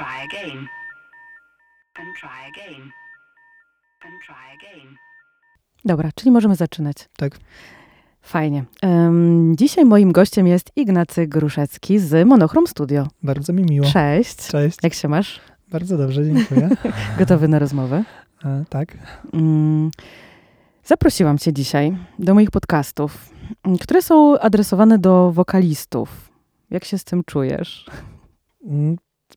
[0.00, 0.68] try again.
[1.98, 2.82] And try again.
[4.04, 4.96] And try again.
[5.84, 6.96] Dobra, czyli możemy zaczynać.
[7.16, 7.38] Tak.
[8.22, 8.64] Fajnie.
[8.82, 13.06] Em, dzisiaj moim gościem jest Ignacy Gruszecki z Monochrom Studio.
[13.22, 13.86] Bardzo mi miło.
[13.86, 14.36] Cześć.
[14.36, 14.78] Cześć.
[14.82, 15.40] Jak się masz?
[15.68, 16.68] Bardzo dobrze, dziękuję.
[17.18, 18.04] Gotowy na rozmowę?
[18.44, 18.96] E, tak.
[19.32, 19.90] Mm,
[20.84, 23.30] Zaprosiłam Cię dzisiaj do moich podcastów,
[23.64, 26.30] mm, które są adresowane do wokalistów.
[26.70, 27.86] Jak się z tym czujesz?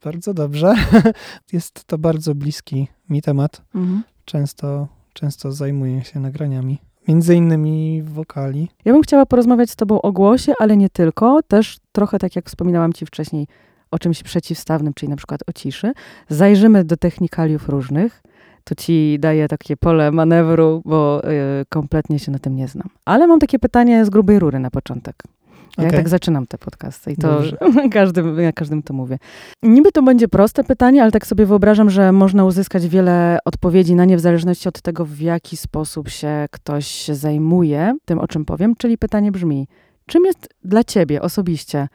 [0.03, 0.75] Bardzo dobrze.
[1.53, 3.61] Jest to bardzo bliski mi temat.
[3.75, 4.03] Mhm.
[4.25, 6.77] Często, często zajmuję się nagraniami.
[7.07, 8.69] Między innymi wokali.
[8.85, 11.43] Ja bym chciała porozmawiać z Tobą o głosie, ale nie tylko.
[11.43, 13.47] Też trochę tak jak wspominałam Ci wcześniej
[13.91, 15.93] o czymś przeciwstawnym, czyli na przykład o ciszy.
[16.29, 18.23] Zajrzymy do technikaliów różnych.
[18.63, 21.21] To Ci daję takie pole manewru, bo
[21.61, 22.89] y, kompletnie się na tym nie znam.
[23.05, 25.23] Ale mam takie pytanie z grubej rury na początek.
[25.77, 25.99] Ja Okej.
[25.99, 27.41] tak zaczynam te podcasty i to
[27.91, 29.17] każdym, ja każdym to mówię.
[29.63, 34.05] Niby to będzie proste pytanie, ale tak sobie wyobrażam, że można uzyskać wiele odpowiedzi na
[34.05, 38.75] nie w zależności od tego, w jaki sposób się ktoś zajmuje tym, o czym powiem.
[38.77, 39.67] Czyli pytanie brzmi,
[40.05, 41.87] czym jest dla ciebie osobiście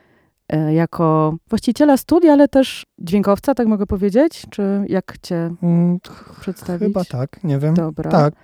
[0.49, 4.47] e, jako właściciela studia, ale też dźwiękowca, tak mogę powiedzieć?
[4.51, 5.99] Czy jak cię Mm,
[6.41, 6.89] przedstawić?
[6.89, 7.75] Chyba tak, nie wiem.
[7.75, 8.11] Dobra.
[8.11, 8.35] Tak.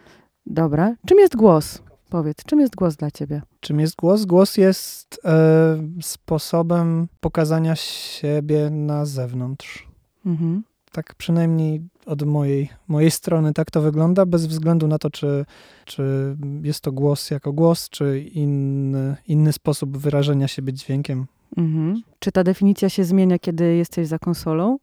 [0.47, 0.95] Dobra.
[1.07, 1.83] Czym jest głos?
[2.15, 3.43] Powiedz, czym jest głos dla ciebie?
[3.61, 4.25] Czym jest głos?
[4.25, 9.89] Głos jest e, sposobem pokazania siebie na zewnątrz.
[10.27, 10.63] Mhm.
[10.93, 15.45] Tak przynajmniej od mojej, mojej strony tak to wygląda, bez względu na to, czy,
[15.85, 21.27] czy jest to głos jako głos, czy inny, inny sposób wyrażenia siebie dźwiękiem.
[21.57, 22.03] Mhm.
[22.19, 24.79] Czy ta definicja się zmienia, kiedy jesteś za konsolą?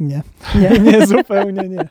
[0.00, 0.22] Nie,
[0.60, 0.70] Nie.
[0.84, 1.88] nie, zupełnie nie.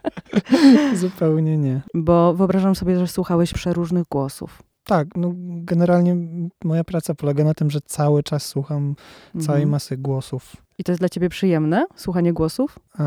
[1.03, 1.81] zupełnie nie.
[1.93, 4.64] Bo wyobrażam sobie, że słuchałeś przeróżnych głosów.
[4.83, 5.31] Tak, no
[5.61, 6.15] generalnie
[6.64, 8.95] moja praca polega na tym, że cały czas słucham
[9.33, 9.70] całej Mhm.
[9.70, 10.55] masy głosów.
[10.80, 12.80] I to jest dla ciebie przyjemne, słuchanie głosów?
[12.99, 13.05] Eee,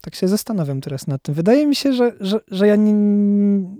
[0.00, 1.34] tak się zastanawiam teraz nad tym.
[1.34, 2.94] Wydaje mi się, że, że, że ja nie,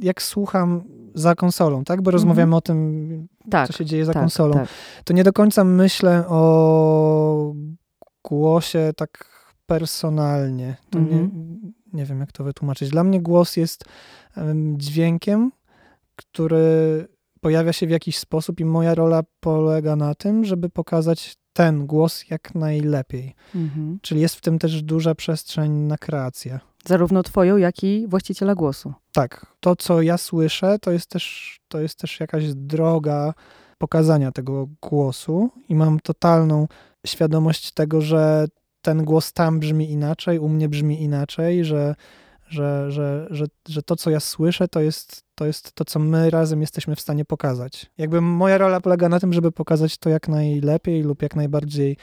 [0.00, 0.82] jak słucham
[1.14, 2.02] za konsolą, tak?
[2.02, 3.66] Bo rozmawiamy o tym, Tak.
[3.66, 4.54] co się dzieje za tak, konsolą.
[4.54, 4.68] Tak.
[5.04, 7.54] To nie do końca myślę o
[8.24, 9.32] głosie tak
[9.66, 10.76] personalnie.
[10.90, 11.72] To nie, Mhm.
[11.92, 12.90] nie wiem, jak to wytłumaczyć.
[12.90, 13.84] Dla mnie głos jest
[14.36, 15.52] em, dźwiękiem,
[16.16, 17.06] który
[17.40, 22.30] pojawia się w jakiś sposób i moja rola polega na tym, żeby pokazać ten głos
[22.30, 23.34] jak najlepiej.
[23.54, 23.98] Mhm.
[24.02, 26.60] Czyli jest w tym też duża przestrzeń na kreację.
[26.87, 28.94] Zarówno twoją, jak i właściciela głosu.
[29.12, 33.34] Tak, to co ja słyszę, to jest też, to jest też jakaś droga
[33.78, 36.66] pokazania tego głosu i mam totalną
[37.06, 38.47] świadomość tego, że
[38.82, 41.94] ten głos tam brzmi inaczej, u mnie brzmi inaczej, że,
[42.52, 46.30] że, że, że, że to, co ja słyszę, to jest, to jest to, co my
[46.30, 47.90] razem jesteśmy w stanie pokazać.
[47.98, 51.96] Jakby moja rola polega na tym, żeby pokazać to jak najlepiej lub jak najbardziej,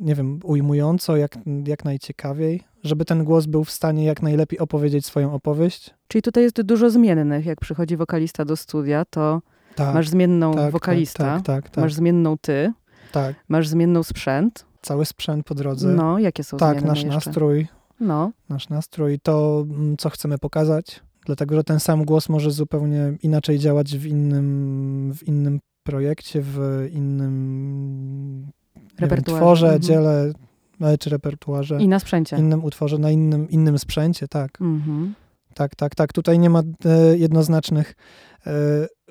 [0.00, 5.06] nie wiem, ujmująco, jak, jak najciekawiej, żeby ten głos był w stanie jak najlepiej opowiedzieć
[5.06, 5.94] swoją opowieść.
[6.08, 7.46] Czyli tutaj jest dużo zmiennych.
[7.46, 9.42] Jak przychodzi wokalista do studia, to
[9.74, 12.72] Tak, masz zmienną tak, wokalista, Tak, tak, tak, tak, masz zmienną ty,
[13.12, 13.36] tak.
[13.48, 14.66] masz zmienną sprzęt.
[14.82, 15.88] Cały sprzęt po drodze.
[15.88, 17.14] No, jakie są tak, zmienne nasz jeszcze?
[17.14, 17.66] nastrój,
[18.00, 23.12] No, nasz nastrój, to mm, co chcemy pokazać, dlatego że ten sam głos może zupełnie
[23.22, 28.52] inaczej działać w innym, w innym projekcie, w innym
[28.98, 29.82] wiem, tworze, mhm.
[29.82, 30.32] dziele,
[30.80, 32.36] e, czy repertuarze, i na sprzęcie.
[32.36, 34.60] innym utworze, na innym, innym sprzęcie, tak.
[34.60, 35.14] Mhm.
[35.54, 36.12] Tak, tak, tak.
[36.12, 37.94] Tutaj nie ma e, jednoznacznych
[38.46, 38.52] e,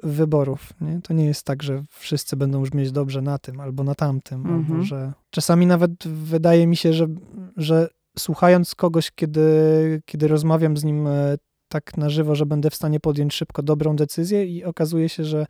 [0.04, 0.74] wyborów.
[0.82, 1.02] Nie?
[1.02, 4.66] To nie jest tak, że wszyscy będą brzmieć dobrze na tym albo na tamtym, Mhm.
[4.72, 7.08] albo że czasami nawet wydaje mi się, że,
[7.58, 11.36] że słuchając kogoś, kiedy, kiedy rozmawiam z nim e,
[11.70, 15.46] tak na żywo, że będę w stanie podjąć szybko dobrą decyzję i okazuje się, że,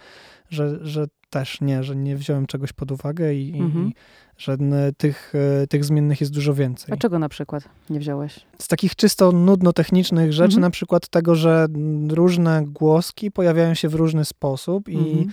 [0.49, 3.87] że, że też nie, że nie wziąłem czegoś pod uwagę i, Mhm.
[3.87, 3.93] i
[4.37, 4.57] że
[4.97, 5.33] tych,
[5.63, 8.45] e, tych zmiennych jest dużo więcej A czego na przykład nie wziąłeś?
[8.59, 10.61] z takich czysto nudno-technicznych rzeczy, Mhm.
[10.61, 11.67] na przykład tego, że
[12.09, 15.29] różne głoski pojawiają się w różny sposób i Mhm.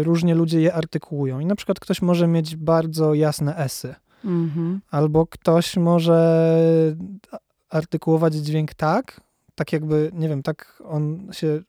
[0.00, 1.40] y, różnie ludzie je artykułują.
[1.40, 4.80] I na przykład ktoś może mieć bardzo jasne esy, Mhm.
[4.90, 6.56] albo ktoś może
[7.70, 9.20] artykułować dźwięk tak,
[9.54, 11.62] tak jakby, nie wiem, tak on się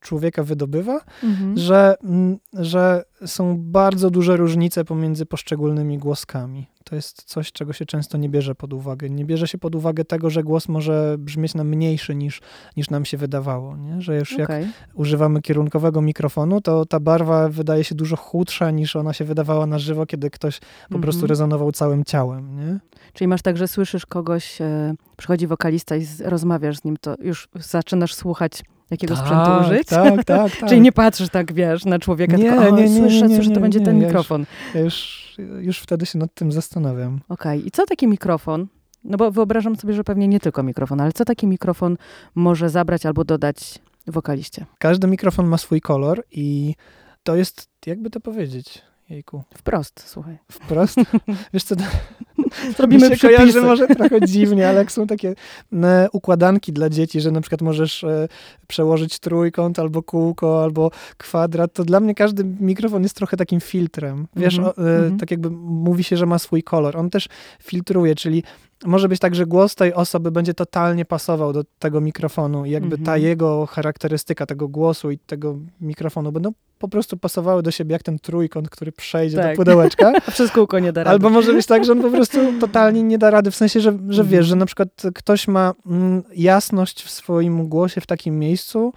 [0.00, 1.58] człowieka wydobywa, Mhm.
[1.58, 6.66] że, mm, że są bardzo duże różnice pomiędzy poszczególnymi głoskami.
[6.84, 9.10] To jest coś, czego się często nie bierze pod uwagę.
[9.10, 12.40] Nie bierze się pod uwagę tego, że głos może brzmieć nam mniejszy niż,
[12.76, 13.76] niż nam się wydawało.
[13.76, 14.00] Nie?
[14.02, 14.66] Że już jak Okej.
[14.94, 19.78] używamy kierunkowego mikrofonu, to ta barwa wydaje się dużo chudsza niż ona się wydawała na
[19.78, 21.28] żywo, kiedy ktoś po prostu Mhm.
[21.28, 22.56] rezonował całym ciałem.
[22.56, 22.78] Nie?
[23.12, 27.48] Czyli masz tak, że słyszysz kogoś, e, przychodzi wokalista i rozmawiasz z nim, to już
[27.54, 29.88] zaczynasz słuchać jakiego sprzętu użyć?
[29.88, 30.68] Tak, tak, tak.
[30.68, 33.50] Czyli nie patrzysz tak, wiesz, na człowieka, Nie, tylko o, nie, nie, słyszę, nie, słyszę,
[33.50, 34.46] to będzie ten ja już- mikrofon.
[34.74, 35.20] Ja już,
[35.60, 37.20] już wtedy się nad tym zastanawiam.
[37.28, 38.66] Okej, i co taki mikrofon?
[39.04, 41.96] No bo wyobrażam sobie, że pewnie nie tylko mikrofon, ale co taki mikrofon
[42.34, 44.66] może zabrać albo dodać wokaliście?
[44.78, 46.74] Każdy mikrofon ma swój kolor i
[47.22, 50.38] to jest, jakby to powiedzieć, jejku, Wprost, słuchaj.
[50.52, 50.96] wprost.
[51.54, 51.82] Wiesz co, to,
[52.76, 53.60] Zrobimy się kojarzy przepisy.
[53.60, 55.34] może trochę dziwnie, ale jak są takie
[55.72, 58.28] e, układanki dla dzieci, że na przykład możesz e,
[58.66, 64.26] przełożyć trójkąt albo kółko, albo kwadrat, to dla mnie każdy mikrofon jest trochę takim filtrem.
[64.36, 65.18] Wiesz, Mhm, o, e, mhm.
[65.18, 66.96] tak jakby mówi się, że ma swój kolor.
[66.96, 67.28] On też
[67.62, 68.42] filtruje, czyli
[68.84, 72.96] może być tak, że głos tej osoby będzie totalnie pasował do tego mikrofonu i jakby
[72.96, 73.22] ta Mhm.
[73.22, 78.18] jego charakterystyka tego głosu i tego mikrofonu będą po prostu pasowały do siebie jak ten
[78.18, 79.50] trójkąt, który przejdzie Tak.
[79.52, 80.12] do pudełeczka.
[80.26, 81.10] A przez kółko nie da rady.
[81.14, 83.98] Albo może być tak, że on po prostu totalnie nie da rady, w sensie, że,
[84.08, 88.92] że wiesz, że na przykład ktoś ma mm, jasność w swoim głosie w takim miejscu,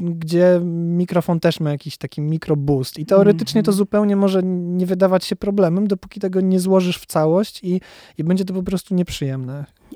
[0.00, 2.98] gdzie mikrofon też ma jakiś taki mikroboost.
[2.98, 3.76] I teoretycznie to Mhm.
[3.76, 7.80] zupełnie może nie wydawać się problemem, dopóki tego nie złożysz w całość i,
[8.18, 9.15] i będzie to po prostu nieprzyjemne.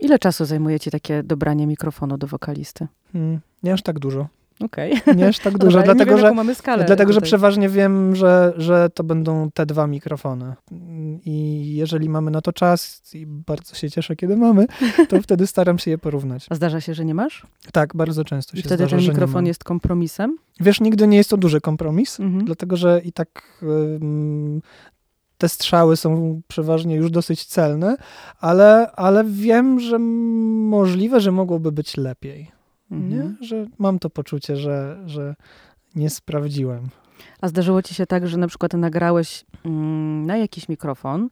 [0.00, 2.86] Ile czasu zajmuje ci takie dobranie mikrofonu do wokalisty?
[3.12, 4.26] Hmm, nie aż tak dużo.
[4.60, 5.00] Okej.
[5.16, 8.16] Nie aż tak Dobra, dużo, nie dlatego wiem, że mamy skalę Dlatego, że przeważnie wiem,
[8.16, 10.54] że, że to będą te dwa mikrofony.
[11.24, 14.66] I jeżeli mamy na to czas, i bardzo się cieszę, kiedy mamy,
[15.08, 16.46] to wtedy staram się je porównać.
[16.50, 17.46] A zdarza się, że nie masz?
[17.72, 20.36] Tak, bardzo często I się wtedy zdarza, ten mikrofon jest kompromisem?
[20.60, 22.44] Wiesz, nigdy nie jest to duży kompromis, Mhm.
[22.44, 24.62] dlatego że i tak ym,
[25.40, 27.96] te strzały są przeważnie już dosyć celne,
[28.40, 32.50] ale, ale wiem, że możliwe, że mogłoby być lepiej.
[32.90, 33.10] Mhm.
[33.10, 33.46] Nie?
[33.46, 35.34] Że mam to poczucie, że, że
[35.94, 36.88] nie sprawdziłem.
[37.40, 41.28] A zdarzyło ci się tak, że na przykład nagrałeś mm, na jakiś mikrofon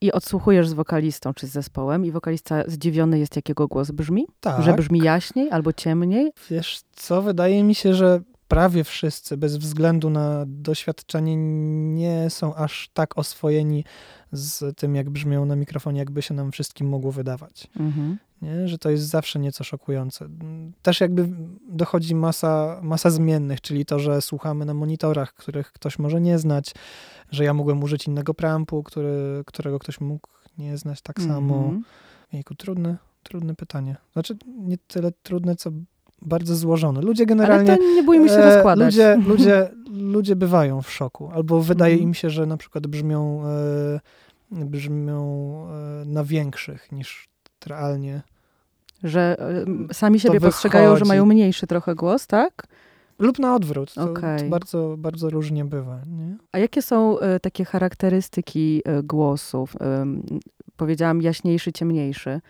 [0.00, 4.26] i odsłuchujesz z wokalistą czy z zespołem i wokalista zdziwiony jest, jakiego głos brzmi?
[4.40, 4.62] Tak.
[4.62, 6.32] Że brzmi jaśniej albo ciemniej?
[6.50, 8.20] Wiesz co, wydaje mi się, że
[8.52, 11.36] prawie wszyscy, bez względu na doświadczenie,
[11.94, 13.84] nie są aż tak oswojeni
[14.32, 17.68] z tym, jak brzmią na mikrofonie, jakby się nam wszystkim mogło wydawać.
[17.80, 18.18] Mhm.
[18.42, 18.68] Nie?
[18.68, 20.28] Że to jest zawsze nieco szokujące.
[20.82, 21.28] Też jakby
[21.68, 26.74] dochodzi masa, masa zmiennych, czyli to, że słuchamy na monitorach, których ktoś może nie znać,
[27.30, 30.28] że ja mogłem użyć innego preampu, który, którego ktoś mógł
[30.58, 31.56] nie znać tak samo.
[31.56, 31.84] Mhm.
[32.32, 33.96] Jejku, trudne, trudne pytanie.
[34.12, 35.70] Znaczy, nie tyle trudne, co
[36.26, 37.00] bardzo złożone.
[37.00, 37.76] Ludzie Ale generalnie...
[37.76, 38.86] to nie bójmy się e, rozkładać.
[38.94, 42.08] Ludzie, ludzie, ludzie bywają w szoku, albo wydaje Mhm.
[42.08, 43.42] im się, że na przykład brzmią,
[44.52, 45.54] e, brzmią
[46.02, 47.28] e, na większych niż
[47.66, 48.22] realnie.
[49.04, 49.36] Że
[49.92, 51.08] sami siebie To postrzegają, że wychodzi.
[51.08, 52.66] mają mniejszy trochę głos, tak?
[53.18, 53.94] Lub na odwrót.
[53.94, 54.38] To, Okej.
[54.40, 56.00] to bardzo, bardzo różnie bywa.
[56.06, 56.36] Nie?
[56.52, 59.74] A jakie są takie charakterystyki głosów?
[60.76, 62.40] Powiedziałam jaśniejszy, ciemniejszy.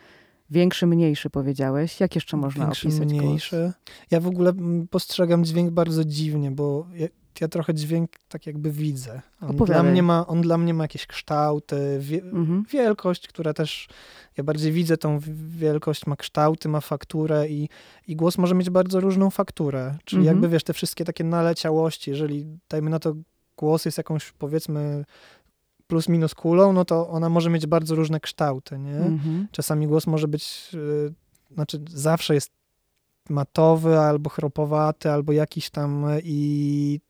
[0.52, 2.00] Większy, mniejszy powiedziałeś.
[2.00, 3.22] Jak jeszcze można Większy, opisać głos?
[3.22, 3.72] mniejszy.
[4.10, 7.06] Ja w ogóle mm, postrzegam dźwięk bardzo dziwnie, bo ja,
[7.40, 9.22] ja trochę dźwięk tak jakby widzę.
[9.40, 12.64] On dla, mnie ma, on dla mnie ma jakieś kształty, wie, Mhm.
[12.70, 13.88] wielkość, która też,
[14.36, 17.68] ja bardziej widzę tą wi- wielkość, ma kształty, ma fakturę i,
[18.08, 19.94] i głos może mieć bardzo różną fakturę.
[20.04, 20.36] Czyli Mhm.
[20.36, 23.14] jakby wiesz, te wszystkie takie naleciałości, jeżeli dajmy na to
[23.56, 25.04] głos jest jakąś powiedzmy
[25.86, 28.96] plus minus kulą, no to ona może mieć bardzo różne kształty, nie?
[28.96, 29.48] Mhm.
[29.50, 31.14] Czasami głos może być, y,
[31.54, 32.50] znaczy zawsze jest
[33.30, 37.00] matowy albo chropowaty, albo jakiś tam i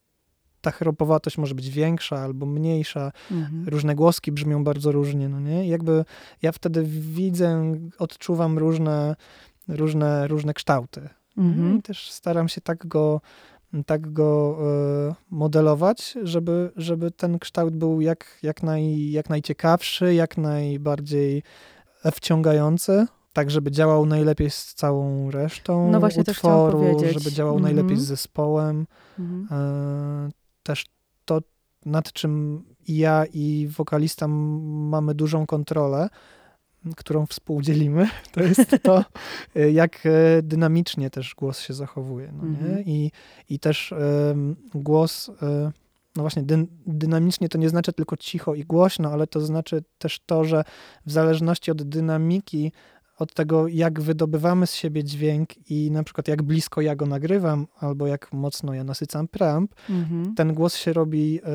[0.61, 3.11] ta chropowatość może być większa albo mniejsza.
[3.31, 3.69] Mhm.
[3.69, 5.65] Różne głoski brzmią bardzo różnie, no nie?
[5.65, 6.05] I jakby
[6.41, 9.15] ja wtedy widzę, odczuwam różne,
[9.67, 11.09] różne, różne kształty.
[11.37, 11.77] Mhm.
[11.77, 13.21] I też staram się tak go,
[13.85, 14.57] tak go
[15.09, 21.43] e, modelować, żeby, żeby ten kształt był jak, jak, naj, jak najciekawszy, jak najbardziej
[22.11, 27.75] wciągający, tak żeby działał najlepiej z całą resztą No właśnie utworu, żeby działał Mhm.
[27.75, 28.87] najlepiej z zespołem.
[29.19, 29.47] Mhm.
[29.51, 30.29] E,
[30.63, 30.85] też
[31.25, 31.39] to,
[31.85, 36.09] nad czym i ja i wokalista mamy dużą kontrolę,
[36.97, 39.05] którą współdzielimy, to jest to,
[39.55, 42.31] e, jak e, dynamicznie też głos się zachowuje.
[42.37, 42.49] No nie?
[42.49, 42.83] Mhm.
[42.85, 43.11] I,
[43.49, 43.93] I też
[44.75, 45.71] głos, e,
[46.15, 50.19] no właśnie, dyn, dynamicznie to nie znaczy tylko cicho i głośno, ale to znaczy też
[50.25, 50.63] to, że
[51.05, 52.71] w zależności od dynamiki,
[53.17, 57.67] od tego, jak wydobywamy z siebie dźwięk i na przykład jak blisko ja go nagrywam,
[57.79, 60.35] albo jak mocno ja nasycam preamp, Mhm.
[60.35, 61.49] ten głos się robi e,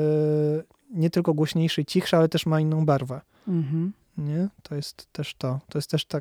[0.91, 3.21] nie tylko głośniejszy i cichszy, ale też ma inną barwę.
[3.49, 3.93] Mhm.
[4.19, 4.49] Nie?
[4.63, 5.61] To jest też to.
[5.69, 6.19] To jest też ta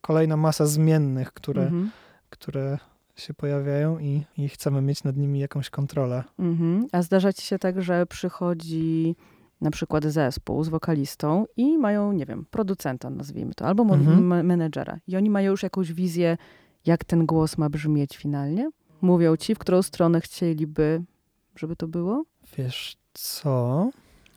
[0.00, 1.90] kolejna masa zmiennych, które, Mhm.
[2.30, 2.78] które
[3.16, 6.24] się pojawiają i, i chcemy mieć nad nimi jakąś kontrolę.
[6.38, 6.86] Mhm.
[6.92, 9.16] A zdarza ci się tak, że przychodzi
[9.60, 14.46] na przykład zespół z wokalistą i mają, nie wiem, producenta, nazwijmy to, albo Mhm.
[14.46, 14.98] menedżera.
[15.06, 16.36] I oni mają już jakąś wizję,
[16.86, 18.70] jak ten głos ma brzmieć finalnie?
[19.02, 21.02] mówią ci, w którą stronę chcieliby,
[21.56, 22.24] żeby to było?
[22.56, 23.90] Wiesz co?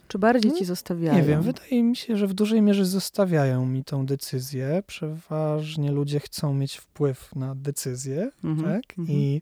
[0.07, 1.15] Czy bardziej ci zostawiają?
[1.17, 4.83] Nie wiem, wydaje mi się, że w dużej mierze zostawiają mi tą decyzję.
[4.87, 8.99] Przeważnie ludzie chcą mieć wpływ na decyzję, Mhm, tak?
[8.99, 9.19] mhm.
[9.19, 9.41] I,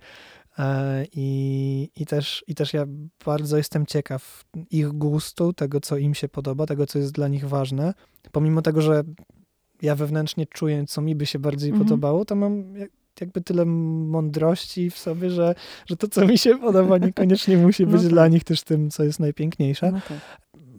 [0.58, 2.86] e, i, i, też, I też ja
[3.26, 7.48] bardzo jestem ciekaw ich gustu, tego, co im się podoba, tego, co jest dla nich
[7.48, 7.94] ważne.
[8.32, 9.04] Pomimo tego, że
[9.82, 11.86] ja wewnętrznie czuję, co mi by się bardziej Mhm.
[11.88, 12.92] podobało, to mam jak-
[13.22, 17.92] jakby tyle mądrości w sobie, że, że to, co mi się podoba, niekoniecznie musi No
[17.92, 18.10] być tak.
[18.10, 19.92] dla nich też tym, co jest najpiękniejsze.
[19.92, 20.18] No tak.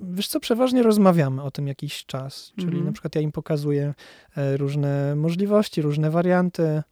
[0.02, 2.84] Wiesz co, przeważnie rozmawiamy o tym jakiś czas, czyli Mhm.
[2.84, 3.94] na przykład ja im pokazuję
[4.36, 6.82] e, różne możliwości, różne warianty.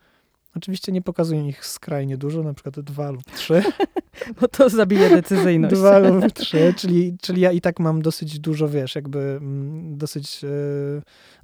[0.57, 3.63] Oczywiście nie pokazuję ich skrajnie dużo, na przykład dwa lub trzy.
[4.41, 5.75] Bo to zabije decyzyjność.
[5.75, 10.45] dwa lub trzy, czyli, czyli ja i tak mam dosyć dużo, wiesz, jakby mm, dosyć
[10.45, 10.49] e,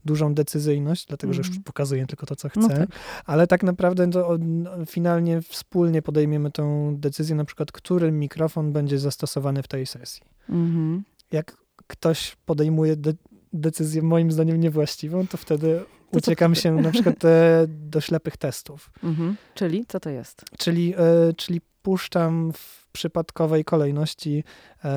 [0.05, 1.63] dużą decyzyjność, dlatego że już Mhm.
[1.65, 2.61] pokazuję tylko to, co chcę.
[2.61, 2.89] No tak.
[3.27, 8.73] Ale tak naprawdę to o- no, finalnie wspólnie podejmiemy tą decyzję, na przykład, który mikrofon
[8.73, 10.23] będzie zastosowany w tej sesji.
[10.49, 11.03] Mhm.
[11.33, 11.57] Jak
[11.87, 13.13] ktoś podejmuje de-
[13.53, 15.81] decyzję moim zdaniem niewłaściwą, to wtedy
[16.13, 18.91] co uciekam się na przykład e, do ślepych testów.
[19.05, 19.37] Mhm.
[19.55, 20.43] Czyli co to jest?
[20.59, 24.45] Czyli, e, czyli puszczam w przypadkowej kolejności
[24.85, 24.89] e,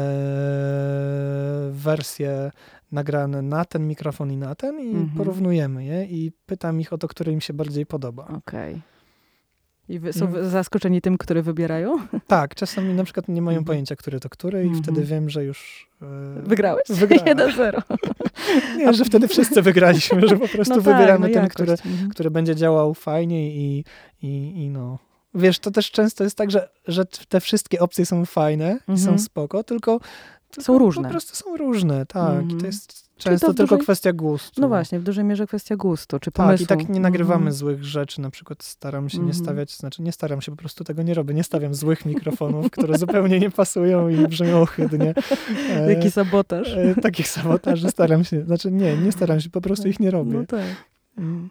[1.71, 2.51] wersje
[2.91, 5.09] nagrane na ten mikrofon i na ten i Mhm.
[5.17, 8.27] porównujemy je i pytam ich o to, który im się bardziej podoba.
[8.27, 8.81] Okej.
[9.89, 10.49] I są Mm.
[10.49, 11.97] zaskoczeni tym, który wybierają?
[12.27, 13.65] Tak, czasami na przykład nie mają Mhm.
[13.65, 14.83] pojęcia, który to który i Mhm.
[14.83, 16.05] wtedy wiem, że już e,
[16.41, 16.83] Wygrałeś?
[16.89, 17.25] Wygrałem.
[17.37, 17.81] 1-0.
[18.77, 21.53] Nie, że wtedy wszyscy wygraliśmy, że po prostu No tak, wybieramy no ten, jakość.
[21.53, 22.09] który, Mhm.
[22.09, 23.83] który będzie działał fajnie i,
[24.21, 24.99] i, i no.
[25.33, 29.01] Wiesz, to też często jest tak, że, że te wszystkie opcje są fajne i są
[29.01, 29.19] Mhm.
[29.19, 29.99] spoko, tylko,
[30.51, 31.03] tylko Są różne.
[31.03, 32.33] Po prostu są różne, tak.
[32.33, 32.59] I Mhm.
[32.59, 32.87] to jest
[33.17, 34.61] to często w tylko dużej- kwestia gustu.
[34.61, 36.63] No właśnie, w dużej mierze kwestia gustu, czy Tak, pomysłu.
[36.63, 37.53] i tak nie nagrywamy Mhm.
[37.53, 39.43] złych rzeczy, na przykład staram się nie Mhm.
[39.43, 42.97] stawiać, znaczy nie staram się, po prostu tego nie robię, nie stawiam złych mikrofonów, które
[42.97, 45.13] zupełnie nie pasują i brzmią ohydnie.
[45.75, 46.67] E, Jaki sabotaż.
[46.67, 50.33] e, takich sabotaży staram się, znaczy nie, nie staram się, po prostu ich nie robię.
[50.33, 50.61] No tak.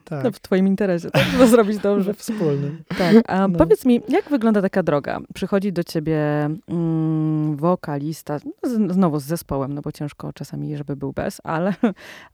[0.04, 1.22] Tak, To w twoim interesie, tak?
[1.24, 2.14] Żeby zrobić dobrze.
[2.24, 2.82] wspólnym.
[2.98, 3.58] Tak, a No.
[3.58, 5.18] powiedz mi, jak wygląda taka droga?
[5.34, 10.96] Przychodzi do ciebie mm, wokalista, no z, znowu z zespołem, no bo ciężko czasami, żeby
[10.96, 11.74] był bez, ale,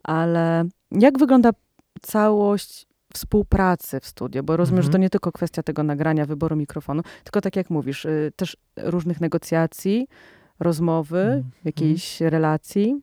[0.02, 1.50] ale jak wygląda
[2.02, 4.42] całość współpracy w studio?
[4.42, 5.02] Bo rozumiem, że to Mhm.
[5.02, 10.08] nie tylko kwestia tego nagrania, wyboru mikrofonu, tylko tak jak mówisz, y, też różnych negocjacji,
[10.60, 11.44] rozmowy, Mhm.
[11.64, 12.96] jakiejś relacji.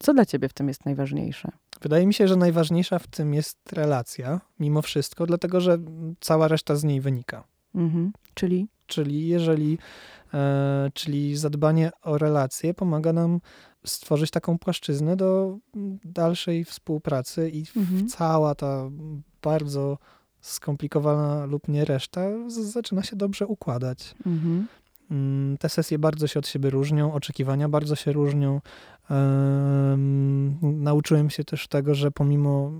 [0.00, 1.48] Co dla ciebie w tym jest najważniejsze?
[1.82, 5.78] Wydaje mi się, że najważniejsza w tym jest relacja, mimo wszystko, dlatego że
[6.20, 7.44] cała reszta z niej wynika.
[7.74, 8.12] Mhm.
[8.34, 8.68] Czyli?
[8.86, 9.78] Czyli jeżeli,
[10.34, 13.40] e, czyli zadbanie o relacje pomaga nam
[13.86, 15.58] stworzyć taką płaszczyznę do
[16.04, 18.08] dalszej współpracy i Mhm.
[18.08, 18.90] cała ta
[19.42, 19.98] bardzo
[20.40, 24.14] skomplikowana lub nie reszta zaczyna się dobrze układać.
[24.26, 24.66] Mhm.
[25.10, 28.60] Mm, Te sesje bardzo się od siebie różnią, oczekiwania bardzo się różnią.
[29.10, 32.72] Em, nauczyłem się też tego, że pomimo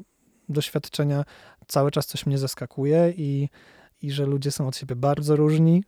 [0.48, 1.24] doświadczenia
[1.66, 3.48] cały czas coś mnie zaskakuje i,
[4.02, 5.84] i że ludzie są od siebie bardzo różni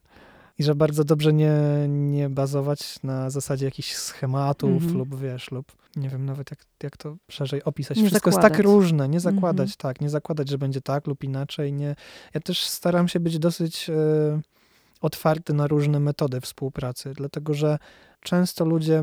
[0.58, 1.54] i że bardzo dobrze nie,
[1.88, 4.98] nie bazować na zasadzie jakichś schematów Mhm.
[4.98, 7.96] lub wiesz, lub nie wiem nawet jak, jak to szerzej opisać.
[7.98, 8.64] Nie Wszystko jest tak zakładać.
[8.74, 9.76] różne, nie zakładać, Mhm.
[9.78, 11.72] tak, nie zakładać, że będzie tak lub inaczej.
[11.72, 11.96] Nie.
[12.34, 13.94] Ja też staram się być dosyć e,
[15.00, 17.78] otwarty na różne metody współpracy, dlatego że
[18.20, 19.02] często ludzie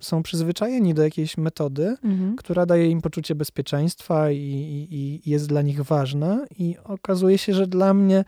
[0.00, 2.36] są przyzwyczajeni do jakiejś metody, Mhm.
[2.36, 7.54] która daje im poczucie bezpieczeństwa i, i, i jest dla nich ważna, i okazuje się,
[7.54, 8.24] że dla mnie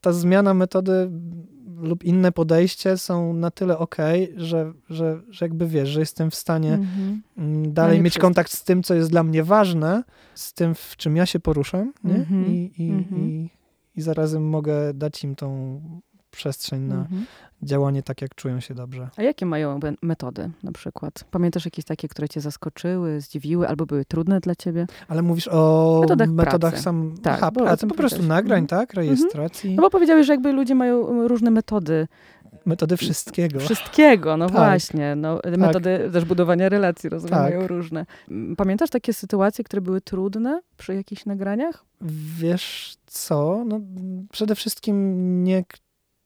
[0.00, 1.10] ta zmiana metody
[1.80, 6.34] lub inne podejście są na tyle okej, że, że, że jakby wiesz, że jestem w
[6.34, 7.22] stanie Mhm.
[7.38, 8.26] mm, dalej nie mieć wszystko.
[8.26, 10.02] kontakt z tym, co jest dla mnie ważne,
[10.34, 12.14] z tym, w czym ja się poruszam, nie?
[12.14, 13.20] Mhm, I, i, mhm.
[13.22, 13.50] i,
[13.96, 15.80] i zarazem mogę dać im tą
[16.42, 17.24] przestrzeń na Mhm.
[17.62, 19.08] działanie tak, jak czują się dobrze.
[19.16, 21.24] A jakie mają metody na przykład?
[21.30, 24.86] Pamiętasz jakieś takie, które cię zaskoczyły, zdziwiły albo były trudne dla ciebie?
[25.08, 26.84] Ale mówisz o Metodach metodach pracy.
[26.84, 28.44] sam, Tak, aha, pracy, po prostu powiedziałeś.
[28.44, 28.80] nagrań, Mhm.
[28.80, 28.94] tak?
[28.94, 32.08] Rejestracji, No bo powiedziałeś, że jakby ludzie mają różne metody
[32.66, 33.60] metody wszystkiego.
[33.60, 34.56] wszystkiego, no Tak.
[34.56, 35.16] właśnie.
[35.16, 37.42] No, metody też budowania relacji, rozumiem, Tak.
[37.54, 38.06] mają różne.
[38.56, 41.84] Pamiętasz takie sytuacje, które były trudne przy jakichś nagraniach?
[42.38, 43.64] Wiesz co?
[43.66, 43.80] No,
[44.32, 45.44] przede wszystkim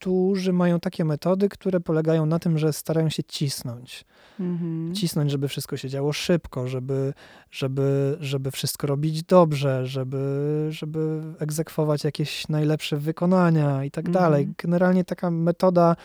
[0.06, 4.04] niektórzy mają takie metody, które polegają na tym, że starają się cisnąć.
[4.40, 4.94] Mhm.
[4.94, 7.12] Cisnąć, żeby wszystko się działo szybko, żeby,
[7.50, 14.24] żeby, żeby wszystko robić dobrze, żeby, żeby egzekwować jakieś najlepsze wykonania i tak Mhm.
[14.24, 14.48] dalej.
[14.62, 15.96] Generalnie taka metoda.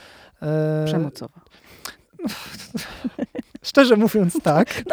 [0.42, 1.40] E, Przemocowa.
[3.64, 4.84] szczerze mówiąc, tak.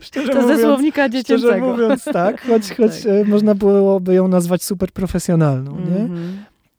[0.00, 1.66] Szczerze To ze mówiąc, słownika Szczerze dziecięcego.
[1.66, 3.06] mówiąc tak, choć, choć Tak.
[3.12, 6.08] e, można byłoby ją nazwać super profesjonalną, nie?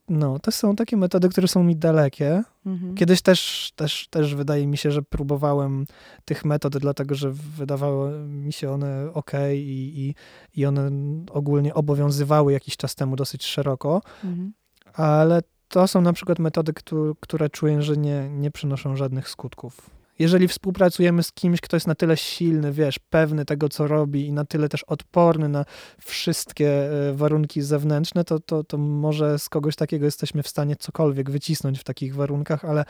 [0.10, 2.44] No, to są takie metody, które są mi dalekie.
[2.66, 2.96] Mhm.
[2.96, 5.86] Kiedyś też, też, też wydaje mi się, że próbowałem
[6.26, 10.16] tych metod, dlatego że wydawały mi się one ok i, i,
[10.62, 10.92] i one
[11.32, 14.54] ogólnie obowiązywały jakiś czas temu dosyć szeroko, Mhm.
[14.94, 19.90] ale to są na przykład metody, które, które czuję, że nie, nie przynoszą żadnych skutków.
[20.20, 24.34] Jeżeli współpracujemy z kimś, kto jest na tyle silny, wiesz, pewny tego, co robi i
[24.34, 25.66] na tyle też odporny na
[26.00, 26.70] wszystkie
[27.10, 31.80] e, warunki zewnętrzne, to, to, to może z kogoś takiego jesteśmy w stanie cokolwiek wycisnąć
[31.80, 32.86] w takich warunkach, ale,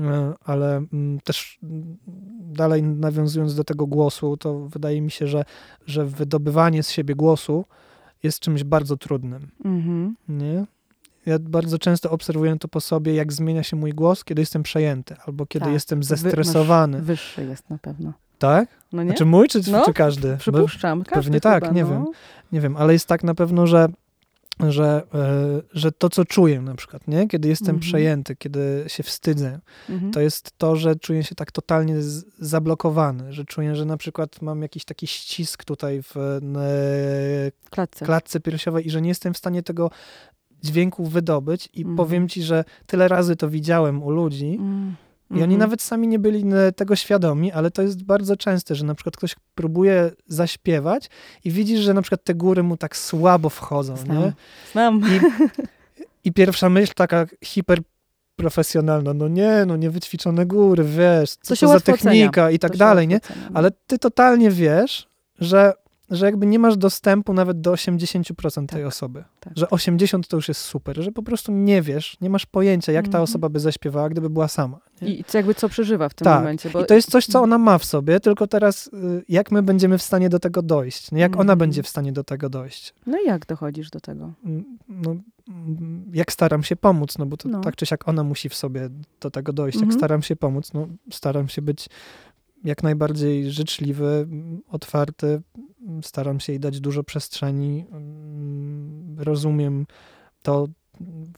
[0.00, 1.96] e, ale mm, też mm,
[2.40, 5.44] dalej nawiązując do tego głosu, to wydaje mi się, że,
[5.86, 7.64] że wydobywanie z siebie głosu
[8.22, 9.48] jest czymś bardzo trudnym.
[9.64, 10.16] Mhm.
[10.28, 10.66] Nie?
[11.26, 15.14] Ja bardzo często obserwuję to po sobie, jak zmienia się mój głos, kiedy jestem przejęty,
[15.26, 15.72] albo kiedy Tak.
[15.74, 16.98] jestem Wy- zestresowany.
[16.98, 18.12] masz Wyższy jest na pewno.
[18.38, 18.68] Tak?
[18.92, 19.08] No nie?
[19.10, 20.30] Znaczy mój, czy, No, czy każdy?
[20.32, 21.04] Bo, Przypuszczam.
[21.04, 21.90] Każdy pewnie tak, chyba, nie no.
[21.90, 22.04] wiem.
[22.52, 23.88] nie wiem, ale jest tak na pewno, że,
[24.68, 27.28] że, e, że to, co czuję na przykład, nie?
[27.28, 27.80] kiedy jestem Mhm.
[27.80, 30.12] przejęty, kiedy się wstydzę, Mhm.
[30.12, 31.96] to jest to, że czuję się tak totalnie
[32.38, 38.04] zablokowany, że czuję, że na przykład mam jakiś taki ścisk tutaj w W klatce.
[38.06, 39.90] klatce piersiowej i że nie jestem w stanie tego
[40.62, 41.96] dźwięku wydobyć i Mhm.
[41.96, 44.94] powiem ci, że tyle razy to widziałem u ludzi Mm.
[45.30, 45.58] i oni Mhm.
[45.58, 49.16] nawet sami nie byli e, tego świadomi, ale to jest bardzo częste, że na przykład
[49.16, 51.10] ktoś próbuje zaśpiewać
[51.44, 54.18] i widzisz, że na przykład te góry mu tak słabo wchodzą, Znam.
[54.18, 54.32] nie?
[54.72, 55.00] Znam.
[55.00, 55.20] I,
[56.28, 61.80] I pierwsza myśl taka hiperprofesjonalna, no nie, no niewyćwiczone góry, wiesz, co To to, za
[61.80, 62.50] technika ocenia.
[62.50, 63.16] i tak dalej, nie?
[63.16, 63.58] ocenia, no.
[63.58, 65.72] Ale ty totalnie wiesz, że,
[66.10, 69.24] że jakby nie masz dostępu nawet do 80% tej Tak, osoby.
[69.40, 69.52] tak.
[69.56, 73.04] Że 80 to już jest super, że po prostu nie wiesz, nie masz pojęcia, jak
[73.04, 73.24] ta Mhm.
[73.24, 74.80] osoba by zaśpiewała, gdyby była sama.
[75.02, 75.14] Nie?
[75.14, 76.38] I co- jakby co przeżywa w tym Tak.
[76.40, 76.70] momencie.
[76.70, 76.82] Bo...
[76.82, 79.98] I to jest coś, co ona ma w sobie, tylko teraz y, jak my będziemy
[79.98, 81.12] w stanie do tego dojść?
[81.12, 81.20] Nie?
[81.20, 81.58] Jak ona Mhm.
[81.58, 82.94] będzie w stanie do tego dojść?
[83.06, 84.32] No i jak dochodzisz do tego?
[84.44, 85.16] Mm, No,
[86.12, 87.60] jak staram się pomóc, no bo to No.
[87.60, 88.88] tak czy siak ona musi w sobie
[89.20, 89.76] do tego dojść.
[89.76, 89.90] Mhm.
[89.90, 91.86] Jak staram się pomóc, no staram się być
[92.64, 94.28] jak najbardziej życzliwy,
[94.68, 95.42] otwarty,
[96.02, 99.86] staram się jej dać dużo przestrzeni, mm, rozumiem
[100.42, 100.68] to,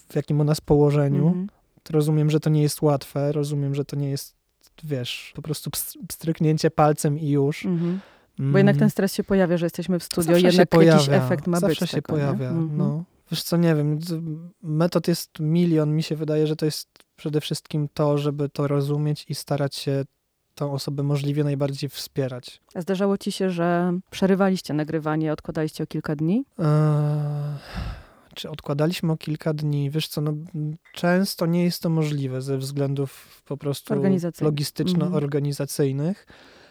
[0.09, 1.47] w jakim ona jest położeniu, Mhm.
[1.91, 4.35] rozumiem, że to nie jest łatwe, rozumiem, że to nie jest,
[4.85, 5.71] wiesz, po prostu
[6.09, 7.67] pstryknięcie palcem i już.
[7.67, 8.01] Mhm.
[8.39, 8.91] Bo jednak ten Mm.
[8.91, 11.91] stres się pojawia, że jesteśmy w studio, Zawsze jednak pojawia, jakiś efekt ma zawsze być.
[11.91, 12.77] się tego, pojawia, Mhm.
[12.77, 13.05] no.
[13.31, 13.99] Wiesz co, nie wiem,
[14.63, 19.25] metod jest milion, mi się wydaje, że to jest przede wszystkim to, żeby to rozumieć
[19.29, 20.05] i starać się
[20.63, 22.61] tą osobę możliwie najbardziej wspierać.
[22.75, 26.45] A zdarzało ci się, że przerywaliście nagrywanie, odkładaliście o kilka dni?
[26.59, 26.67] Eee,
[28.35, 29.91] czy odkładaliśmy o kilka dni?
[29.91, 30.33] Wiesz co, no,
[30.95, 34.53] często nie jest to możliwe ze względów po prostu Organizacyjnych.
[34.53, 36.27] logistyczno-organizacyjnych.
[36.29, 36.62] E,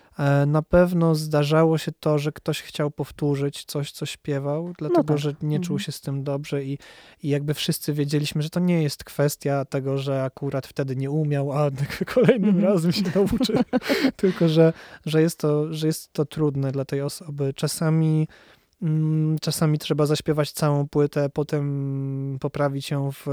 [0.48, 5.18] Na pewno zdarzało się to, że ktoś chciał powtórzyć coś, co śpiewał, dlatego tak.
[5.18, 5.80] że nie czuł Mhm.
[5.80, 6.78] się z tym dobrze i,
[7.24, 11.52] i jakby wszyscy wiedzieliśmy, że to nie jest kwestia tego, że akurat wtedy nie umiał,
[11.52, 11.70] a
[12.16, 12.66] kolejnym Mhm.
[12.74, 13.54] razem się nauczy,
[14.22, 14.74] tylko że,
[15.06, 17.54] że, jest to, że jest to trudne dla tej osoby.
[17.56, 18.28] Czasami
[18.82, 23.28] mm, Czasami trzeba zaśpiewać całą płytę, potem poprawić ją w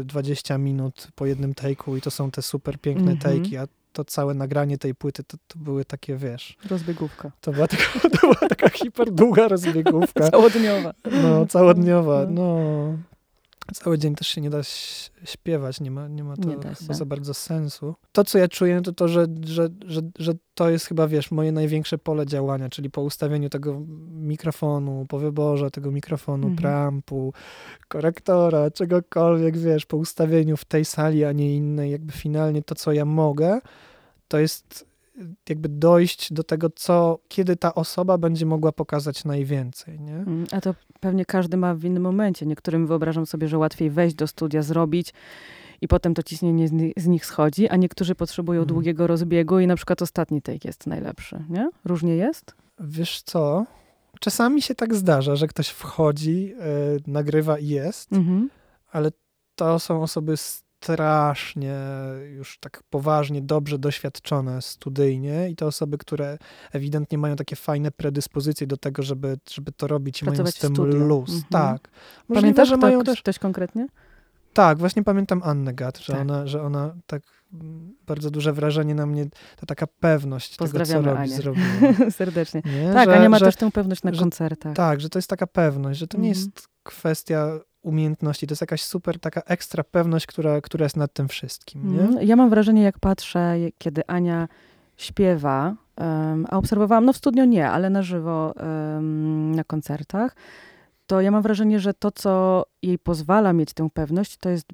[0.00, 3.42] e, 20 minut po jednym take'u i to są te super piękne Mhm.
[3.42, 7.32] take'i, a to całe nagranie tej płyty to, to były takie, wiesz, Rozbiegówka.
[7.40, 7.82] to była taka,
[8.14, 10.94] to była taka hiper długa rozbiegówka, Całodniowa.
[11.22, 12.30] no całodniowa, No.
[12.30, 12.96] no.
[13.72, 14.62] Cały dzień też się nie da
[15.24, 17.94] śpiewać, nie ma, nie ma to Nie chyba za bardzo sensu.
[18.12, 21.52] To, co ja czuję, to to, że, że, że, że to jest chyba, wiesz, moje
[21.52, 26.56] największe pole działania, czyli po ustawieniu tego mikrofonu, po wyborze tego mikrofonu, Mhm.
[26.56, 27.32] preampu,
[27.88, 32.92] korektora, czegokolwiek, wiesz, po ustawieniu w tej sali, a nie innej, jakby finalnie to, co
[32.92, 33.60] ja mogę,
[34.28, 34.93] to jest
[35.48, 40.14] jakby dojść do tego, co, kiedy ta osoba będzie mogła pokazać najwięcej, nie?
[40.16, 42.46] Mm, A to pewnie każdy ma w innym momencie.
[42.46, 45.12] Niektórym wyobrażam sobie, że łatwiej wejść do studia, zrobić
[45.80, 48.74] i potem to ciśnienie z, ni- z nich schodzi, a niektórzy potrzebują Mhm.
[48.74, 51.70] długiego rozbiegu i na przykład ostatni take jest najlepszy, nie?
[51.84, 52.54] Różnie jest?
[52.80, 53.66] Wiesz co?
[54.20, 56.66] Czasami się tak zdarza, że ktoś wchodzi, e,
[57.06, 58.50] nagrywa i jest, Mhm.
[58.92, 59.10] ale
[59.54, 60.34] to są osoby
[60.84, 61.74] strasznie
[62.36, 66.38] już tak poważnie, dobrze doświadczone studyjnie i to osoby, które
[66.72, 70.58] ewidentnie mają takie fajne predyspozycje do tego, żeby, żeby to robić i mają z w
[70.58, 70.74] tym
[71.08, 71.30] luz.
[71.30, 71.44] Mhm.
[71.50, 71.88] Tak.
[72.28, 73.22] Możliwe, Pamiętasz że mają też...
[73.22, 73.86] ktoś konkretnie?
[74.52, 76.22] Tak, właśnie pamiętam Annę Gat, że, Tak.
[76.22, 77.22] ona, że ona tak
[77.54, 81.28] mm, bardzo duże wrażenie na mnie, to taka pewność tego, co robi, Anię.
[81.36, 81.66] zrobiła.
[82.10, 82.62] Serdecznie.
[82.64, 82.92] Nie?
[82.92, 84.76] Tak, że, Ania ma że, też tę pewność na że- koncertach.
[84.76, 86.44] Tak, że to jest taka pewność, że to nie Mhm.
[86.46, 87.48] jest kwestia
[87.84, 92.00] umiejętności, to jest jakaś super taka ekstra pewność, która, która jest nad tym wszystkim, nie?
[92.02, 92.26] Mhm.
[92.26, 94.48] Ja mam wrażenie, jak patrzę, kiedy Ania
[94.96, 100.36] śpiewa, em, a obserwowałam, no w studio nie, ale na żywo em, na koncertach,
[101.06, 104.66] to ja mam wrażenie, że to, co jej pozwala mieć tę pewność, to jest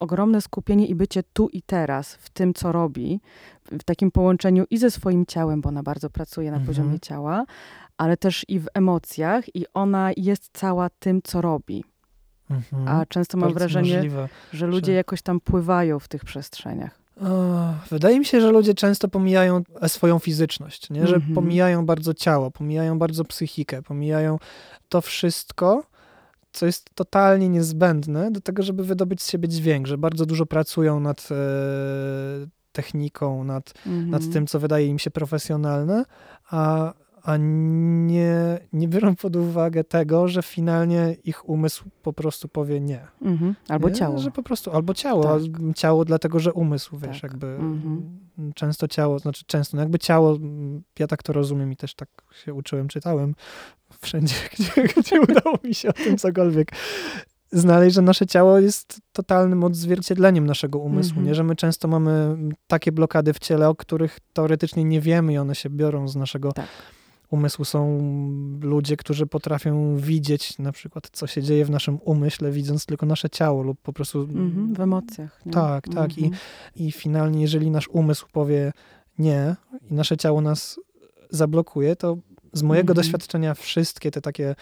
[0.00, 3.20] ogromne skupienie i bycie tu i teraz w tym, co robi,
[3.64, 6.66] w takim połączeniu i ze swoim ciałem, bo ona bardzo pracuje na Mhm.
[6.66, 7.44] poziomie ciała,
[7.96, 11.84] ale też i w emocjach i ona jest cała tym, co robi.
[12.50, 12.88] Mhm.
[12.88, 14.28] A często mam Bardzo wrażenie, możliwe.
[14.52, 16.98] że ludzie że- jakoś tam pływają w tych przestrzeniach.
[17.90, 21.06] Wydaje mi się, że ludzie często pomijają e, swoją fizyczność, nie?
[21.06, 21.34] że Mhm.
[21.34, 24.38] pomijają bardzo ciało, pomijają bardzo psychikę, pomijają
[24.88, 25.82] to wszystko,
[26.52, 31.00] co jest totalnie niezbędne do tego, żeby wydobyć z siebie dźwięk, że bardzo dużo pracują
[31.00, 31.34] nad e,
[32.72, 34.10] techniką, nad, Mhm.
[34.10, 36.04] nad tym, co wydaje im się profesjonalne,
[36.50, 36.92] a,
[37.28, 43.00] a nie, nie biorą pod uwagę tego, że finalnie ich umysł po prostu powie nie.
[43.22, 43.54] Mhm.
[43.68, 43.94] Albo nie?
[43.94, 44.18] ciało.
[44.18, 45.40] Że po prostu, albo ciało, Tak.
[45.76, 47.30] ciało dlatego, że umysł, wiesz, Tak.
[47.30, 48.18] jakby Mhm.
[48.38, 51.94] mm, często ciało, znaczy często, no jakby ciało, mm, ja tak to rozumiem i też
[51.94, 52.08] tak
[52.44, 53.34] się uczyłem, czytałem
[54.00, 56.68] wszędzie, gdzie, gdzie udało mi się o tym cokolwiek
[57.52, 61.26] znaleźć, że nasze ciało jest totalnym odzwierciedleniem naszego umysłu, Mhm.
[61.26, 61.34] nie?
[61.34, 65.38] Że my często mamy mm, takie blokady w ciele, o których teoretycznie nie wiemy i
[65.38, 66.66] one się biorą z naszego Tak.
[67.30, 67.64] Umysłu.
[67.64, 67.98] Są
[68.62, 73.30] ludzie, którzy potrafią widzieć na przykład, co się dzieje w naszym umyśle, widząc tylko nasze
[73.30, 74.74] ciało lub po prostu Mhm.
[74.74, 75.40] W emocjach.
[75.46, 75.52] Nie?
[75.52, 76.18] Tak, tak.
[76.18, 76.40] I- Mhm.
[76.76, 78.72] i finalnie, jeżeli nasz umysł powie
[79.18, 79.56] nie
[79.90, 80.80] i nasze ciało nas
[81.30, 82.16] zablokuje, to
[82.52, 82.96] z mojego Mhm.
[82.96, 84.54] doświadczenia wszystkie te takie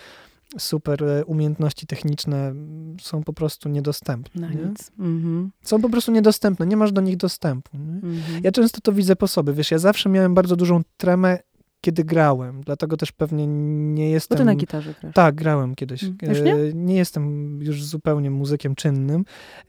[0.59, 2.55] super e, umiejętności techniczne
[3.01, 4.41] są po prostu niedostępne.
[4.41, 4.65] Na Nie?
[4.69, 4.91] nic.
[4.99, 5.51] Mhm.
[5.63, 7.71] Są po prostu niedostępne, nie masz do nich dostępu.
[7.77, 8.23] Mhm.
[8.45, 11.39] Ja często to widzę po sobie, wiesz, ja zawsze miałem bardzo dużą tremę,
[11.87, 14.39] kiedy grałem, dlatego też pewnie nie Bo jestem...
[14.39, 15.15] ty na gitarze grasz.
[15.15, 16.03] Tak, grałem kiedyś.
[16.05, 16.17] Mm.
[16.23, 16.55] Już nie?
[16.55, 19.25] E, nie jestem już zupełnie muzykiem czynnym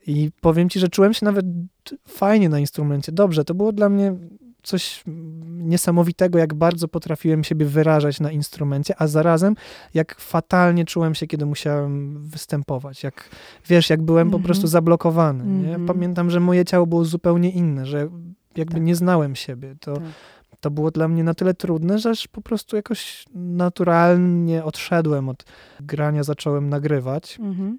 [0.07, 1.45] i powiem ci, że czułem się nawet
[2.07, 3.11] fajnie na instrumencie.
[3.11, 4.15] Dobrze, to było dla mnie
[4.63, 5.03] coś
[5.47, 9.55] niesamowitego, jak bardzo potrafiłem siebie wyrażać na instrumencie, a zarazem
[9.93, 13.03] jak fatalnie czułem się, kiedy musiałem występować.
[13.03, 13.29] Jak,
[13.67, 14.43] wiesz, jak byłem po Mhm.
[14.43, 15.43] prostu zablokowany.
[15.45, 15.67] Nie?
[15.69, 15.85] Mhm.
[15.85, 18.09] Pamiętam, że moje ciało było zupełnie inne, że
[18.55, 18.83] jakby Tak.
[18.83, 19.75] nie znałem siebie.
[19.79, 20.03] To, Tak.
[20.59, 25.45] To było dla mnie na tyle trudne, że aż po prostu jakoś naturalnie odszedłem od
[25.79, 27.37] grania, zacząłem nagrywać.
[27.39, 27.77] Mhm.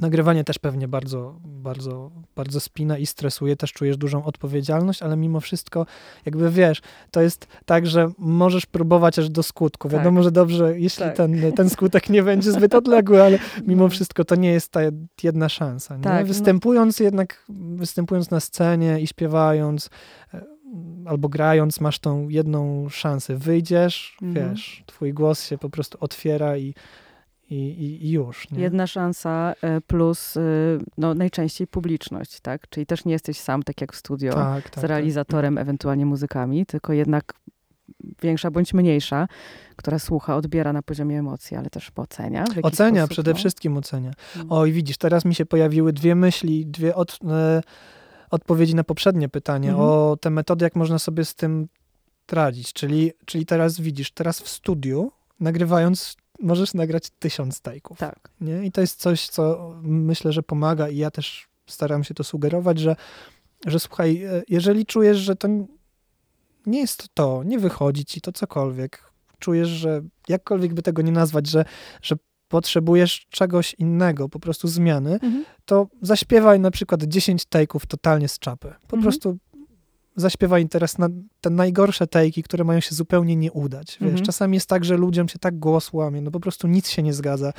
[0.00, 5.40] Nagrywanie też pewnie bardzo, bardzo, bardzo spina i stresuje, też czujesz dużą odpowiedzialność, ale mimo
[5.40, 5.86] wszystko,
[6.26, 9.88] jakby wiesz, to jest tak, że możesz próbować aż do skutku.
[9.88, 9.98] Tak.
[9.98, 11.16] Wiadomo, że dobrze, jeśli Tak.
[11.16, 13.88] ten, ten skutek nie będzie zbyt odległy, ale mimo No.
[13.88, 14.80] wszystko to nie jest ta
[15.22, 15.96] jedna szansa.
[15.96, 16.02] Nie?
[16.02, 16.26] Tak, no.
[16.26, 17.44] Występując jednak,
[17.76, 19.90] występując na scenie i śpiewając,
[20.34, 20.59] e,
[21.06, 23.36] albo grając, masz tą jedną szansę.
[23.36, 24.50] Wyjdziesz, Mhm.
[24.50, 26.74] wiesz, twój głos się po prostu otwiera i,
[27.50, 28.50] i, i, i już.
[28.50, 28.60] Nie?
[28.60, 30.40] Jedna szansa e, plus e,
[30.98, 32.68] no, najczęściej publiczność, tak?
[32.68, 36.66] Czyli też nie jesteś sam, tak jak w studio, tak, tak, z realizatorem, ewentualnie muzykami,
[36.66, 37.34] tylko jednak
[38.22, 39.28] większa bądź mniejsza,
[39.76, 42.44] która słucha, odbiera na poziomie emocji, ale też ocenia.
[42.62, 43.36] Ocenia, sposób, przede no.
[43.36, 44.10] wszystkim ocenia.
[44.36, 44.44] No.
[44.48, 47.60] Oj, widzisz, teraz mi się pojawiły dwie myśli, dwie od, e,
[48.30, 49.88] odpowiedzi na poprzednie pytanie Mhm.
[49.88, 51.68] o te metody, jak można sobie z tym
[52.32, 52.72] radzić.
[52.72, 57.98] Czyli, czyli teraz widzisz, teraz w studiu, nagrywając, możesz nagrać tysiąc tajków.
[57.98, 58.30] Tak.
[58.40, 58.64] Nie?
[58.64, 62.78] I to jest coś, co myślę, że pomaga i ja też staram się to sugerować,
[62.78, 62.96] że,
[63.66, 65.48] że słuchaj, e, jeżeli czujesz, że to
[66.66, 71.46] nie jest to, nie wychodzi ci to cokolwiek, czujesz, że jakkolwiek by tego nie nazwać,
[71.46, 71.64] że,
[72.02, 72.16] że
[72.50, 75.44] potrzebujesz czegoś innego, po prostu zmiany, Mhm.
[75.64, 78.68] to zaśpiewaj na przykład 10 take'ów totalnie z czapy.
[78.68, 79.02] Po Mhm.
[79.02, 79.36] prostu
[80.16, 81.08] zaśpiewaj teraz na
[81.40, 83.86] te najgorsze take'i, które mają się zupełnie nie udać.
[84.00, 84.24] Wiesz, Mhm.
[84.26, 87.12] czasami jest tak, że ludziom się tak głos łamie, no po prostu nic się nie
[87.14, 87.52] zgadza.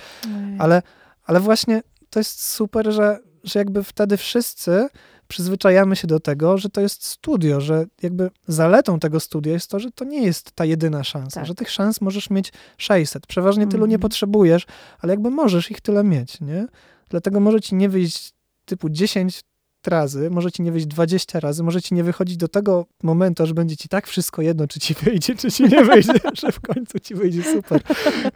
[0.60, 0.82] Ale,
[1.25, 4.88] ale właśnie to jest super, że, że jakby wtedy wszyscy
[5.32, 9.80] przyzwyczajamy się do tego, że to jest studio, że jakby zaletą tego studia jest to,
[9.80, 11.48] że to nie jest ta jedyna szansa, Tak.
[11.48, 13.28] że tych szans możesz mieć 600.
[13.28, 14.02] Przeważnie tylu nie Mhm.
[14.02, 14.65] potrzebujesz,
[15.00, 16.67] ale jakby możesz ich tyle mieć, nie?
[17.10, 18.34] Dlatego może ci nie wyjść
[18.65, 19.41] typu 10
[19.88, 23.54] razy, może ci nie wyjść 20 razy, może ci nie wychodzić do tego momentu, aż
[23.54, 27.00] będzie ci tak wszystko jedno, czy ci wyjdzie, czy ci nie wyjdzie, że w końcu
[27.00, 27.82] ci wyjdzie super.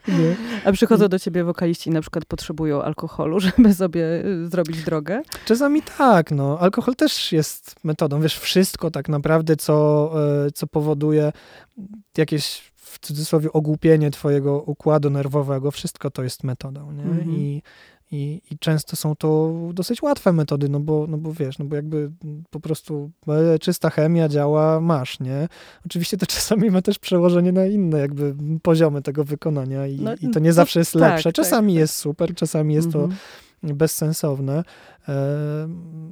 [0.07, 0.35] Nie?
[0.65, 5.21] A przychodzą do ciebie wokaliści i na przykład potrzebują alkoholu, żeby sobie y, zrobić drogę?
[5.45, 6.59] Czasami tak, no.
[6.59, 8.21] Alkohol też jest metodą.
[8.21, 10.11] Wiesz, wszystko tak naprawdę, co,
[10.45, 11.31] e, co powoduje
[12.17, 17.03] jakieś w cudzysłowie ogłupienie twojego układu nerwowego, wszystko to jest metodą, nie?
[17.03, 17.31] Mhm.
[17.31, 17.61] I,
[18.11, 21.75] i, I często są to dosyć łatwe metody, no bo, no bo wiesz, no bo
[21.75, 22.11] jakby
[22.49, 25.47] po prostu e, czysta chemia działa, masz, nie?
[25.85, 30.29] Oczywiście to czasami ma też przełożenie na inne jakby poziomy tego wykonania i, No, i
[30.29, 31.29] to nie to zawsze jest tak, lepsze.
[31.29, 31.79] tak, Czasami tak.
[31.79, 33.19] jest super, czasami jest to Mhm.
[33.73, 34.63] Bezsensowne.
[35.09, 35.13] E,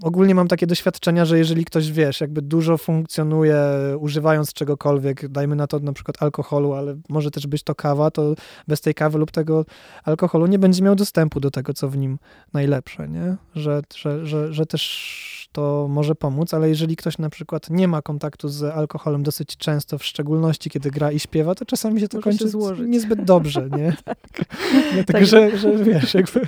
[0.01, 3.57] ogólnie mam takie doświadczenia, że jeżeli ktoś, wiesz, jakby dużo funkcjonuje
[3.99, 8.33] używając czegokolwiek, dajmy na to na przykład alkoholu, ale może też być to kawa, to
[8.67, 9.65] bez tej kawy lub tego
[10.03, 12.19] alkoholu nie będzie miał dostępu do tego, co w nim
[12.53, 13.35] najlepsze, nie?
[13.55, 18.01] Że, że, że, że też to może pomóc, ale jeżeli ktoś na przykład nie ma
[18.01, 22.17] kontaktu z alkoholem dosyć często, w szczególności kiedy gra i śpiewa, to czasami się to
[22.17, 22.87] Może kończy się złożyć.
[22.89, 23.93] niezbyt dobrze, nie?
[24.05, 24.17] tak.
[24.93, 25.25] Dlatego, Tak.
[25.25, 26.47] że, że wiesz, jakby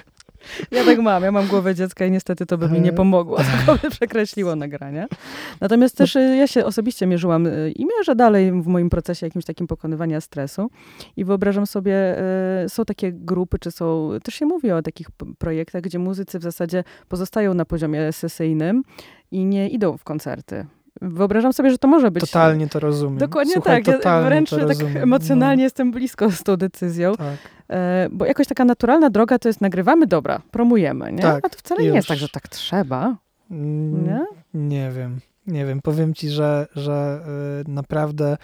[0.72, 3.82] Ja tak mam, ja mam głowę dziecka i niestety to by mi nie pomogło, tylko
[3.82, 5.08] by przekreśliło nagranie.
[5.62, 9.46] Natomiast też y, ja się osobiście mierzyłam y, i mierzę dalej w moim procesie jakimś
[9.46, 10.70] takim pokonywania stresu
[11.18, 12.16] i wyobrażam sobie,
[12.66, 16.44] y, są takie grupy, czy są, też się mówi o takich projektach, gdzie muzycy w
[16.44, 18.84] zasadzie pozostają na poziomie sesyjnym
[19.32, 20.66] i nie idą w koncerty.
[21.02, 22.32] Wyobrażam sobie, że to może być...
[22.32, 23.18] totalnie to rozumiem.
[23.18, 24.98] Dokładnie Słuchaj, tak, ja wręcz tak rozumiem.
[24.98, 27.10] emocjonalnie jestem blisko z tą decyzją.
[27.12, 27.38] No, tak.
[27.70, 31.22] E, bo jakoś taka naturalna droga to jest nagrywamy, dobra, promujemy, nie?
[31.22, 32.08] Tak, A to wcale i nie jest już.
[32.08, 33.16] tak, że tak trzeba,
[33.52, 34.26] Mm, nie?
[34.54, 35.82] Nie wiem, nie wiem.
[35.82, 37.20] Powiem ci, że, że
[37.68, 38.38] y, naprawdę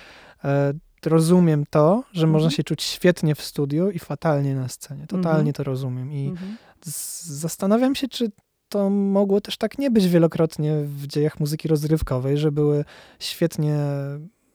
[1.06, 2.52] y, rozumiem to, że można Mhm.
[2.52, 5.08] się czuć świetnie w studiu i fatalnie na scenie.
[5.08, 5.54] Totalnie Mhm.
[5.54, 6.12] to rozumiem.
[6.12, 6.58] I Mhm.
[6.86, 8.32] z- zastanawiam się, czy
[8.72, 12.86] to mogło też tak nie być wielokrotnie w dziejach muzyki rozrywkowej, że były
[13.20, 13.78] świetnie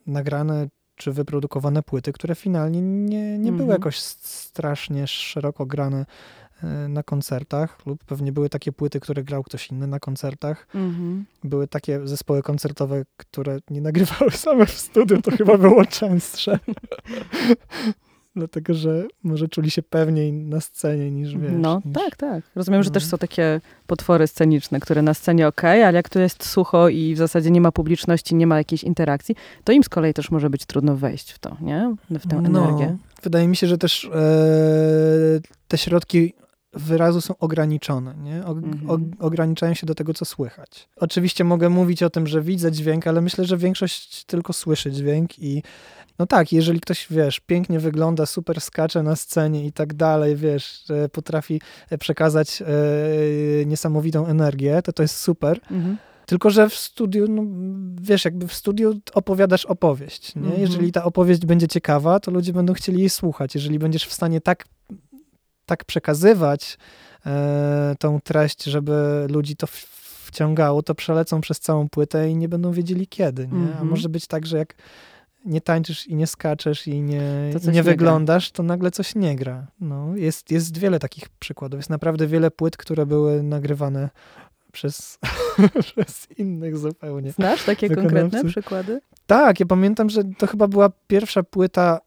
[0.07, 3.71] nagrane czy wyprodukowane płyty, które finalnie nie, nie były Mhm.
[3.71, 6.07] jakoś strasznie szeroko grane
[6.63, 10.67] e, na koncertach, lub pewnie były takie płyty, które grał ktoś inny na koncertach.
[10.75, 11.25] Mhm.
[11.45, 16.59] Były takie zespoły koncertowe, które nie nagrywały same w studiu, to chyba było częstsze.
[18.37, 21.53] Dlatego, że może czuli się pewniej na scenie niż wiesz.
[21.55, 21.95] No niż...
[21.95, 22.45] tak, tak.
[22.55, 22.95] Rozumiem, że no.
[22.95, 27.15] też są takie potwory sceniczne, które na scenie ok, ale jak tu jest sucho i
[27.15, 30.51] w zasadzie nie ma publiczności, nie ma jakiejś interakcji, to im z kolei też może
[30.51, 31.95] być trudno wejść w to, nie?
[32.11, 32.87] W tę energię.
[32.91, 34.19] No, wydaje mi się, że też e,
[35.69, 36.33] te środki
[36.73, 38.45] wyrazu są ograniczone, nie?
[38.47, 38.91] O, Mhm.
[38.91, 40.89] o, ograniczają się do tego, co słychać.
[40.97, 45.39] Oczywiście mogę mówić o tym, że widzę dźwięk, ale myślę, że większość tylko słyszy dźwięk
[45.39, 45.63] i
[46.19, 50.85] no tak, jeżeli ktoś, wiesz, pięknie wygląda, super skacze na scenie i tak dalej, wiesz,
[50.89, 51.61] że potrafi
[51.99, 52.67] przekazać e,
[53.67, 55.61] niesamowitą energię, to to jest super.
[55.71, 55.97] Mhm.
[56.27, 57.43] Tylko, że w studiu, no,
[58.01, 60.35] wiesz, jakby w studiu opowiadasz opowieść.
[60.35, 60.43] Nie?
[60.43, 60.61] Mhm.
[60.61, 63.55] Jeżeli ta opowieść będzie ciekawa, to ludzie będą chcieli jej słuchać.
[63.55, 64.65] Jeżeli będziesz w stanie tak,
[65.67, 66.79] tak przekazywać
[67.27, 69.67] e, tą treść, żeby ludzi to
[70.25, 73.49] wciągało, to przelecą przez całą płytę i nie będą wiedzieli kiedy.
[73.49, 73.59] Nie?
[73.59, 73.89] A Mhm.
[73.89, 74.75] może być tak, że jak
[75.47, 79.37] nie tańczysz i nie skaczesz i nie, i nie nie wyglądasz, to nagle coś nie
[79.37, 79.67] gra.
[79.81, 81.79] No, jest, jest wiele takich przykładów.
[81.79, 84.11] Jest naprawdę wiele płyt, które były nagrywane
[84.73, 85.19] przez,
[85.83, 87.33] przez innych zupełnie.
[87.33, 88.21] Znasz takie Wykonawcy.
[88.21, 89.01] konkretne przykłady?
[89.27, 91.99] Tak, ja pamiętam, że to chyba była pierwsza płyta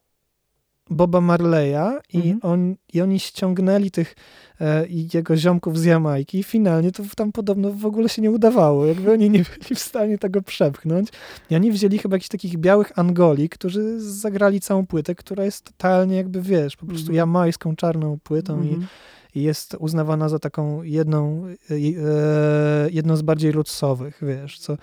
[0.89, 2.39] Boba Marleya i, Mhm.
[2.41, 4.15] on, i oni ściągnęli tych
[4.62, 8.86] e, jego ziomków z Jamajki i finalnie to tam podobno w ogóle się nie udawało.
[8.86, 11.10] Jakby oni nie byli w stanie tego przepchnąć.
[11.49, 16.15] I oni wzięli chyba jakichś takich białych Angoli, którzy zagrali całą płytę, która jest totalnie
[16.15, 17.15] jakby, wiesz, po prostu Mhm.
[17.17, 18.88] jamańską czarną płytą i Mhm.
[19.36, 24.78] i jest uznawana za taką jedną, e, e, jedną z bardziej rootsowych, wiesz, co,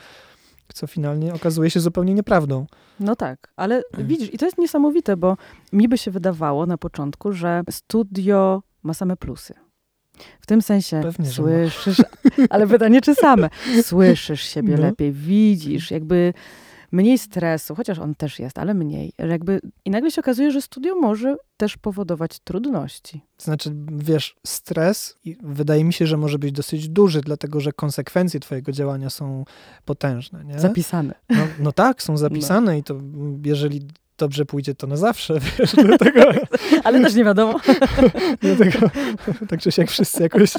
[0.77, 2.67] co finalnie okazuje się zupełnie nieprawdą.
[3.01, 5.37] No tak, ale widzisz, i to jest niesamowite, bo
[5.73, 9.55] mi by się wydawało na początku, że studio ma same plusy.
[10.41, 12.03] W tym sensie Pewnie, słyszysz,
[12.51, 13.51] ale pytanie czy same.
[13.83, 14.83] Słyszysz siebie No.
[14.83, 16.33] lepiej, widzisz, jakby
[16.93, 19.13] mniej stresu, chociaż on też jest, ale mniej.
[19.19, 23.21] Jakby, I nagle się okazuje, że studio może też powodować trudności.
[23.39, 28.73] Znaczy, wiesz, stres wydaje mi się, że może być dosyć duży, dlatego że konsekwencje twojego
[28.73, 29.45] działania są
[29.85, 30.59] potężne, nie?
[30.59, 31.15] Zapisane.
[31.31, 33.87] No, no tak, są zapisane i to mm, jeżeli
[34.19, 36.21] dobrze pójdzie, to na zawsze, wiesz, dlatego,
[36.85, 37.61] Ale też nie wiadomo.
[38.43, 38.79] dlatego
[39.49, 40.53] tak czy siak wszyscy jakoś,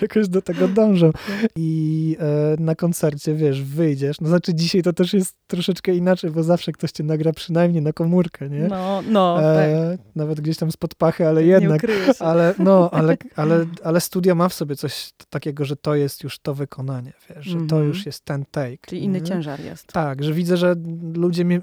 [0.00, 1.10] jakoś do tego dążą.
[1.56, 6.42] I e, na koncercie, wiesz, wyjdziesz, no znaczy dzisiaj to też jest troszeczkę inaczej, bo
[6.42, 8.68] zawsze ktoś cię nagra przynajmniej na komórkę, nie?
[8.68, 9.44] No, no, tak.
[9.46, 11.80] e, nawet gdzieś tam spod pachy, ale jednak.
[11.80, 11.88] się.
[12.20, 16.38] Ale no, ale, ale, ale studio ma w sobie coś takiego, że to jest już
[16.38, 17.84] to wykonanie, wiesz, że to Mhm.
[17.88, 18.86] już jest ten take.
[18.86, 19.26] Czyli inny nie?
[19.26, 19.86] ciężar jest.
[19.86, 20.74] Tak, że widzę, że
[21.14, 21.60] ludzie mie, e,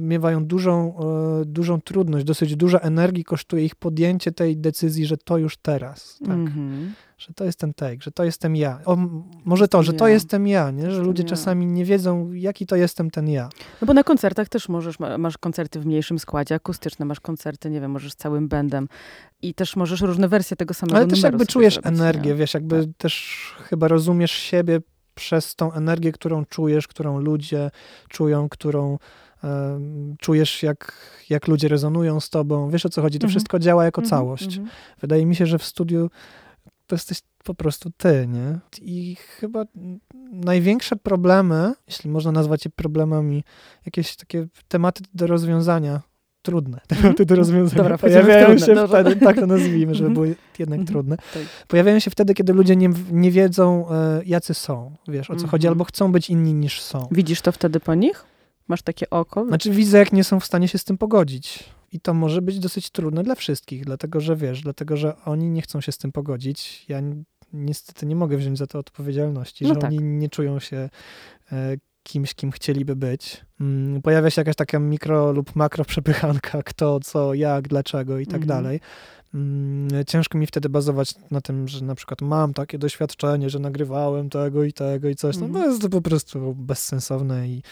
[0.00, 0.94] miewają dużą,
[1.40, 6.18] e, dużą trudność, dosyć dużo energii kosztuje ich podjęcie tej decyzji, że to już teraz,
[6.18, 6.94] tak, Mhm.
[7.18, 8.80] że to jest ten take, że to jestem ja.
[8.84, 8.96] O,
[9.44, 10.90] może to, że to jestem ja, nie?
[10.90, 13.48] że ludzie czasami nie wiedzą, jaki to jestem ten ja.
[13.80, 17.70] No bo na koncertach też możesz, ma- masz koncerty w mniejszym składzie, akustyczne, masz koncerty,
[17.70, 18.88] nie wiem, możesz z całym bandem
[19.42, 22.36] i też możesz różne wersje tego samego Ale też jakby czujesz energię, nie?
[22.36, 24.80] wiesz, jakby też chyba rozumiesz siebie
[25.14, 27.70] przez tą energię, którą czujesz, którą ludzie
[28.08, 28.98] czują, którą
[30.18, 30.92] czujesz, jak,
[31.30, 32.70] jak ludzie rezonują z tobą.
[32.70, 33.18] Wiesz o co chodzi?
[33.18, 33.30] To Mhm.
[33.30, 34.56] wszystko działa jako Mhm, całość.
[34.56, 34.68] mhm.
[35.00, 36.10] Wydaje mi się, że w studiu
[36.86, 38.58] to jesteś po prostu ty, nie?
[38.82, 39.64] I chyba
[40.32, 43.44] największe problemy, jeśli można nazwać je problemami,
[43.86, 46.00] jakieś takie tematy do rozwiązania,
[46.42, 51.16] trudne tematy do rozwiązania, Dobra, pojawiają się wtedy, tak to nazwijmy, żeby były jednak trudne.
[51.16, 51.42] Tak.
[51.68, 55.68] Pojawiają się wtedy, kiedy ludzie nie, nie wiedzą, e, jacy są, wiesz, o co chodzi,
[55.68, 57.08] albo chcą być inni niż są.
[57.10, 58.24] Widzisz to wtedy po nich?
[58.68, 59.46] Masz takie oko?
[59.46, 61.64] Znaczy widzę, jak nie są w stanie się z tym pogodzić.
[61.92, 65.62] I to może być dosyć trudne dla wszystkich, dlatego że wiesz, dlatego że oni nie
[65.62, 66.84] chcą się z tym pogodzić.
[66.88, 69.90] Ja ni- niestety nie mogę wziąć za to odpowiedzialności, No że tak.
[69.90, 70.90] oni nie czują się
[71.52, 73.44] e, kimś, kim chcieliby być.
[73.60, 78.42] Mm, pojawia się jakaś taka mikro lub makro przepychanka, kto, co, jak, dlaczego i tak
[78.42, 78.48] Mhm.
[78.62, 78.80] dalej.
[79.34, 84.30] Mm, Ciężko mi wtedy bazować na tym, że na przykład mam takie doświadczenie, że nagrywałem
[84.30, 85.36] tego i tego i coś.
[85.36, 85.64] No, Mhm.
[85.64, 87.62] bo jest to po prostu bezsensowne i,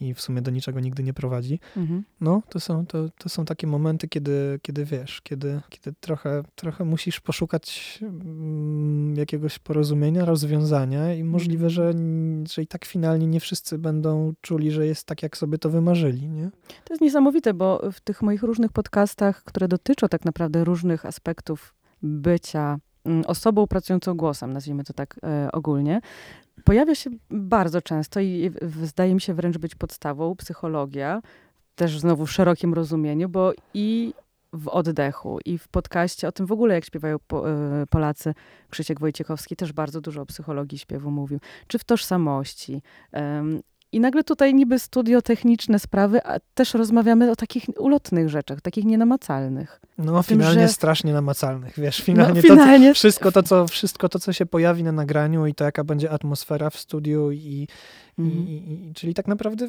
[0.00, 1.60] i w sumie do niczego nigdy nie prowadzi.
[1.76, 2.04] Mhm.
[2.20, 6.84] No, to są, to, to są takie momenty, kiedy, kiedy wiesz, kiedy, kiedy trochę, trochę
[6.84, 11.94] musisz poszukać mm, jakiegoś porozumienia, rozwiązania i możliwe, że,
[12.50, 16.28] że i tak finalnie nie wszyscy będą czuli, że jest tak, jak sobie to wymarzyli,
[16.28, 16.50] nie?
[16.84, 21.74] To jest niesamowite, bo w tych moich różnych podcastach, które dotyczą tak naprawdę różnych aspektów
[22.02, 26.00] bycia mm, osobą pracującą głosem, nazwijmy to tak e, ogólnie,
[26.64, 28.50] pojawia się bardzo często i
[28.82, 31.22] zdaje mi się wręcz być podstawą psychologia,
[31.74, 34.14] też znowu w szerokim rozumieniu, bo i
[34.52, 37.18] w oddechu, i w podcaście o tym w ogóle, jak śpiewają e,
[37.90, 38.34] Polacy,
[38.70, 42.82] Krzysiek Wojciechowski też bardzo dużo o psychologii śpiewu mówił, czy w tożsamości.
[43.92, 48.84] I nagle tutaj niby studio techniczne sprawy, a też rozmawiamy o takich ulotnych rzeczach, takich
[48.84, 49.80] nienamacalnych.
[49.98, 54.08] No, tym, finalnie że- strasznie namacalnych, wiesz, No, finalnie, to, finalnie wszystko, to, co, wszystko
[54.08, 57.68] to, co się pojawi na nagraniu i to, jaka będzie atmosfera w studiu i,
[58.18, 58.48] Mhm.
[58.48, 58.52] I,
[58.90, 59.68] i, czyli tak naprawdę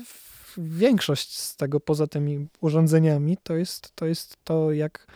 [0.57, 5.07] większość z tego poza tymi urządzeniami to jest to, jest to jak,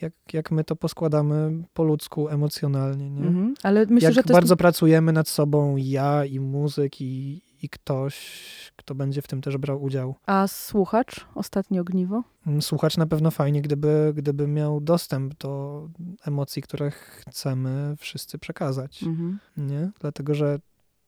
[0.00, 3.10] jak, jak my to poskładamy po ludzku, emocjonalnie.
[3.10, 3.26] Nie?
[3.26, 3.54] Mhm.
[3.62, 4.58] Ale myślę, jak że bardzo jest...
[4.58, 9.82] pracujemy nad sobą ja i muzyk i, i ktoś, kto będzie w tym też brał
[9.82, 10.14] udział.
[10.26, 12.22] A słuchacz, ostatnie ogniwo?
[12.46, 15.82] Mm, Słuchacz na pewno fajnie, gdyby, gdyby miał dostęp do
[16.26, 19.02] emocji, które chcemy wszyscy przekazać.
[19.02, 19.38] Mhm.
[19.56, 19.90] nie?
[20.00, 20.58] Dlatego, że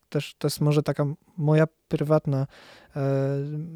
[0.09, 1.05] też to jest może taka
[1.37, 2.47] moja prywatna
[2.95, 3.01] e,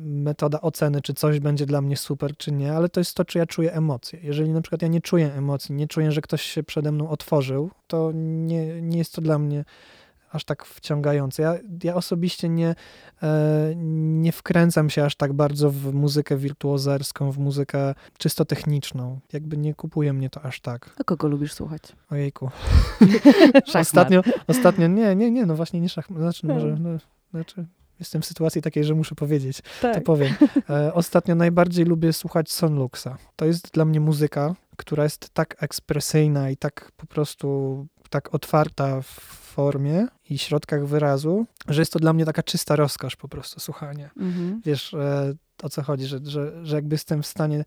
[0.06, 3.38] metoda oceny, czy coś będzie dla mnie super, czy nie, ale to jest to, czy
[3.38, 4.20] ja czuję emocje.
[4.24, 7.72] Jeżeli na przykład ja nie czuję emocji, nie czuję, że ktoś się przede mną otworzył,
[7.88, 9.66] to nie, nie jest to dla mnie
[10.32, 11.42] aż tak wciągające.
[11.44, 12.76] Ja, ja osobiście nie,
[13.24, 19.20] e, nie wkręcam się aż tak bardzo w muzykę wirtuozerską, w muzykę czysto techniczną.
[19.34, 20.96] Jakby nie kupuje mnie to aż tak.
[21.00, 21.82] A kogo lubisz słuchać?
[22.10, 22.50] Ojejku.
[23.80, 26.54] Ostatnio, ostatnio, nie, nie, nie, no właśnie nie szachmat, znaczy, No.
[26.54, 26.90] może, no,
[27.32, 27.66] znaczy
[28.00, 30.04] jestem w sytuacji takiej, że muszę powiedzieć, to Tak.
[30.04, 30.34] powiem.
[30.70, 33.08] E, ostatnio najbardziej lubię słuchać Sonluxa.
[33.36, 39.02] To jest dla mnie muzyka, która jest tak ekspresyjna i tak po prostu tak otwarta
[39.02, 43.60] w formie i środkach wyrazu, że jest to dla mnie taka czysta rozkosz po prostu
[43.60, 44.62] słuchanie Mhm.
[44.66, 47.64] wiesz, e, o co chodzi, że, że, że jakby jestem w stanie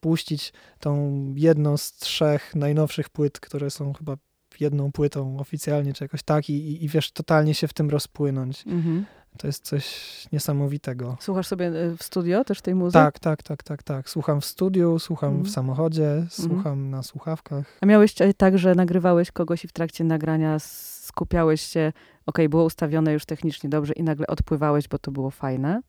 [0.00, 4.16] puścić tą jedną z trzech najnowszych płyt, które są chyba
[4.60, 8.66] jedną płytą oficjalnie, czy jakoś tak i, i, i wiesz, totalnie się w tym rozpłynąć.
[8.66, 9.06] Mhm.
[9.38, 9.84] To jest coś
[10.32, 11.16] niesamowitego.
[11.20, 12.92] Słuchasz sobie y, w studio też tej muzyki?
[13.04, 14.10] Tak, tak, tak, tak, tak.
[14.10, 15.46] Słucham w studiu, słucham Mhm.
[15.46, 17.78] w samochodzie, słucham na słuchawkach.
[17.80, 21.92] A miałeś e, tak, że nagrywałeś kogoś i w trakcie nagrania skupiałeś się,
[22.26, 25.80] okej, było ustawione już technicznie dobrze i nagle odpływałeś, bo to było fajne?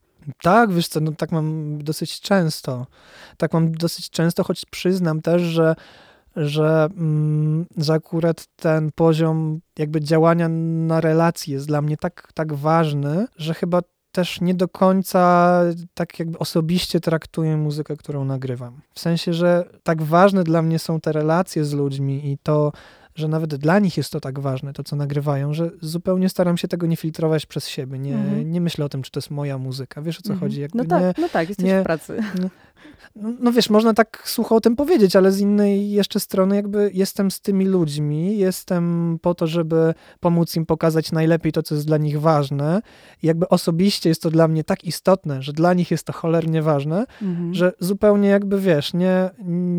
[0.41, 2.87] Tak, wiesz co, no tak mam dosyć często.
[3.37, 5.75] Tak mam dosyć często, choć przyznam też, że,
[6.35, 10.49] że, mm, że akurat ten poziom jakby działania
[10.87, 15.61] na relacji jest dla mnie tak, tak ważny, że chyba też nie do końca
[15.93, 18.81] tak jakby osobiście traktuję muzykę, którą nagrywam.
[18.93, 22.71] W sensie, że tak ważne dla mnie są te relacje z ludźmi i to,
[23.15, 26.67] że nawet dla nich jest to tak ważne, to co nagrywają, że zupełnie staram się
[26.67, 27.99] tego nie filtrować przez siebie.
[27.99, 28.51] Nie, Mhm.
[28.51, 30.01] nie myślę o tym, czy to jest moja muzyka.
[30.01, 30.39] Wiesz o co Mhm.
[30.49, 30.61] chodzi?
[30.61, 32.17] Jakby No tak, nie, no tak, jesteś nie- w pracy.
[33.15, 37.31] no wiesz, można tak sucho o tym powiedzieć, ale z innej jeszcze strony jakby jestem
[37.31, 41.97] z tymi ludźmi, jestem po to, żeby pomóc im pokazać najlepiej to, co jest dla
[41.97, 42.81] nich ważne.
[43.23, 46.61] I jakby osobiście jest to dla mnie tak istotne, że dla nich jest to cholernie
[46.61, 47.53] ważne, Mhm.
[47.53, 49.29] że zupełnie jakby wiesz, nie,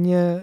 [0.02, 0.42] nie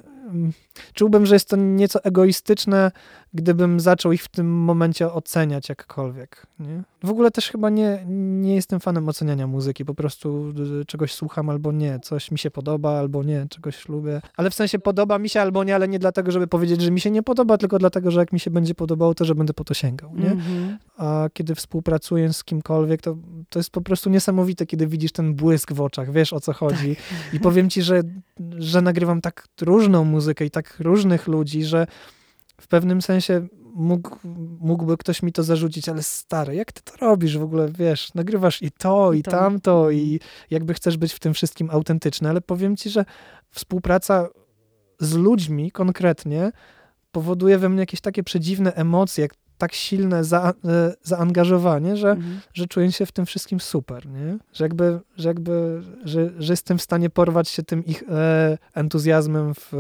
[0.94, 2.92] czułbym, że jest to nieco egoistyczne,
[3.34, 6.48] gdybym zaczął ich w tym momencie oceniać jakkolwiek.
[6.60, 6.84] Nie?
[7.04, 10.54] W ogóle też chyba nie, nie jestem fanem oceniania muzyki, po prostu
[10.88, 14.22] czegoś słucham albo nie, coś mi się podoba albo nie, czegoś lubię.
[14.38, 17.00] Ale w sensie podoba mi się albo nie, ale nie dlatego, żeby powiedzieć, że mi
[17.00, 19.64] się nie podoba, tylko dlatego, że jak mi się będzie podobało, to że będę po
[19.64, 20.16] to sięgał.
[20.16, 20.32] Nie?
[20.32, 20.78] Mhm.
[21.02, 23.18] A kiedy współpracuję z kimkolwiek, to,
[23.50, 26.96] to jest po prostu niesamowite, kiedy widzisz ten błysk w oczach, wiesz o co chodzi.
[27.34, 28.02] I powiem ci, że,
[28.58, 31.88] że nagrywam tak różną muzykę i tak różnych ludzi, że
[32.62, 34.18] w pewnym sensie mógł,
[34.60, 38.62] mógłby ktoś mi to zarzucić, ale stary, jak ty to robisz w ogóle, wiesz, nagrywasz
[38.62, 39.32] i to, i, I to.
[39.32, 40.20] tamto, i Mhm.
[40.50, 43.06] jakby chcesz być w tym wszystkim autentyczny, ale powiem ci, że
[43.52, 44.28] współpraca
[45.00, 46.52] z ludźmi konkretnie
[47.12, 49.32] powoduje we mnie jakieś takie przedziwne emocje, jak
[49.62, 52.40] tak silne za, e, zaangażowanie, że, Mhm.
[52.54, 54.38] że czuję się w tym wszystkim super, nie?
[54.54, 59.54] Że jakby, że jakby, że, że jestem w stanie porwać się tym ich e, entuzjazmem
[59.56, 59.72] w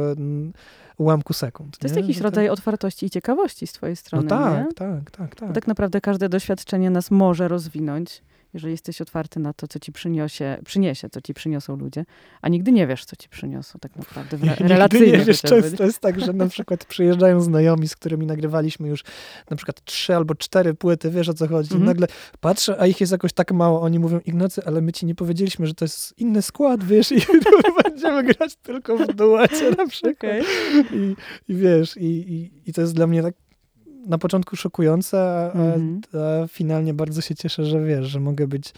[0.97, 1.77] ułamku sekund.
[1.77, 2.01] To jest nie?
[2.01, 4.29] jakiś Że rodzaj otwartości i ciekawości z twojej No strony, nie?
[4.29, 5.47] tak, tak, tak, tak.
[5.49, 8.21] Bo tak naprawdę każde doświadczenie nas może rozwinąć,
[8.53, 12.05] jeżeli jesteś otwarty na to, co ci przyniesie, przyniesie, co ci przyniosą ludzie,
[12.41, 14.37] a nigdy nie wiesz, co ci przyniosą tak naprawdę.
[14.37, 17.95] W re- Nigdy relacyjnie nie wiesz, często jest tak, że na przykład przyjeżdżają znajomi, z
[17.95, 19.03] którymi nagrywaliśmy już
[19.49, 21.73] na przykład trzy albo cztery płyty, wiesz o co chodzi.
[21.73, 21.85] Mhm.
[21.85, 22.07] Nagle
[22.39, 23.81] patrzę, a ich jest jakoś tak mało.
[23.81, 27.15] Oni mówią, Ignacy, ale my ci nie powiedzieliśmy, że to jest inny skład, wiesz, i
[27.83, 30.13] będziemy grać tylko w duecie na przykład.
[30.17, 30.43] Okej.
[30.93, 31.15] I,
[31.47, 33.33] I wiesz, i, i, i to jest dla mnie tak
[34.07, 36.01] na początku szokujące, a, a, Mhm.
[36.13, 38.73] a finalnie bardzo się cieszę, że wiesz, że mogę być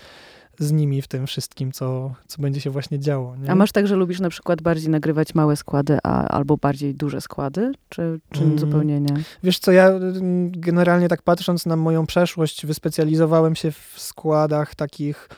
[0.60, 3.36] z nimi w tym wszystkim, co, co będzie się właśnie działo.
[3.36, 3.52] Nie?
[3.52, 7.22] A masz tak, że lubisz na przykład bardziej nagrywać małe składy, a, albo bardziej duże
[7.22, 7.72] składy?
[7.90, 8.60] Czy, czy Mm.
[8.60, 9.14] zupełnie nie?
[9.44, 15.30] Wiesz co, ja mm, generalnie tak patrząc na moją przeszłość, wyspecjalizowałem się w składach takich,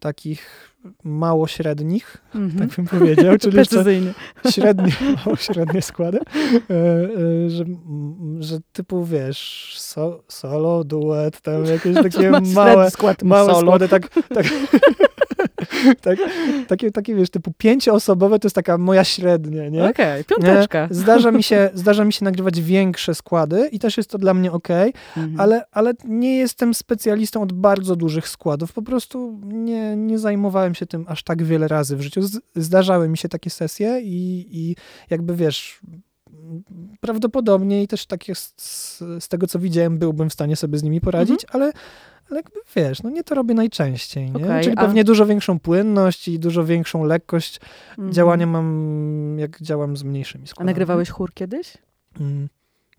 [0.00, 0.68] takich
[1.04, 2.58] mało średnich, Mhm.
[2.68, 4.12] tak bym powiedział, czyli Precyzyjnie.
[4.50, 4.92] średnie,
[5.24, 7.64] mało średnie składy, e, e, że,
[8.40, 13.60] że typu wiesz, so, solo, duet, tam jakieś takie małe, skład małe solo.
[13.60, 14.46] składy, tak, tak,
[16.00, 16.18] tak,
[16.68, 19.84] takie, takie wiesz, typu pięcioosobowe to jest taka moja średnia, nie?
[19.84, 20.86] Okej, piąteczka.
[20.86, 20.94] Nie?
[20.94, 24.52] Zdarza mi, się, zdarza mi się nagrywać większe składy i też jest to dla mnie
[24.52, 24.68] ok,
[25.16, 25.40] Mhm.
[25.40, 28.72] ale, ale nie jestem specjalistą od bardzo dużych składów.
[28.72, 32.22] Po prostu nie, nie zajmowałem się tym aż tak wiele razy w życiu.
[32.22, 34.76] Z, zdarzały mi się takie sesje i, i
[35.10, 35.80] jakby wiesz,
[37.00, 40.82] prawdopodobnie i też tak jest z, z tego, co widziałem, byłbym w stanie sobie z
[40.82, 41.72] nimi poradzić, ale,
[42.30, 44.44] ale jakby wiesz, no nie to robię najczęściej, nie?
[44.46, 48.12] Okej, Czyli a- pewnie dużo większą płynność i dużo większą lekkość Mhm.
[48.12, 50.66] działania mam, jak działam z mniejszymi A składami.
[50.66, 51.72] nagrywałeś chór kiedyś?
[52.20, 52.48] Mm,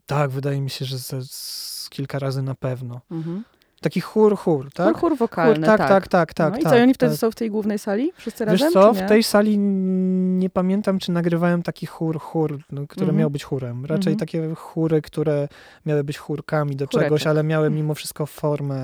[0.06, 3.02] tak, wydaje mi się, że ze, z kilka razy na pewno.
[3.12, 3.44] Mhm.
[3.82, 4.88] Taki chór, chór, tak?
[4.98, 6.54] Chór, chór wokalny, Chór, tak, tak, tak, tak.
[6.54, 7.20] no i tak, co, i oni wtedy tak.
[7.20, 8.12] są w tej głównej sali?
[8.16, 8.74] Wszyscy Wiesz razem?
[8.74, 9.06] co, czy nie?
[9.06, 9.58] w tej sali
[10.40, 13.18] nie pamiętam, czy nagrywałem taki chór, chór, no, który Mhm.
[13.20, 13.86] miał być chórem.
[13.86, 14.18] Raczej Mhm.
[14.18, 15.48] takie chóry, które
[15.86, 17.04] miały być chórkami do Chóreczek.
[17.04, 18.80] czegoś, ale miały mimo wszystko formę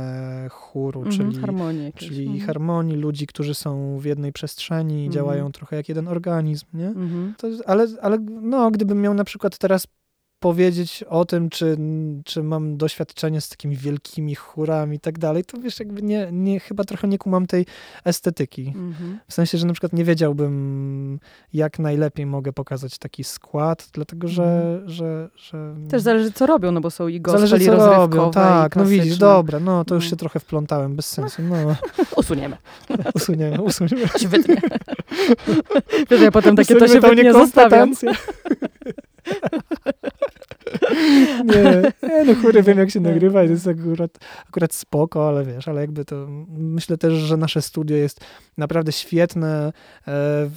[0.50, 2.46] chóru, Mhm, czyli, harmonii czyli Mhm.
[2.48, 5.12] harmonii ludzi, którzy są w jednej przestrzeni i Mhm.
[5.12, 6.88] działają trochę jak jeden organizm, nie?
[6.88, 7.34] Mhm.
[7.38, 9.88] To, ale, ale no, gdybym miał na przykład teraz
[10.46, 11.78] powiedzieć o tym, czy,
[12.26, 16.60] czy mam doświadczenie z takimi wielkimi chórami i tak dalej, to wiesz, jakby nie, nie,
[16.60, 17.66] chyba trochę nie kumam tej
[18.04, 18.68] estetyki.
[18.76, 19.20] Mhm.
[19.28, 21.20] W sensie, że na przykład nie wiedziałbym,
[21.54, 24.82] jak najlepiej mogę pokazać taki skład, dlatego że...
[24.86, 28.18] że, że Też zależy, co robią, no bo są i gospel, Zależy, i co rozrywkowe,
[28.18, 30.10] robią, tak, no widzisz, dobra, no to już No.
[30.10, 31.56] się trochę wplątałem, bez sensu, no,
[32.22, 32.58] Usuniemy.
[33.14, 34.08] usuniemy, usuniemy.
[34.20, 34.62] Się wytnie.
[36.10, 37.94] Wiesz, ja potem takie to się Usuniemy wytnie zostawiam.
[41.46, 44.12] nie, nie, no chóry wiem jak się nagrywa i to jest akurat,
[44.50, 48.20] akurat spoko, ale wiesz, ale jakby to, myślę też, że nasze studio jest
[48.58, 49.72] naprawdę świetne e,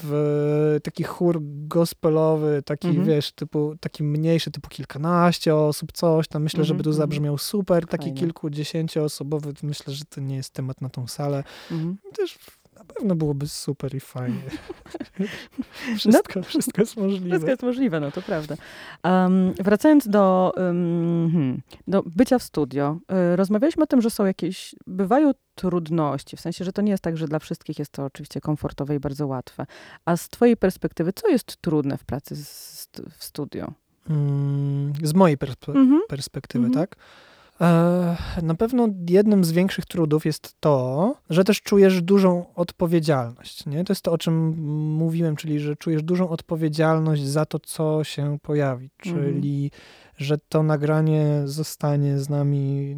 [0.02, 3.06] w taki chór gospelowy, taki Mhm.
[3.06, 6.96] wiesz, typu, taki mniejszy, typu kilkanaście osób, coś tam, myślę, Mhm, żeby tu mhm.
[7.02, 8.18] zabrzmiał super, taki Fajnie.
[8.20, 11.96] kilkudziesięcioosobowy, myślę, że to nie jest temat na tą salę, Mhm.
[12.16, 12.38] też
[12.94, 14.40] pewno byłoby super i fajnie.
[15.98, 17.28] wszystko, wszystko jest możliwe.
[17.28, 18.54] Wszystko jest możliwe, no to prawda.
[19.04, 22.98] Um, wracając do, um, do bycia w studio,
[23.32, 27.02] y, rozmawialiśmy o tym, że są jakieś, bywają trudności, w sensie, że to nie jest
[27.02, 29.66] tak, że dla wszystkich jest to oczywiście komfortowe i bardzo łatwe.
[30.04, 33.72] A z twojej perspektywy, co jest trudne w pracy z, w studio?
[34.10, 36.00] Mm, z mojej perspe- Mhm.
[36.08, 36.86] perspektywy, Mhm.
[36.86, 36.96] tak?
[37.60, 43.66] E, Na pewno jednym z większych trudów jest to, że też czujesz dużą odpowiedzialność.
[43.66, 43.84] Nie?
[43.84, 44.48] To jest to, o czym
[44.96, 48.90] mówiłem, czyli że czujesz dużą odpowiedzialność za to, co się pojawi.
[49.06, 49.24] Mhm.
[49.32, 49.70] Czyli,
[50.16, 52.94] że to nagranie zostanie z nami,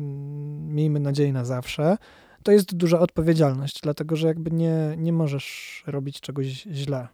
[0.69, 1.97] miejmy nadzieję, na zawsze.
[2.43, 7.09] To jest duża odpowiedzialność, dlatego że jakby nie, nie możesz robić czegoś źle.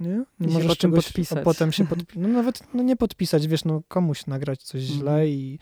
[0.00, 0.24] Nie?
[0.40, 1.44] Nie możesz potem czegoś, podpisać.
[1.44, 5.00] Potem się podpi- no nawet no nie podpisać, wiesz, no komuś nagrać coś Mhm.
[5.00, 5.58] źle i,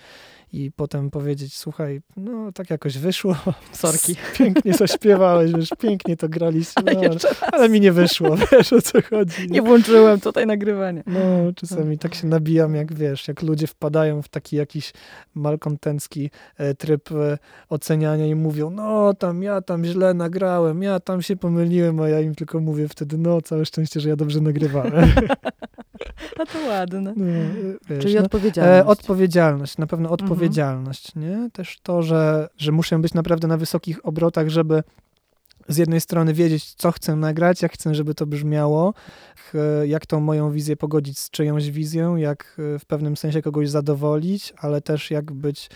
[0.53, 3.37] i potem powiedzieć, słuchaj, no tak jakoś wyszło,
[3.73, 4.15] Sorki.
[4.39, 7.17] pięknie zaśpiewałeś, wiesz, pięknie to graliśmy, Ale no,
[7.53, 9.51] ale mi nie wyszło, wiesz o co chodzi.
[9.51, 11.03] Nie włączyłem tutaj nagrywania.
[11.07, 14.93] No, czasami tak się nabijam, jak wiesz, jak ludzie wpadają w taki jakiś
[15.35, 17.39] malkontencki e, tryb e,
[17.69, 22.21] oceniania i mówią, no tam ja tam źle nagrałem, ja tam się pomyliłem, a ja
[22.21, 25.13] im tylko mówię wtedy, no całe szczęście, że ja dobrze nagrywałem.
[26.39, 27.15] A to ładne.
[27.17, 27.25] No,
[27.89, 28.21] wiesz, Czyli no.
[28.23, 28.85] odpowiedzialność.
[28.85, 30.23] E, odpowiedzialność, na pewno Mhm.
[30.25, 31.51] odpowiedzialność, nie?
[31.53, 34.83] Też to, że, że muszę być naprawdę na wysokich obrotach, żeby
[35.69, 38.95] z jednej strony wiedzieć, co chcę nagrać, jak chcę, żeby to brzmiało,
[39.87, 44.53] jak tą moją wizję pogodzić z czyjąś wizją, jak e, w pewnym sensie kogoś zadowolić,
[44.57, 45.71] ale też jak być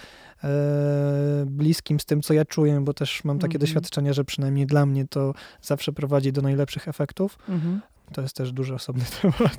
[1.47, 3.61] bliskim z tym, co ja czuję, bo też mam takie Mhm.
[3.61, 7.39] doświadczenie, że przynajmniej dla mnie to zawsze prowadzi do najlepszych efektów.
[7.49, 7.81] Mhm.
[8.13, 9.59] To jest też duży osobny temat.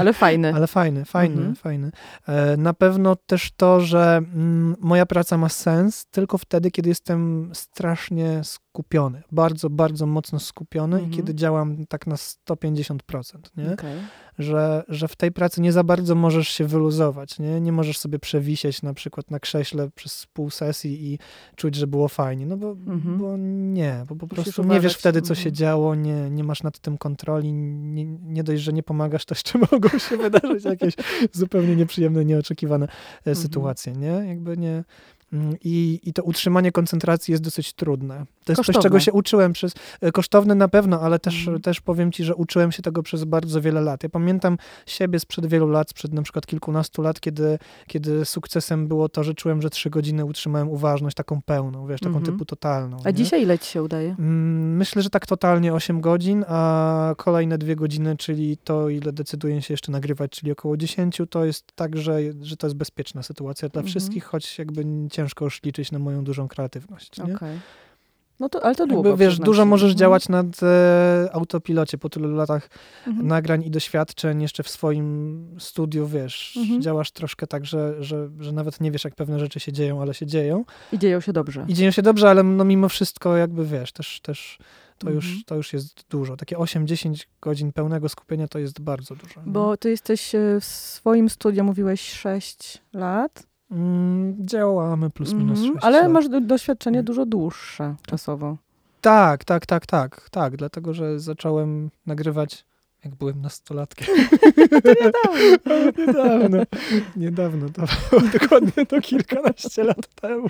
[0.00, 0.54] Ale fajny.
[0.54, 1.54] Ale fajny, fajny, Mhm.
[1.56, 1.90] fajny.
[2.28, 7.50] E, Na pewno też to, że mm, moja praca ma sens tylko wtedy, kiedy jestem
[7.54, 9.22] strasznie skupiony.
[9.32, 11.12] Bardzo, bardzo mocno skupiony Mhm.
[11.12, 13.72] i kiedy działam tak na 150%, nie?
[13.72, 13.96] Okej.
[14.40, 17.60] Że, że w tej pracy nie za bardzo możesz się wyluzować, nie?
[17.60, 21.18] Nie możesz sobie przewisieć na przykład na krześle przez pół sesji i
[21.56, 23.18] czuć, że było fajnie, no bo, Mhm.
[23.18, 23.36] bo
[23.72, 25.54] nie, bo po Musisz prostu nie wiesz uważać, wtedy, co się mhm.
[25.54, 29.58] działo, nie, nie masz nad tym kontroli, nie, nie dość, że nie pomagasz, to jeszcze
[29.72, 30.94] mogą się wydarzyć jakieś
[31.32, 33.36] zupełnie nieprzyjemne, nieoczekiwane e, Mhm.
[33.36, 34.06] sytuacje, nie?
[34.28, 34.84] Jakby nie...
[35.32, 38.26] mm, I, I to utrzymanie koncentracji jest dosyć trudne.
[38.44, 38.82] To jest coś, Kosztowne.
[38.82, 39.72] czego się uczyłem przez.
[40.00, 41.60] e, Kosztowne na pewno, ale też, Mhm.
[41.62, 44.02] też powiem ci, że uczyłem się tego przez bardzo wiele lat.
[44.02, 49.08] Ja pamiętam siebie sprzed wielu lat, sprzed na przykład kilkunastu lat, kiedy, kiedy sukcesem było
[49.08, 52.24] to, że czułem, że trzy godziny utrzymałem uważność taką pełną, wiesz, taką Mhm.
[52.32, 52.96] typu totalną.
[53.04, 53.14] A nie?
[53.14, 54.16] dzisiaj ile ci się udaje?
[54.18, 59.62] Mm, Myślę, że tak totalnie 8 godzin, a kolejne dwie godziny, czyli to, ile decyduję
[59.62, 63.68] się jeszcze nagrywać, czyli około 10, to jest tak, że, że to jest bezpieczna sytuacja
[63.68, 63.90] dla Mhm.
[63.90, 64.84] wszystkich, choć jakby
[65.20, 67.18] ciężko już liczyć na moją dużą kreatywność.
[67.18, 67.34] Nie?
[67.34, 67.58] Okej.
[68.40, 69.08] No to, ale to długo.
[69.08, 69.98] Jakby, wiesz, dużo możesz Mhm.
[69.98, 72.68] działać nad e, autopilocie po tylu latach
[73.06, 73.26] Mhm.
[73.26, 76.82] nagrań i doświadczeń jeszcze w swoim studiu, wiesz, Mhm.
[76.82, 80.14] działasz troszkę tak, że, że, że nawet nie wiesz, jak pewne rzeczy się dzieją, ale
[80.14, 80.64] się dzieją.
[80.92, 81.64] I dzieją się dobrze.
[81.68, 84.58] I dzieją się dobrze, ale no mimo wszystko jakby, wiesz, też, też
[84.98, 85.14] to, Mhm.
[85.16, 86.36] już, to już jest dużo.
[86.36, 89.40] Takie 8-10 godzin pełnego skupienia to jest bardzo dużo.
[89.46, 93.49] Bo ty jesteś e, w swoim studiu, mówiłeś 6 lat.
[93.70, 95.74] Mm, działamy plus minus Mhm.
[95.74, 96.10] 6 Ale lat.
[96.10, 98.56] masz do, doświadczenie dużo dłuższe czasowo.
[99.00, 102.64] Tak, tak, tak, tak, tak, dlatego, że zacząłem nagrywać
[103.04, 104.06] jak byłem nastolatkiem.
[105.98, 106.62] niedawno.
[107.16, 110.46] niedawno, to było dokładnie to kilkanaście lat temu.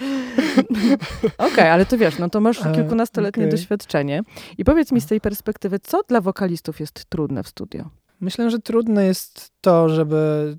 [1.52, 3.50] Okej, ale to wiesz, no to masz kilkunastoletnie okej.
[3.50, 4.22] doświadczenie.
[4.58, 7.84] I powiedz mi z tej perspektywy, co dla wokalistów jest trudne w studio?
[8.20, 10.16] Myślę, że trudne jest to, żeby
[10.46, 10.58] mm,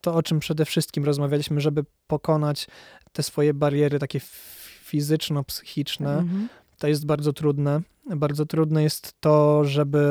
[0.00, 2.66] to, o czym przede wszystkim rozmawialiśmy, żeby pokonać
[3.12, 4.20] te swoje bariery takie
[4.84, 6.18] fizyczno-psychiczne.
[6.18, 6.48] Mhm.
[6.78, 7.80] To jest bardzo trudne.
[8.16, 10.08] Bardzo trudne jest to, żeby,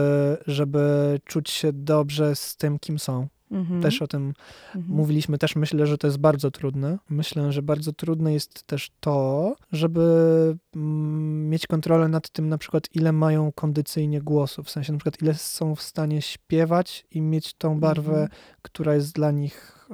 [0.48, 3.28] żeby czuć się dobrze z tym, kim są.
[3.56, 3.82] Mhm.
[3.82, 4.34] Też o tym
[4.76, 4.96] Mhm.
[4.96, 6.98] mówiliśmy, też myślę, że to jest bardzo trudne.
[7.10, 12.96] Myślę, że bardzo trudne jest też to, żeby mm, mieć kontrolę nad tym, na przykład,
[12.96, 17.54] ile mają kondycyjnie głosu, w sensie na przykład, ile są w stanie śpiewać i mieć
[17.54, 18.30] tą barwę, Mhm.
[18.62, 19.88] która jest dla nich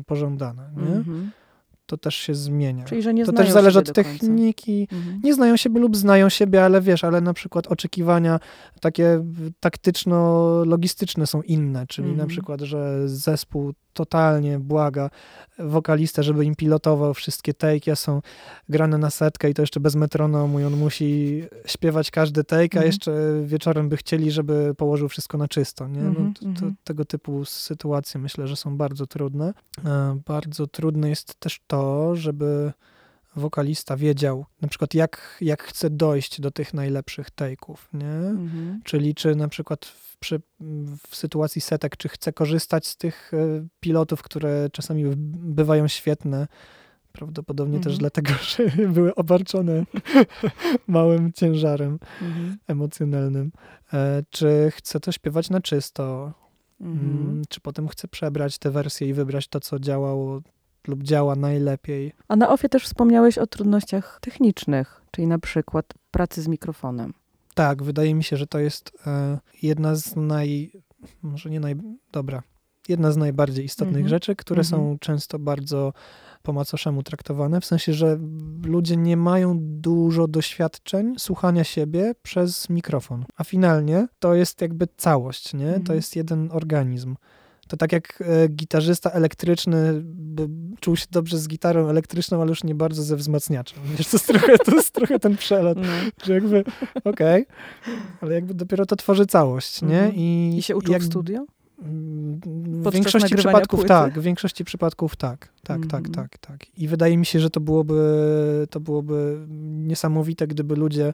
[0.00, 0.70] y, pożądana.
[0.76, 1.04] Nie?
[1.86, 2.84] To też się zmienia.
[2.84, 5.20] Czyli, że nie to też zależy od techniki, Mhm.
[5.24, 8.40] nie znają siebie lub znają siebie, ale wiesz, ale na przykład oczekiwania
[8.80, 9.24] takie
[9.60, 12.28] taktyczno-logistyczne są inne, czyli na Mhm.
[12.28, 15.10] przykład, że zespół totalnie błaga
[15.58, 18.22] wokalistę, żeby im pilotował wszystkie take, a są
[18.68, 22.80] grane na setkę i to jeszcze bez metronomu i on musi śpiewać każdy take, a
[22.80, 22.86] Mhm.
[22.86, 23.12] jeszcze
[23.44, 26.00] wieczorem by chcieli, żeby położył wszystko na czysto, nie?
[26.00, 26.74] No, Mhm, to, to, mhm.
[26.84, 29.54] tego typu sytuacje myślę, że są bardzo trudne.
[29.84, 32.72] E, Bardzo trudne jest też to, żeby
[33.36, 38.06] wokalista wiedział na przykład jak, jak chce dojść do tych najlepszych take'ów, nie?
[38.28, 38.80] Mhm.
[38.84, 40.40] Czyli czy na przykład w, przy,
[41.08, 46.46] w sytuacji setek, czy chce korzystać z tych e, pilotów, które czasami bywają świetne,
[47.12, 47.98] prawdopodobnie też Mhm.
[47.98, 49.84] dlatego, że były obarczone
[50.86, 52.56] małym ciężarem Mhm.
[52.66, 53.52] emocjonalnym.
[53.92, 56.32] E, Czy chce to śpiewać na czysto,
[56.80, 57.08] Mhm.
[57.08, 60.40] Mm, czy potem chce przebrać te wersje i wybrać to, co działało
[60.88, 62.12] lub działa najlepiej.
[62.28, 67.14] A na ofie też wspomniałeś o trudnościach technicznych, czyli na przykład pracy z mikrofonem.
[67.54, 70.72] Tak, wydaje mi się, że to jest e, jedna z naj...
[71.22, 71.74] może nie naj...
[72.12, 72.42] dobra,
[72.88, 74.08] jedna z najbardziej istotnych Mhm.
[74.08, 74.82] rzeczy, które Mhm.
[74.82, 75.92] są często bardzo
[76.42, 78.18] po macoszemu traktowane, w sensie, że
[78.64, 85.54] ludzie nie mają dużo doświadczeń słuchania siebie przez mikrofon, a finalnie to jest jakby całość,
[85.54, 85.70] nie?
[85.72, 85.96] To Mhm.
[85.96, 87.14] jest jeden organizm.
[87.68, 90.48] To tak jak e, gitarzysta elektryczny by
[90.80, 93.78] czuł się dobrze z gitarą elektryczną, ale już nie bardzo ze wzmacniaczem.
[93.98, 96.10] Wiesz, to jest trochę, to jest trochę ten przelot, No.
[96.24, 96.64] że jakby,
[97.04, 97.46] okej,
[98.20, 99.98] ale jakby dopiero to tworzy całość, nie?
[99.98, 100.14] Mhm.
[100.14, 101.46] I, I się uczył jak, w studio?
[101.82, 103.88] Mm, W Podczas większości przypadków płyty?
[103.88, 106.14] tak, w większości przypadków tak, tak, tak, Mhm.
[106.14, 106.66] tak, tak.
[106.78, 109.46] I wydaje mi się, że to byłoby, to byłoby
[109.86, 111.06] niesamowite, gdyby ludzie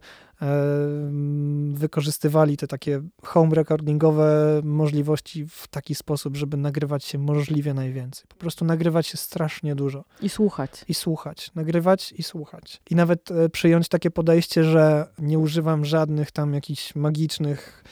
[0.42, 7.74] e, mm, wykorzystywali te takie home recordingowe możliwości w taki sposób, żeby nagrywać się możliwie
[7.74, 8.24] najwięcej.
[8.28, 10.84] Po prostu nagrywać się strasznie dużo I słuchać.
[10.88, 12.80] i słuchać, nagrywać i słuchać.
[12.90, 17.84] I nawet e, przyjąć takie podejście, że nie używam żadnych tam jakichś magicznych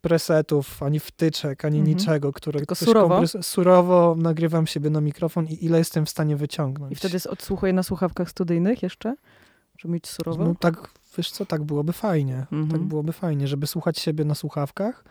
[0.00, 1.96] presetów, ani wtyczek, ani Mhm.
[1.96, 3.22] niczego, które Tylko surowo?
[3.42, 6.92] surowo nagrywam siebie na mikrofon i ile jestem w stanie wyciągnąć.
[6.92, 9.14] I wtedy odsłuchuję na słuchawkach studyjnych jeszcze?
[9.78, 10.44] Żeby mieć surowo?
[10.44, 12.46] no tak, wiesz co, tak byłoby fajnie.
[12.52, 12.68] Mhm.
[12.70, 15.04] Tak byłoby fajnie, żeby słuchać siebie na słuchawkach,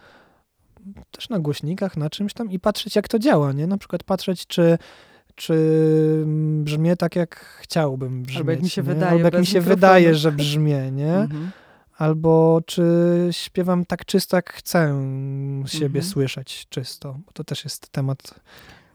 [1.11, 3.67] też na głośnikach, na czymś tam i patrzeć jak to działa, nie?
[3.67, 4.77] Na przykład patrzeć, czy
[5.35, 5.53] czy
[6.23, 8.37] mm, brzmię tak, jak chciałbym brzmieć.
[8.37, 8.87] Albo jak mi się nie?
[8.87, 11.15] wydaje, Albo jak mi się wydaje, że brzmię, nie?
[11.15, 11.51] Mhm.
[11.99, 12.83] Albo czy
[13.31, 14.93] śpiewam tak czysto, jak chcę
[15.65, 16.03] siebie Mhm.
[16.05, 17.17] słyszeć czysto.
[17.25, 18.33] Bo to też jest temat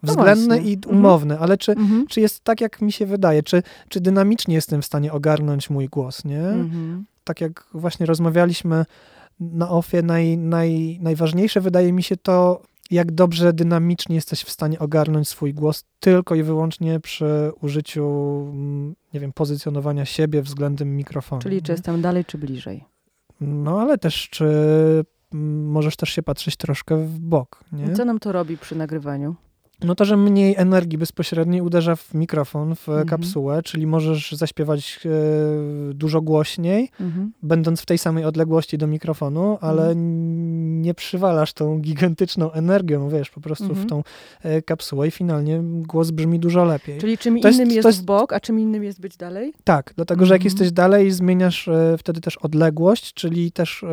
[0.03, 0.71] No względny właśnie.
[0.71, 0.97] i Mhm.
[0.97, 2.07] umowny, ale czy, Mhm.
[2.07, 3.43] czy jest tak, jak mi się wydaje?
[3.43, 6.41] Czy, czy dynamicznie jestem w stanie ogarnąć mój głos, nie?
[6.49, 7.05] Mhm.
[7.25, 8.85] Tak jak właśnie rozmawialiśmy
[9.41, 14.79] na ofie, naj, naj, najważniejsze wydaje mi się to, jak dobrze dynamicznie jesteś w stanie
[14.79, 18.07] ogarnąć swój głos tylko i wyłącznie przy użyciu,
[18.53, 21.43] mm, nie wiem, pozycjonowania siebie względem mikrofonu.
[21.43, 22.85] Czyli czy jestem dalej, czy bliżej?
[23.47, 24.45] No ale też, czy
[25.35, 27.85] mm, możesz też się patrzeć troszkę w bok, nie?
[27.85, 29.35] I Co nam to robi przy nagrywaniu?
[29.85, 33.09] No to, że mniej energii bezpośredniej uderza w mikrofon, w Mhm.
[33.09, 37.33] kapsułę, czyli możesz zaśpiewać e, dużo głośniej, Mhm.
[37.43, 40.83] będąc w tej samej odległości do mikrofonu, ale Mhm.
[40.83, 43.87] nie przywalasz tą gigantyczną energią, wiesz, po prostu Mhm.
[43.87, 44.03] w tą
[44.43, 46.99] e, kapsułę i finalnie głos brzmi dużo lepiej.
[46.99, 49.17] Czyli czym To jest- innym to jest, jest- w bok, a czym innym jest być
[49.17, 49.53] dalej?
[49.65, 50.47] Tak, dlatego że jak Mhm.
[50.53, 53.85] jesteś dalej, zmieniasz e, wtedy też odległość, czyli też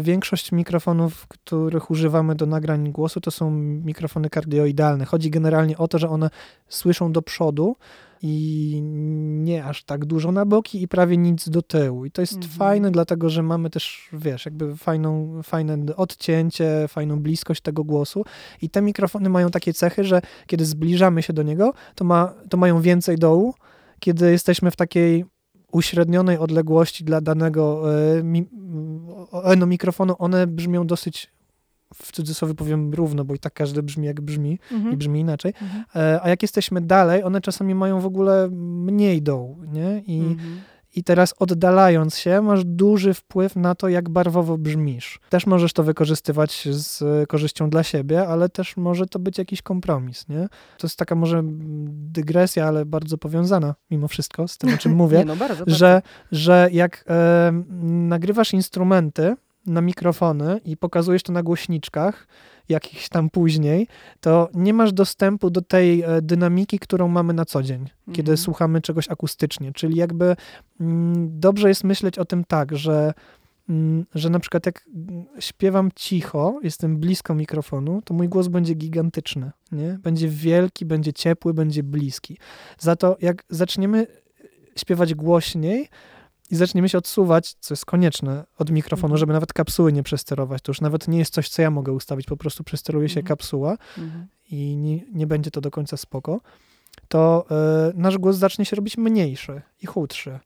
[0.00, 3.50] większość mikrofonów, których używamy do nagrań głosu, to są
[3.84, 5.04] mikrofony kardioidalne.
[5.04, 6.30] Chodzi generalnie o to, że one
[6.68, 7.76] słyszą do przodu
[8.22, 8.80] i
[9.42, 12.04] nie aż tak dużo na boki i prawie nic do tyłu.
[12.04, 12.52] I to jest Mhm.
[12.52, 18.24] fajne, dlatego że mamy też, wiesz, jakby fajną, fajne odcięcie, fajną bliskość tego głosu.
[18.62, 22.56] I te mikrofony mają takie cechy, że kiedy zbliżamy się do niego, to, ma, to
[22.56, 23.54] mają więcej dołu.
[24.00, 25.24] Kiedy jesteśmy w takiej
[25.72, 27.82] uśrednionej odległości dla danego
[28.18, 28.46] e, mi,
[29.56, 31.30] no, mikrofonu, one brzmią dosyć,
[31.94, 34.58] w cudzysłowie powiem, równo, bo i tak każdy brzmi jak brzmi
[34.92, 35.52] i brzmi inaczej.
[35.62, 35.84] Mhm.
[35.96, 40.02] E, a jak jesteśmy dalej, one czasami mają w ogóle mniej dołu, nie?
[40.06, 40.60] I, Mhm.
[40.94, 45.20] I teraz oddalając się, masz duży wpływ na to, jak barwowo brzmisz.
[45.28, 50.28] Też możesz to wykorzystywać z korzyścią dla siebie, ale też może to być jakiś kompromis,
[50.28, 50.48] nie?
[50.78, 55.18] To jest taka może dygresja, ale bardzo powiązana mimo wszystko z tym, o czym mówię
[55.18, 55.76] Nie, no bardzo, bardzo.
[55.76, 59.36] że, że jak e, nagrywasz instrumenty
[59.70, 62.26] na mikrofony i pokazujesz to na głośniczkach,
[62.68, 63.86] jakichś tam później,
[64.20, 68.36] to nie masz dostępu do tej e, dynamiki, którą mamy na co dzień, kiedy Mhm.
[68.36, 69.72] słuchamy czegoś akustycznie.
[69.72, 70.36] Czyli jakby
[70.80, 73.14] mm, dobrze jest myśleć o tym tak, że
[73.68, 74.84] mm, że na przykład jak
[75.38, 79.98] śpiewam cicho, jestem blisko mikrofonu, to mój głos będzie gigantyczny, nie?
[80.02, 82.38] Będzie wielki, będzie ciepły, będzie bliski.
[82.78, 84.06] Za to jak zaczniemy
[84.76, 85.88] śpiewać głośniej
[86.50, 89.18] i zaczniemy się odsuwać, co jest konieczne od mikrofonu, Mhm.
[89.18, 90.62] żeby nawet kapsuły nie przesterować.
[90.62, 93.26] To już nawet nie jest coś, co ja mogę ustawić, po prostu przesteruje się Mhm.
[93.26, 94.26] kapsuła Mhm.
[94.50, 96.40] i nie, nie będzie to do końca spoko,
[97.08, 100.38] to e, nasz głos zacznie się robić mniejszy i chudszy.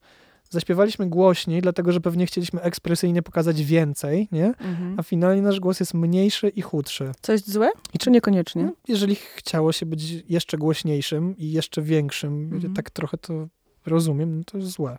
[0.51, 4.47] Zaśpiewaliśmy głośniej, dlatego że pewnie chcieliśmy ekspresyjnie pokazać więcej, nie?
[4.47, 4.95] Mhm.
[4.99, 7.13] A finalnie nasz głos jest mniejszy i chudszy.
[7.23, 7.71] Co jest złe?
[7.95, 8.63] I czy niekoniecznie?
[8.65, 12.75] No, jeżeli chciało się być jeszcze głośniejszym i jeszcze większym, Mhm.
[12.75, 13.49] tak trochę to
[13.87, 14.99] rozumiem, no to jest złe.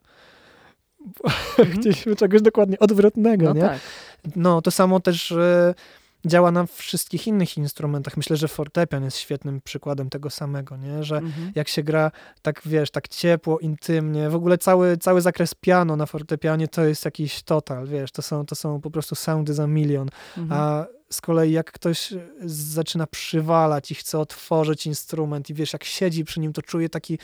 [1.60, 1.80] Mhm.
[1.80, 3.62] Chcieliśmy czegoś dokładnie odwrotnego, No nie?
[3.62, 3.80] tak.
[4.36, 5.74] No, to samo też e,
[6.26, 8.18] działa na wszystkich innych instrumentach.
[8.18, 11.04] Myślę, że fortepian jest świetnym przykładem tego samego, nie?
[11.04, 11.52] Że Mhm.
[11.56, 16.06] jak się gra tak, wiesz, tak ciepło, intymnie, w ogóle cały, cały zakres piano na
[16.06, 20.10] fortepianie to jest jakiś total, wiesz, to są, to są po prostu soundy za milion,
[20.38, 20.62] Mhm.
[20.62, 22.14] a z kolei jak ktoś
[22.46, 27.20] zaczyna przywalać i chce otworzyć instrument i wiesz, jak siedzi przy nim, to czuje taki,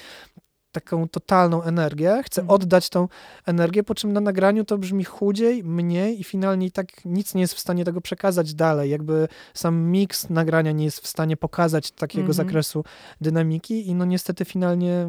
[0.72, 2.55] taką totalną energię, chce Mhm.
[2.61, 3.07] oddać tą
[3.45, 7.41] energię, po czym na nagraniu to brzmi chudziej, mniej i finalnie i tak nic nie
[7.41, 8.89] jest w stanie tego przekazać dalej.
[8.89, 12.34] Jakby sam miks nagrania nie jest w stanie pokazać takiego Mhm.
[12.34, 12.84] zakresu
[13.22, 15.07] dynamiki i no niestety finalnie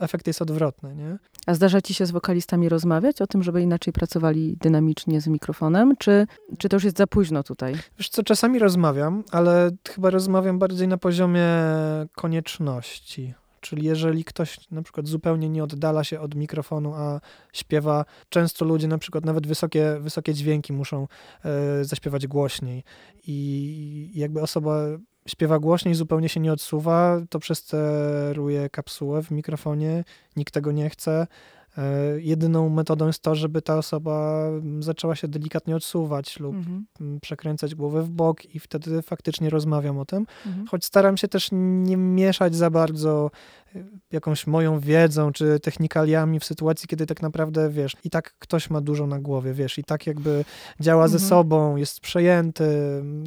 [0.00, 1.18] efekt jest odwrotny, nie?
[1.46, 5.96] A zdarza ci się z wokalistami rozmawiać o tym, żeby inaczej pracowali dynamicznie z mikrofonem,
[5.98, 6.26] czy,
[6.58, 7.74] czy to już jest za późno tutaj?
[7.98, 11.46] Wiesz co, czasami rozmawiam, ale chyba rozmawiam bardziej na poziomie
[12.14, 13.34] konieczności.
[13.66, 17.20] Czyli jeżeli ktoś na przykład zupełnie nie oddala się od mikrofonu, a
[17.52, 21.08] śpiewa, często ludzie na przykład nawet wysokie, wysokie dźwięki muszą
[21.44, 22.84] e, zaśpiewać głośniej
[23.26, 24.80] i jakby osoba
[25.28, 30.04] śpiewa głośniej, zupełnie się nie odsuwa, to przesteruje kapsułę w mikrofonie,
[30.36, 31.26] nikt tego nie chce.
[31.78, 31.82] E,
[32.20, 34.46] jedyną metodą jest to, żeby ta osoba
[34.80, 36.86] zaczęła się delikatnie odsuwać lub Mhm.
[37.22, 40.26] przekręcać głowę w bok i wtedy faktycznie rozmawiam o tym.
[40.46, 40.66] Mhm.
[40.66, 43.30] Choć staram się też nie mieszać za bardzo
[43.76, 48.70] y, jakąś moją wiedzą czy technikaliami w sytuacji, kiedy tak naprawdę, wiesz, i tak ktoś
[48.70, 50.44] ma dużo na głowie, wiesz, i tak jakby
[50.80, 51.28] działa ze Mhm.
[51.28, 52.64] sobą, jest przejęty.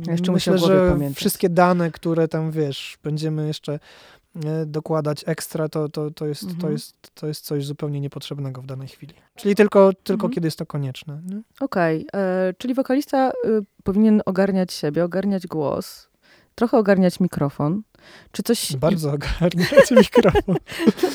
[0.07, 1.17] Jeszcze Myślę, że pamiętać.
[1.17, 3.79] wszystkie dane, które tam, wiesz, będziemy jeszcze e,
[4.65, 6.73] dokładać ekstra, to, to, to, jest, to, Mhm.
[6.73, 9.13] jest, to jest coś zupełnie niepotrzebnego w danej chwili.
[9.35, 10.33] Czyli tylko, tylko Mhm.
[10.33, 11.21] kiedy jest to konieczne.
[11.25, 11.41] Nie?
[11.59, 13.33] Okej, e, czyli wokalista y,
[13.83, 16.09] powinien ogarniać siebie, ogarniać głos,
[16.55, 17.81] trochę ogarniać mikrofon.
[18.31, 18.75] Czy coś...
[18.75, 20.55] Bardzo ogarniać mikrofon.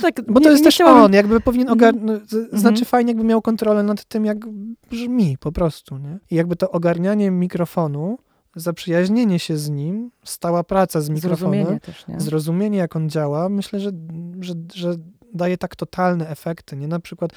[0.02, 1.94] tak, Bo nie- to jest nie też chciałabym- on, jakby powinien Mhm.
[1.96, 4.38] ogarnąć, znaczy fajnie jakby miał kontrolę nad tym, jak
[4.90, 6.18] brzmi po prostu, nie?
[6.30, 8.18] I jakby to ogarnianie mikrofonu,
[8.56, 12.20] zaprzyjaźnienie się z nim, stała praca z mikrofonem, Zrozumienie też, nie?
[12.20, 13.90] zrozumienie jak on działa, myślę, że,
[14.40, 14.94] że, że
[15.34, 16.88] daje tak totalne efekty, nie?
[16.88, 17.30] Na przykład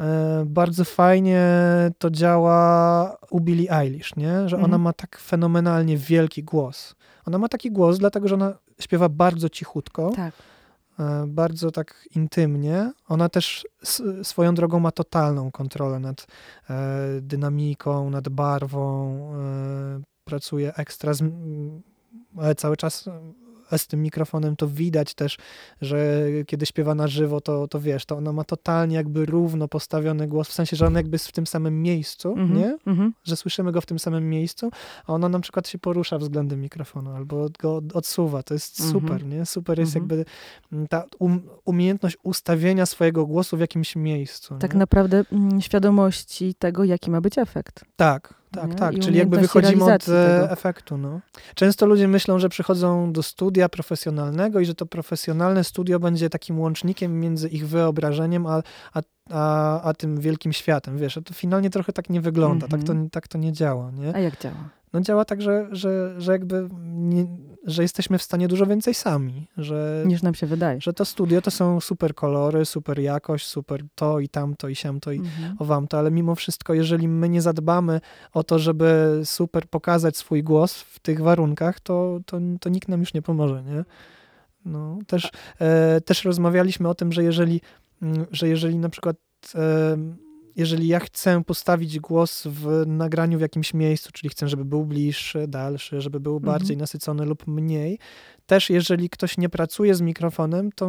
[0.00, 1.46] e, bardzo fajnie
[1.98, 4.48] to działa u Billie Eilish, nie?
[4.48, 4.82] Że ona Mhm.
[4.82, 6.94] ma tak fenomenalnie wielki głos.
[7.26, 10.34] Ona ma taki głos, dlatego że ona śpiewa bardzo cichutko, Tak.
[11.00, 12.92] e, bardzo tak intymnie.
[13.08, 16.26] Ona też s- swoją drogą ma totalną kontrolę nad
[16.70, 16.74] e,
[17.20, 19.18] dynamiką, nad barwą,
[20.24, 21.22] pracuje ekstra z,
[22.36, 23.08] ale cały czas
[23.72, 25.36] e, z tym mikrofonem to widać też,
[25.80, 30.28] że kiedy śpiewa na żywo, to, to wiesz, to ona ma totalnie jakby równo postawiony
[30.28, 32.76] głos, w sensie, że on jakby jest w tym samym miejscu, Mhm, nie?
[32.86, 33.12] mhm.
[33.24, 34.70] że słyszymy go w tym samym miejscu,
[35.06, 38.42] a ona na przykład się porusza względem mikrofonu albo go od- odsuwa.
[38.42, 38.92] To jest Mhm.
[39.00, 39.46] super, nie?
[39.46, 40.18] Super jest Mhm.
[40.20, 40.30] jakby
[40.72, 44.54] mm, ta um, umiejętność ustawienia swojego głosu w jakimś miejscu.
[44.58, 44.78] Tak nie?
[44.78, 47.84] naprawdę mm, świadomości tego, jaki ma być efekt.
[47.96, 48.74] Tak, tak, Nie?
[48.76, 48.94] tak.
[48.94, 50.50] I Czyli jakby wychodzimy od realizacji e, tego.
[50.52, 50.98] efektu.
[50.98, 51.20] No.
[51.54, 56.60] Często ludzie myślą, że przychodzą do studia profesjonalnego i że to profesjonalne studio będzie takim
[56.60, 58.62] łącznikiem między ich wyobrażeniem a,
[58.94, 59.00] a,
[59.30, 60.98] a, a tym wielkim światem.
[60.98, 63.10] Wiesz, a to finalnie trochę tak nie wygląda, tak, to, Mhm.
[63.10, 63.90] tak to nie działa.
[63.90, 64.14] Nie?
[64.16, 64.68] A jak działa?
[64.94, 67.26] No działa tak, że, że, że jakby nie,
[67.64, 70.80] że jesteśmy w stanie dużo więcej sami, że, Niż nam się wydaje.
[70.80, 75.12] że to studio to są super kolory, super jakość, super to i tamto i siamto
[75.12, 75.56] i Mhm.
[75.58, 78.00] owam to, ale mimo wszystko, jeżeli my nie zadbamy
[78.32, 83.00] o to, żeby super pokazać swój głos w tych warunkach, to, to, to nikt nam
[83.00, 83.84] już nie pomoże, nie?
[84.64, 85.30] No, też,
[85.60, 87.60] e, też rozmawialiśmy o tym, że jeżeli,
[88.02, 89.16] mm, że jeżeli na przykład
[89.54, 89.96] e,
[90.56, 95.48] jeżeli ja chcę postawić głos w nagraniu w jakimś miejscu, czyli chcę, żeby był bliższy,
[95.48, 96.52] dalszy, żeby był Mhm.
[96.52, 97.98] bardziej nasycony lub mniej,
[98.46, 100.88] też jeżeli ktoś nie pracuje z mikrofonem, to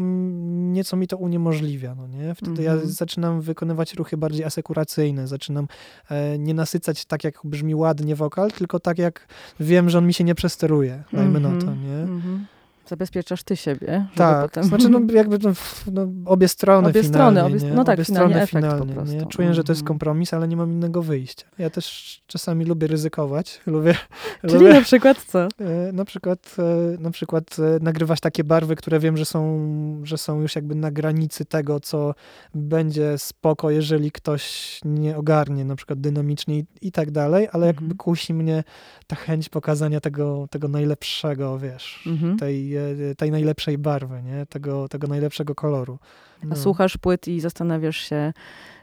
[0.74, 2.36] nieco mi to uniemożliwia, no nie?
[2.36, 2.89] Wtedy ja Mhm.
[2.91, 5.68] zaczynam wykonywać ruchy bardziej asekuracyjne, zaczynam
[6.09, 9.28] e, nie nasycać tak, jak brzmi ładnie wokal, tylko tak, jak
[9.59, 11.84] wiem, że on mi się nie przesteruje, dajmy na to, Mhm.
[11.84, 11.97] nie?
[12.13, 12.45] Mhm.
[12.88, 14.05] Zabezpieczasz ty siebie.
[14.15, 14.63] Tak, potem...
[14.63, 15.51] znaczy no, jakby no,
[15.91, 19.25] no, obie strony Obie finalnie, strony, obie- no tak, obie finalnie strony finalnie, nie?
[19.25, 19.88] Czuję, że to jest Mhm.
[19.88, 21.45] kompromis, ale nie mam innego wyjścia.
[21.57, 23.95] Ja też czasami lubię ryzykować, lubię,
[24.41, 25.39] Czyli lubię na przykład co?
[25.43, 25.47] e,
[25.93, 29.59] na przykład, e, na przykład e, nagrywać takie barwy, które wiem, że są,
[30.03, 32.13] że są już jakby na granicy tego, co
[32.55, 37.81] będzie spoko, jeżeli ktoś nie ogarnie, na przykład dynamicznie i, i tak dalej, ale jakby
[37.81, 37.97] Mhm.
[37.97, 38.63] kusi mnie
[39.07, 42.38] ta chęć pokazania tego, tego najlepszego, wiesz, Mhm.
[42.38, 44.45] tej, e, tej najlepszej barwy, nie?
[44.45, 45.99] Tego, tego najlepszego koloru.
[46.43, 46.55] A No.
[46.55, 48.34] słuchasz płyt i zastanawiasz się,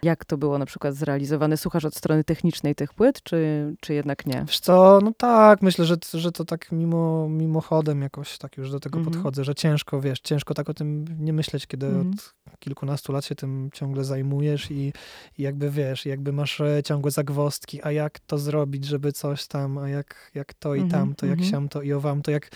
[0.03, 1.57] jak to było na przykład zrealizowane.
[1.57, 4.45] Słuchasz od strony technicznej tych płyt, czy, czy jednak nie?
[4.47, 8.80] Wiesz co, no tak, myślę, że, że to tak mimo, mimochodem jakoś tak już do
[8.80, 9.14] tego Mhm.
[9.14, 12.11] podchodzę, że ciężko, wiesz, ciężko tak o tym nie myśleć, kiedy Mhm.
[12.11, 14.93] od kilkunastu lat się tym ciągle zajmujesz i,
[15.38, 19.78] i jakby wiesz, jakby masz e, ciągłe zagwozdki, a jak to zrobić, żeby coś tam,
[19.78, 21.51] a jak, jak to i Mhm, tamto, jak mhm.
[21.51, 22.49] siamto i owam, to jak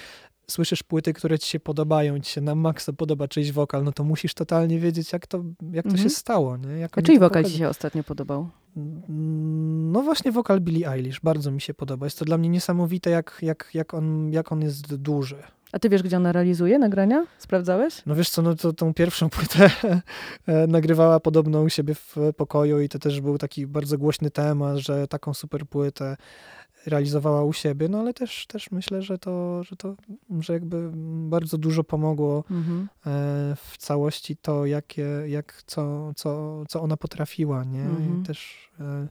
[0.51, 4.05] słyszysz płyty, które ci się podobają, ci się na maksa podoba czyjś wokal, no to
[4.05, 6.03] musisz totalnie wiedzieć, jak to, jak to Mhm.
[6.09, 6.79] się stało, nie?
[6.79, 8.49] Jak A czyj wokal ci się ostatnio podobał?
[8.77, 12.07] Mm, No właśnie wokal Billie Eilish bardzo mi się podoba.
[12.07, 15.37] Jest to dla mnie niesamowite, jak, jak, jak, on, jak on jest duży.
[15.73, 17.27] A ty wiesz, gdzie ona realizuje nagrania?
[17.39, 18.03] Sprawdzałeś?
[18.07, 19.71] No wiesz co, no to tą pierwszą płytę
[20.47, 24.77] e, nagrywała podobno u siebie w pokoju i to też był taki bardzo głośny temat,
[24.77, 26.17] że taką super płytę
[26.87, 29.97] realizowała u siebie, no ale też, też myślę, że to, że to,
[30.41, 30.91] że jakby
[31.29, 32.81] bardzo dużo pomogło Mhm.
[32.83, 32.87] e,
[33.57, 37.83] w całości to, jakie, jak, co, co, co ona potrafiła, nie?
[37.83, 38.21] Mhm.
[38.23, 39.09] I też e,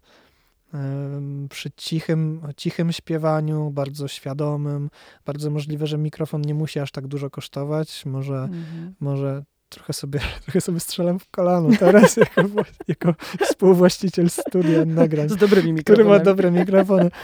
[0.73, 4.89] em, przy cichym, cichym śpiewaniu, bardzo świadomym,
[5.25, 8.95] bardzo możliwe, że mikrofon nie musi aż tak dużo kosztować, może, Mhm.
[8.99, 12.41] może trochę sobie, trochę sobie strzelam w kolano teraz jako,
[12.87, 13.13] jako
[13.45, 16.19] współwłaściciel studia nagrań, Z dobrymi który mikrofonami.
[16.19, 17.09] ma dobre mikrofony.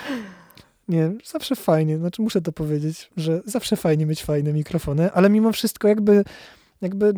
[0.88, 5.52] Nie, zawsze fajnie, znaczy muszę to powiedzieć, że zawsze fajnie mieć fajne mikrofony, ale mimo
[5.52, 6.24] wszystko jakby,
[6.82, 7.14] jakby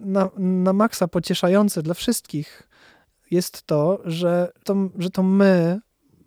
[0.00, 2.68] na, na maksa pocieszające dla wszystkich
[3.30, 5.80] jest to, że to, że to my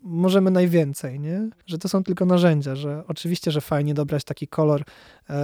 [0.04, 1.50] możemy najwięcej, nie?
[1.66, 4.84] Że to są tylko narzędzia, że oczywiście, że fajnie dobrać taki kolor
[5.30, 5.36] e,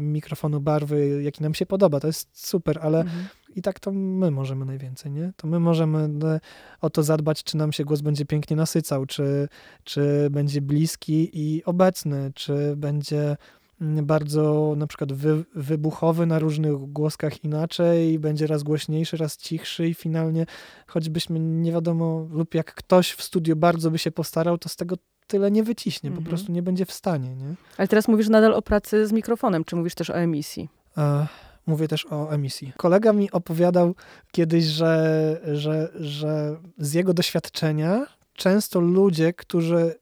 [0.00, 3.24] mikrofonu barwy, jaki nam się podoba, to jest super, ale Mhm.
[3.56, 5.32] I tak to my możemy najwięcej, nie?
[5.36, 6.40] To my możemy e,
[6.80, 9.48] o to zadbać, czy nam się głos będzie pięknie nasycał, czy,
[9.84, 13.36] czy będzie bliski i obecny, czy będzie
[13.80, 19.88] mm, bardzo na przykład wy, wybuchowy na różnych głoskach inaczej, będzie raz głośniejszy, raz cichszy
[19.88, 20.46] i finalnie
[20.86, 24.96] choćbyśmy nie wiadomo, lub jak ktoś w studiu bardzo by się postarał, to z tego
[25.26, 26.24] tyle nie wyciśnie, Mhm.
[26.24, 27.54] po prostu nie będzie w stanie, nie?
[27.78, 30.68] Ale teraz mówisz nadal o pracy z mikrofonem, czy mówisz też o emisji?
[30.98, 31.26] E,
[31.70, 32.72] Mówię też o emisji.
[32.76, 33.94] Kolega mi opowiadał
[34.32, 39.94] kiedyś, że, że, że z jego doświadczenia często ludzie, którzy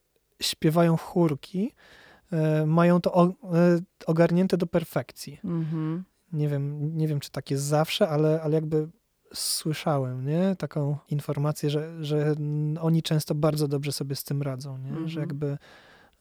[0.43, 1.73] śpiewają chórki,
[2.33, 3.33] e, mają to o, e,
[4.07, 5.41] ogarnięte do perfekcji.
[5.45, 6.05] Mhm.
[6.33, 8.89] Nie wiem, nie wiem, czy tak jest zawsze, ale, ale jakby
[9.35, 10.57] słyszałem, nie?
[10.59, 12.35] Taką informację, że, że
[12.81, 14.89] oni często bardzo dobrze sobie z tym radzą, nie?
[14.89, 15.09] Mhm.
[15.09, 15.59] Że jakby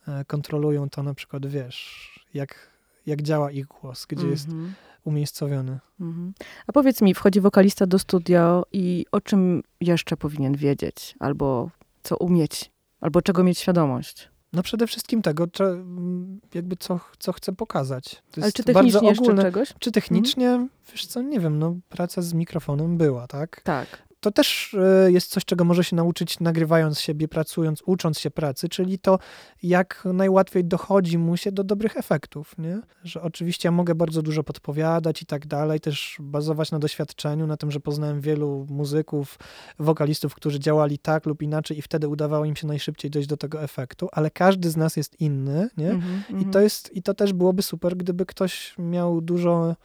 [0.07, 2.76] e, kontrolują to na przykład, wiesz, jak,
[3.07, 4.73] jak działa ich głos, gdzie jest Mhm.
[5.03, 5.79] umiejscowiony.
[6.01, 6.33] Mhm.
[6.67, 11.15] A powiedz mi, wchodzi wokalista do studio i o czym jeszcze powinien wiedzieć?
[11.19, 11.69] Albo
[12.03, 12.71] co umieć?
[13.01, 14.29] Albo czego mieć świadomość?
[14.53, 18.23] No przede wszystkim tego, m, jakby co, co chcę pokazać.
[18.31, 19.41] To Ale czy bardzo technicznie ogólne.
[19.41, 19.73] czegoś?
[19.79, 23.61] Czy technicznie, wiesz co, nie wiem, no praca z mikrofonem była, tak?
[23.61, 24.06] Tak.
[24.19, 28.69] To też e, jest coś, czego może się nauczyć nagrywając siebie, pracując, ucząc się pracy,
[28.69, 29.19] czyli to,
[29.63, 32.81] jak najłatwiej dochodzi mu się do dobrych efektów, nie?
[33.03, 37.57] Że oczywiście ja mogę bardzo dużo podpowiadać i tak dalej, też bazować na doświadczeniu, na
[37.57, 39.39] tym, że poznałem wielu muzyków,
[39.79, 43.63] wokalistów, którzy działali tak lub inaczej i wtedy udawało im się najszybciej dojść do tego
[43.63, 45.89] efektu, ale każdy z nas jest inny, nie?
[45.89, 46.51] Mhm, I mhm.
[46.51, 49.75] to jest, i to też byłoby super, gdyby ktoś miał dużo,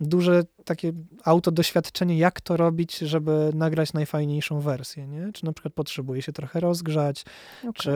[0.00, 0.92] duże takie
[1.24, 5.32] autodoświadczenie, jak to robić, żeby nagrać najfajniejszą wersję, nie?
[5.32, 7.24] Czy na przykład potrzebuje się trochę rozgrzać,
[7.60, 7.72] Okej.
[7.72, 7.92] czy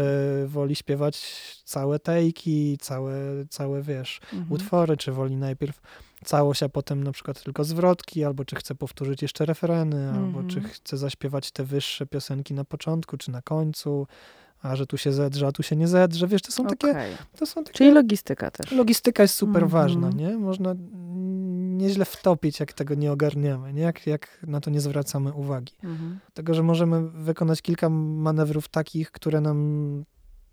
[0.46, 1.16] woli śpiewać
[1.64, 3.14] całe tejki, całe,
[3.50, 4.52] całe wiesz, Mhm.
[4.52, 5.80] utwory, czy woli najpierw
[6.24, 10.56] całość, a potem na przykład tylko zwrotki, albo czy chce powtórzyć jeszcze refreny, albo czy
[10.56, 10.74] Mhm.
[10.74, 14.06] chce zaśpiewać te wyższe piosenki na początku, czy na końcu,
[14.62, 17.14] a że tu się zedrze, a tu się nie zedrze, wiesz, to są takie, Okej.
[17.38, 18.72] to są takie Czyli logistyka też.
[18.72, 19.82] Logistyka jest super Mhm.
[19.82, 20.38] ważna, nie?
[20.38, 23.82] Można mm, nieźle wtopić, jak tego nie ogarniamy, nie?
[23.82, 25.72] Jak, jak na to nie zwracamy uwagi.
[25.84, 26.18] Mhm.
[26.34, 30.04] Tego, że możemy wykonać kilka manewrów takich, które nam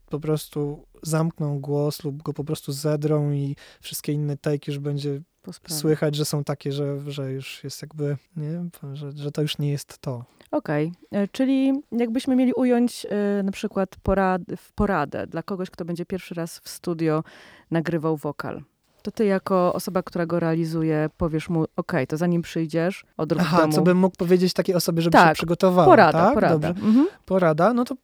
[0.09, 5.21] po prostu zamkną głos lub go po prostu zedrą i wszystkie inne take już będzie.
[5.67, 8.65] Słychać, że są takie, że, że już jest jakby, nie?
[8.93, 10.25] Że, że to już nie jest to.
[10.51, 14.41] Okej, E, czyli jakbyśmy mieli ująć e, na przykład porad,
[14.75, 17.23] poradę dla kogoś, kto będzie pierwszy raz w studio
[17.71, 18.61] nagrywał wokal.
[19.01, 23.57] To ty jako osoba, która go realizuje, powiesz mu, okej, to zanim przyjdziesz, odrób Aha,
[23.61, 23.73] domu.
[23.73, 26.33] co bym mógł powiedzieć takiej osobie, żeby Tak, się przygotowała, porada, tak?
[26.33, 26.67] porada.
[26.67, 27.07] Mhm.
[27.25, 27.95] Porada, no to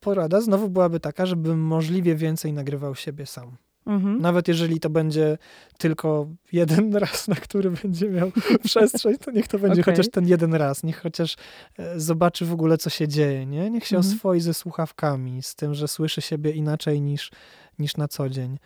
[0.00, 3.56] porada znowu byłaby taka, żebym możliwie więcej nagrywał siebie sam.
[3.86, 4.20] Mhm.
[4.20, 5.38] Nawet jeżeli to będzie
[5.78, 8.30] tylko jeden raz, na który będzie miał
[8.64, 9.94] przestrzeń, to niech to będzie Okej.
[9.94, 10.82] chociaż ten jeden raz.
[10.82, 11.36] Niech chociaż
[11.78, 13.70] e, zobaczy w ogóle, co się dzieje, nie?
[13.70, 14.14] Niech się Mhm.
[14.14, 17.30] oswoi ze słuchawkami, z tym, że słyszy siebie inaczej niż,
[17.78, 18.58] niż na co dzień.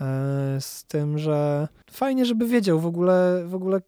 [0.00, 3.80] E, Z tym, że fajnie, żeby wiedział w ogóle, w ogóle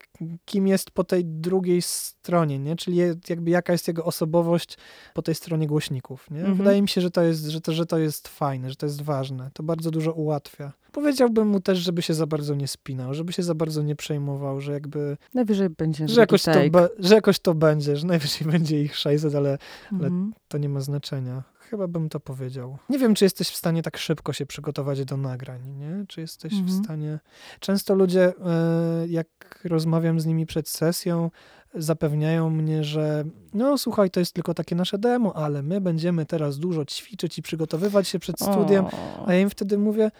[0.45, 2.75] kim jest po tej drugiej stronie, nie?
[2.75, 2.97] Czyli
[3.29, 4.77] jakby jaka jest jego osobowość
[5.13, 6.39] po tej stronie głośników, nie?
[6.39, 6.57] Mhm.
[6.57, 9.01] Wydaje mi się, że to, jest, że, to, że to jest fajne, że to jest
[9.01, 9.49] ważne.
[9.53, 10.71] To bardzo dużo ułatwia.
[10.91, 14.61] Powiedziałbym mu też, żeby się za bardzo nie spinał, żeby się za bardzo nie przejmował,
[14.61, 18.81] że jakby, Najwyżej będzie że jakoś, to, be, że jakoś to będzie, że najwyżej będzie
[18.81, 19.57] ich 600, ale
[19.91, 20.33] Mhm.
[20.47, 21.43] to nie ma znaczenia.
[21.73, 22.77] Chyba bym to powiedział.
[22.89, 26.05] Nie wiem, czy jesteś w stanie tak szybko się przygotować do nagrań, nie?
[26.07, 26.69] Czy jesteś Mhm.
[26.81, 27.19] w stanie...
[27.59, 31.31] Często ludzie, e, jak rozmawiam z nimi przed sesją,
[31.75, 36.59] zapewniają mnie, że no słuchaj, to jest tylko takie nasze demo, ale my będziemy teraz
[36.59, 38.85] dużo ćwiczyć i przygotowywać się przed studiem.
[38.85, 39.27] O.
[39.27, 40.11] A ja im wtedy mówię,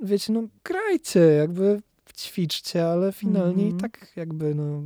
[0.00, 1.80] wiecie, no grajcie, jakby
[2.16, 3.78] ćwiczcie, ale finalnie Mhm.
[3.78, 4.82] i tak jakby no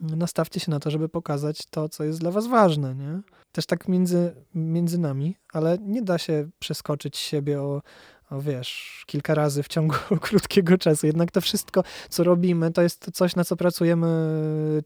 [0.00, 3.20] nastawcie się na to, żeby pokazać to, co jest dla was ważne, nie?
[3.52, 7.82] Też tak między, między nami, ale nie da się przeskoczyć siebie o,
[8.30, 11.06] o wiesz, kilka razy w ciągu krótkiego czasu.
[11.06, 14.08] Jednak to wszystko, co robimy, to jest coś, na co pracujemy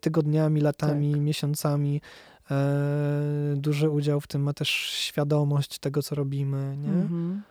[0.00, 1.20] tygodniami, latami, Tak.
[1.20, 2.00] miesiącami.
[2.50, 6.88] E, duży udział w tym ma też świadomość tego, co robimy, nie?
[6.88, 7.42] Mhm.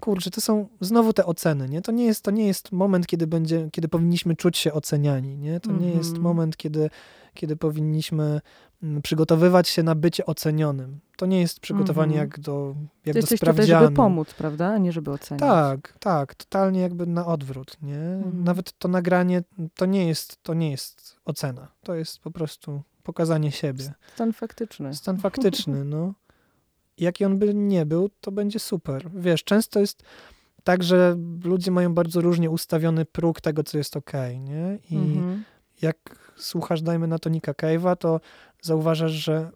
[0.00, 1.82] Kurczę, to są znowu te oceny, nie?
[1.82, 5.60] To nie jest, to nie jest moment, kiedy będzie, kiedy powinniśmy czuć się oceniani, nie?
[5.60, 6.22] To nie jest Mhm.
[6.22, 6.90] moment, kiedy,
[7.34, 8.40] kiedy powinniśmy
[8.82, 11.00] mm, przygotowywać się na bycie ocenionym.
[11.16, 12.28] To nie jest przygotowanie Mhm.
[12.28, 13.84] jak do, jak Ty do jesteś tutaj, sprawdzianu.
[13.84, 14.68] żeby pomóc, prawda?
[14.68, 15.40] A nie żeby oceniać.
[15.40, 17.98] Tak, tak, totalnie jakby na odwrót, nie?
[17.98, 18.44] Mhm.
[18.44, 19.42] Nawet to nagranie
[19.76, 21.68] to nie jest, to nie jest ocena.
[21.82, 23.92] To jest po prostu pokazanie siebie.
[24.14, 24.94] Stan faktyczny.
[24.94, 26.12] Stan faktyczny, no.
[26.98, 29.10] Jaki on by nie był, to będzie super.
[29.14, 30.02] Wiesz, często jest
[30.64, 34.78] tak, że ludzie mają bardzo różnie ustawiony próg tego, co jest okej, nie?
[34.90, 35.44] I Mhm.
[35.82, 35.96] jak
[36.36, 38.20] słuchasz, dajmy na to Nika Cave'a, to
[38.62, 39.50] zauważasz, że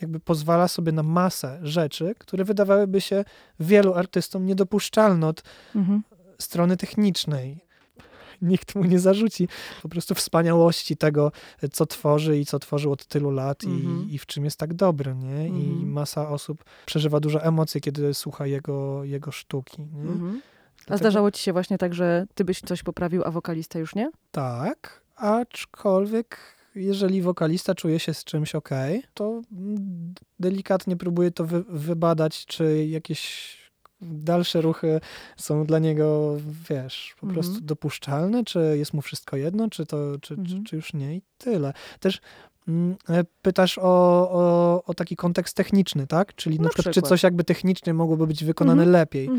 [0.00, 3.24] jakby pozwala sobie na masę rzeczy, które wydawałyby się
[3.60, 5.42] wielu artystom niedopuszczalne od
[5.74, 6.02] Mhm.
[6.38, 7.64] strony technicznej.
[8.42, 9.48] Nikt mu nie zarzuci
[9.82, 11.32] po prostu wspaniałości tego,
[11.72, 14.08] co tworzy i co tworzył od tylu lat Mhm.
[14.10, 15.46] i, i w czym jest tak dobry, nie?
[15.48, 15.92] I Mhm.
[15.92, 19.82] masa osób przeżywa duże emocje, kiedy słucha jego, jego sztuki?
[19.82, 20.40] Mhm.
[20.40, 23.94] A Dlatego- zdarzało ci się właśnie tak, że ty byś coś poprawił, a wokalista już
[23.94, 24.10] nie?
[24.30, 26.38] Tak, aczkolwiek
[26.74, 28.68] jeżeli wokalista czuje się z czymś ok,
[29.14, 33.57] to mm, delikatnie próbuje to wy, wybadać, czy jakieś
[34.00, 35.00] dalsze ruchy
[35.36, 36.36] są dla niego,
[36.70, 37.42] wiesz, po Mhm.
[37.42, 40.48] prostu dopuszczalne, czy jest mu wszystko jedno, czy to, czy, Mhm.
[40.64, 41.72] czy, czy już nie i tyle.
[42.00, 42.20] Też
[42.68, 43.82] mm, e, pytasz o,
[44.30, 46.34] o, o taki kontekst techniczny, tak?
[46.34, 47.08] Czyli na, Na przykład, czy przykład.
[47.08, 48.92] coś jakby technicznie mogłoby być wykonane Mhm.
[48.92, 49.30] lepiej.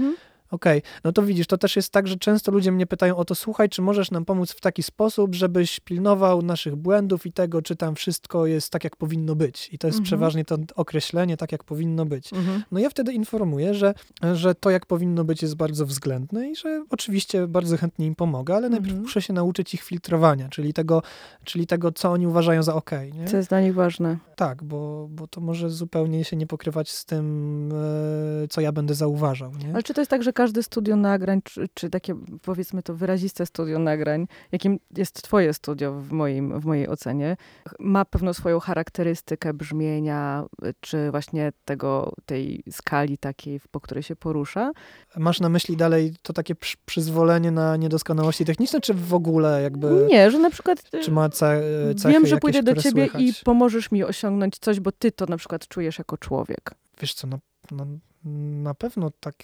[0.51, 3.35] Okej, no to widzisz, to też jest tak, że często ludzie mnie pytają o to,
[3.35, 7.75] słuchaj, czy możesz nam pomóc w taki sposób, żebyś pilnował naszych błędów i tego, czy
[7.75, 9.69] tam wszystko jest tak, jak powinno być.
[9.73, 10.03] I to jest Mhm.
[10.05, 12.33] przeważnie to określenie, tak, jak powinno być.
[12.33, 12.63] Mhm.
[12.71, 13.93] No ja wtedy informuję, że,
[14.33, 18.55] że to, jak powinno być, jest bardzo względne i że oczywiście bardzo chętnie im pomogę,
[18.55, 19.01] ale najpierw Mhm.
[19.03, 21.01] muszę się nauczyć ich filtrowania, czyli tego,
[21.43, 23.13] czyli tego co oni uważają za okej.
[23.13, 23.25] nie?
[23.27, 24.17] Co jest dla nich ważne.
[24.35, 27.69] Tak, bo, bo to może zupełnie się nie pokrywać z tym,
[28.43, 29.51] e, co ja będę zauważał.
[29.53, 29.73] Nie?
[29.73, 33.45] Ale czy to jest tak, że każde studio nagrań, czy, czy takie powiedzmy to wyraziste
[33.45, 37.37] studio nagrań, jakim jest twoje studio w, moim, w mojej ocenie,
[37.79, 40.45] ma pewną swoją charakterystykę brzmienia,
[40.79, 44.71] czy właśnie tego, tej skali takiej, po której się porusza?
[45.17, 50.07] Masz na myśli dalej to takie przy, przyzwolenie na niedoskonałości techniczne, czy w ogóle jakby...
[50.09, 51.61] Nie, że na przykład Czy ma ce,
[51.97, 53.21] cechy wiem, że jakieś, pójdę do ciebie słychać?
[53.21, 56.71] i pomożesz mi osiągnąć coś, bo ty to na przykład czujesz jako człowiek.
[57.01, 57.39] Wiesz co, na,
[57.71, 57.85] na,
[58.63, 59.35] na pewno tak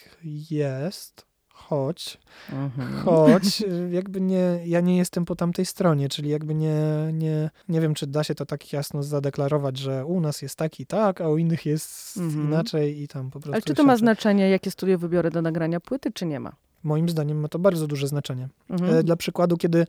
[0.49, 2.17] jest, choć,
[2.51, 2.97] Mhm.
[3.03, 7.93] choć jakby nie, ja nie jestem po tamtej stronie, czyli jakby nie, nie, nie wiem,
[7.93, 11.29] czy da się to tak jasno zadeklarować, że u nas jest tak i tak, a
[11.29, 12.45] u innych jest Mhm.
[12.47, 15.79] inaczej i tam po prostu Ale czy to ma znaczenie, jakie studio wybiorę do nagrania
[15.79, 16.55] płyty, czy nie ma?
[16.83, 18.49] Moim zdaniem ma to bardzo duże znaczenie.
[18.69, 18.95] Mhm.
[18.95, 19.87] E, Dla przykładu, kiedy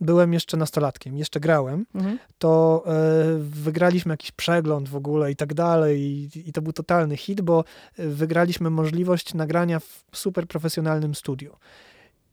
[0.00, 2.18] byłem jeszcze nastolatkiem, jeszcze grałem, Mhm.
[2.38, 2.92] to e,
[3.38, 7.64] wygraliśmy jakiś przegląd w ogóle i tak dalej i, i to był totalny hit, bo
[7.98, 11.56] e, wygraliśmy możliwość nagrania w super profesjonalnym studiu.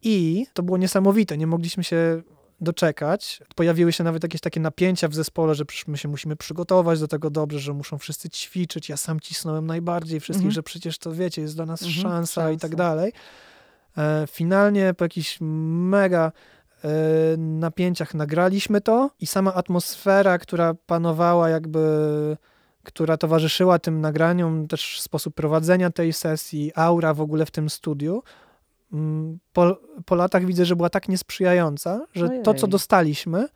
[0.01, 2.21] I to było niesamowite, nie mogliśmy się
[2.61, 3.39] doczekać.
[3.55, 7.29] Pojawiły się nawet jakieś takie napięcia w zespole, że my się musimy przygotować do tego
[7.29, 8.89] dobrze, że muszą wszyscy ćwiczyć.
[8.89, 10.51] Ja sam cisnąłem najbardziej wszystkich, Mhm.
[10.53, 12.77] że przecież to wiecie, jest dla nas Mhm, szansa, i tak szansa.
[12.77, 13.11] dalej.
[13.97, 16.31] E, finalnie po jakichś mega
[17.37, 22.37] napięciach nagraliśmy to i sama atmosfera, która panowała jakby,
[22.83, 28.23] która towarzyszyła tym nagraniom, też sposób prowadzenia tej sesji, aura w ogóle w tym studiu,
[28.93, 32.71] mm, po, po latach widzę, że była tak niesprzyjająca, że to, co Ojej.
[32.71, 33.47] dostaliśmy,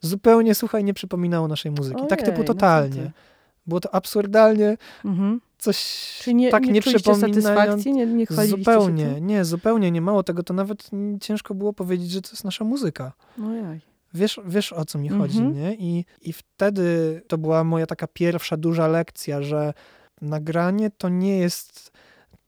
[0.00, 2.06] zupełnie, słuchaj, nie przypominało naszej muzyki.
[2.06, 3.02] tak typu Ojej, no totalnie.
[3.02, 3.33] ty.
[3.66, 5.40] Było to absurdalnie Mhm.
[5.58, 5.78] coś
[6.22, 6.82] Czy nie, tak nie
[7.20, 7.92] satysfakcji?
[7.92, 10.90] Nie, nie Zupełnie, nie, zupełnie nie mało tego, to nawet
[11.20, 13.12] ciężko było powiedzieć, że to jest nasza muzyka.
[13.44, 13.80] Ojej.
[14.14, 15.22] Wiesz, wiesz o co mi Mhm.
[15.22, 15.74] chodzi, nie?
[15.74, 19.72] I, I wtedy to była moja taka pierwsza duża lekcja, że
[20.20, 21.92] nagranie to nie jest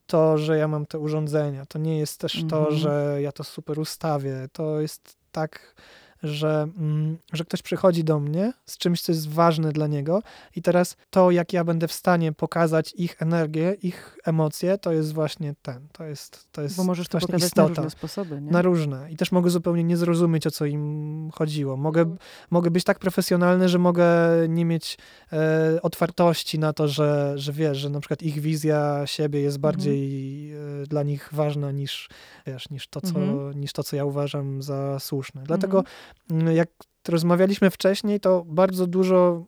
[0.06, 2.76] to, że ja mam te urządzenia, to nie jest też to, Mhm.
[2.76, 5.74] że ja to super ustawię, to jest tak,
[6.22, 10.22] że, mm, że ktoś przychodzi do mnie z czymś, co jest ważne dla niego
[10.56, 15.12] i teraz to, jak ja będę w stanie pokazać ich energię, ich emocje, to jest
[15.12, 17.68] właśnie ten, to jest, to jest Bo możesz to właśnie pokazać istota.
[17.68, 18.50] na różne sposoby, nie?
[18.50, 19.12] Na różne.
[19.12, 21.76] I też mogę zupełnie nie zrozumieć, o co im chodziło.
[21.76, 22.18] Mogę, Mhm.
[22.50, 24.06] mogę być tak profesjonalny, że mogę
[24.48, 24.98] nie mieć
[25.32, 30.52] e, otwartości na to, że, że wiesz, że na przykład ich wizja siebie jest bardziej
[30.52, 30.55] e,
[30.88, 32.08] dla nich ważna niż,
[32.46, 33.60] wiesz, niż, to, co, Mhm.
[33.60, 35.42] niż to, co ja uważam za słuszne.
[35.42, 36.40] Dlatego Mhm.
[36.46, 36.68] mm, jak
[37.08, 39.44] rozmawialiśmy wcześniej, to bardzo dużo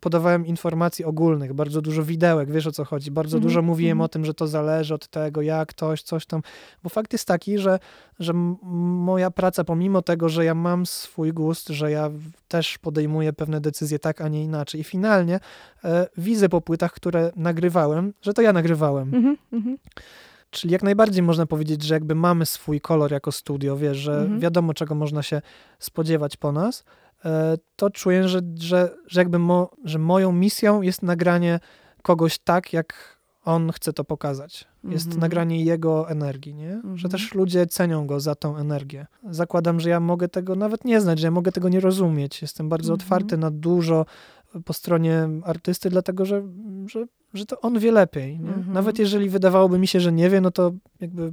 [0.00, 3.10] podawałem informacji ogólnych, bardzo dużo widełek, wiesz o co chodzi.
[3.10, 4.04] Bardzo Mhm, dużo mówiłem mhm.
[4.04, 6.42] o tym, że to zależy od tego, jak ktoś, coś tam.
[6.82, 7.78] Bo fakt jest taki, że,
[8.18, 8.32] że
[8.62, 12.10] moja praca, pomimo tego, że ja mam swój gust, że ja
[12.48, 14.80] też podejmuję pewne decyzje tak, a nie inaczej.
[14.80, 15.40] I finalnie
[15.84, 19.14] e, widzę po płytach, które nagrywałem, że to ja nagrywałem.
[19.14, 19.78] Mhm, mhm.
[20.50, 24.40] Czyli jak najbardziej można powiedzieć, że jakby mamy swój kolor jako studio, wiesz, że Mhm.
[24.40, 25.42] wiadomo, czego można się
[25.78, 26.84] spodziewać po nas,
[27.76, 31.60] to czuję, że, że, że jakby mo, że moją misją jest nagranie
[32.02, 34.64] kogoś tak, jak on chce to pokazać.
[34.84, 35.20] Jest Mhm.
[35.20, 36.70] nagranie jego energii, nie?
[36.70, 37.10] Że Mhm.
[37.10, 39.06] też ludzie cenią go za tą energię.
[39.30, 42.42] Zakładam, że ja mogę tego nawet nie znać, że ja mogę tego nie rozumieć.
[42.42, 43.04] Jestem bardzo Mhm.
[43.06, 44.06] otwarty na dużo
[44.64, 46.42] po stronie artysty, dlatego że,
[46.86, 47.04] że,
[47.34, 48.40] że to on wie lepiej.
[48.68, 51.32] Nawet jeżeli wydawałoby mi się, że nie wie, no to jakby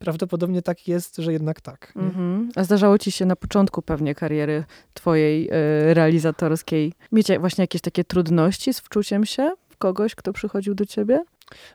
[0.00, 1.92] prawdopodobnie tak jest, że jednak tak.
[1.96, 2.50] Mhm.
[2.56, 8.04] A zdarzało ci się na początku pewnie kariery twojej e, realizatorskiej mieć właśnie jakieś takie
[8.04, 11.24] trudności z wczuciem się w kogoś, kto przychodził do ciebie?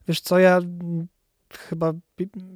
[0.08, 1.08] Wiesz co, ja mm,
[1.58, 1.94] chyba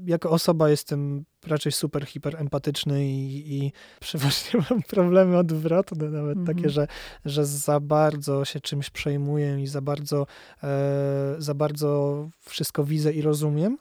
[0.05, 6.57] jako osoba jestem raczej super, hiper empatyczny i, i przeważnie mam problemy odwrotne, nawet Mhm.
[6.57, 6.87] takie, że,
[7.25, 10.27] że za bardzo się czymś przejmuję i za bardzo,
[10.63, 13.77] e, za bardzo wszystko widzę i rozumiem.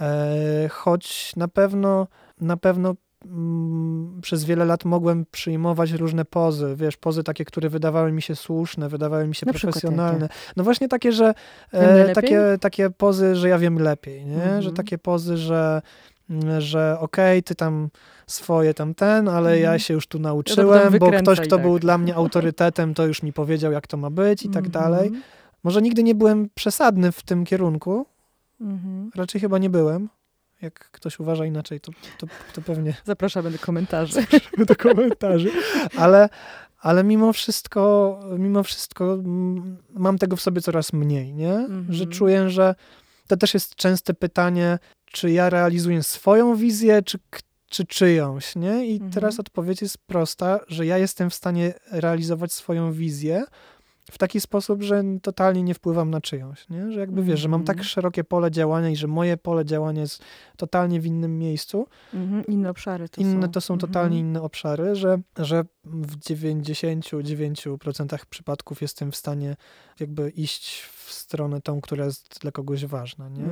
[0.00, 2.06] E, choć na pewno,
[2.40, 2.94] na pewno
[3.24, 8.36] mm, przez wiele lat mogłem przyjmować różne pozy, wiesz, pozy takie, które wydawały mi się
[8.36, 10.28] słuszne, wydawały mi się Na profesjonalne.
[10.56, 11.34] No właśnie takie, że
[11.72, 14.42] e, takie, takie pozy, że ja wiem lepiej, nie?
[14.42, 14.62] Mhm.
[14.62, 15.82] Że takie pozy, że,
[16.30, 17.88] mm, że okej, ty tam
[18.26, 19.78] swoje tam ten, ale ja Mhm.
[19.78, 21.64] się już tu nauczyłem, bo wykręcaj, ktoś, kto tak.
[21.64, 25.06] był dla mnie autorytetem, to już mi powiedział, jak to ma być i tak dalej.
[25.06, 25.22] Mhm.
[25.64, 28.06] Może nigdy nie byłem przesadny w tym kierunku,
[28.60, 29.10] Mhm.
[29.14, 30.08] raczej chyba nie byłem.
[30.62, 34.26] Jak ktoś uważa inaczej, to, to, to pewnie Zapraszamy do komentarzy.
[34.66, 35.50] do komentarzy.
[35.96, 36.28] Ale,
[36.80, 41.54] ale mimo wszystko, mimo wszystko mm, mam tego w sobie coraz mniej, nie?
[41.54, 41.86] Mhm.
[41.92, 42.74] Że czuję, że
[43.26, 47.18] to też jest częste pytanie, czy ja realizuję swoją wizję, czy,
[47.68, 48.86] czy czyjąś, nie?
[48.86, 49.10] I Mhm.
[49.12, 53.44] teraz odpowiedź jest prosta, że ja jestem w stanie realizować swoją wizję
[54.10, 56.92] w taki sposób, że totalnie nie wpływam na czyjąś, nie?
[56.92, 57.88] Że jakby wiesz, że mam tak Mhm.
[57.88, 60.22] szerokie pole działania i że moje pole działania jest
[60.56, 62.46] totalnie w innym miejscu, Mhm.
[62.46, 63.52] Inne obszary to inne są.
[63.52, 63.92] to są Mhm.
[63.92, 69.56] totalnie inne obszary, że, że w 99% przypadków jestem w stanie
[70.00, 73.44] jakby iść w stronę tą, która jest dla kogoś ważna, nie?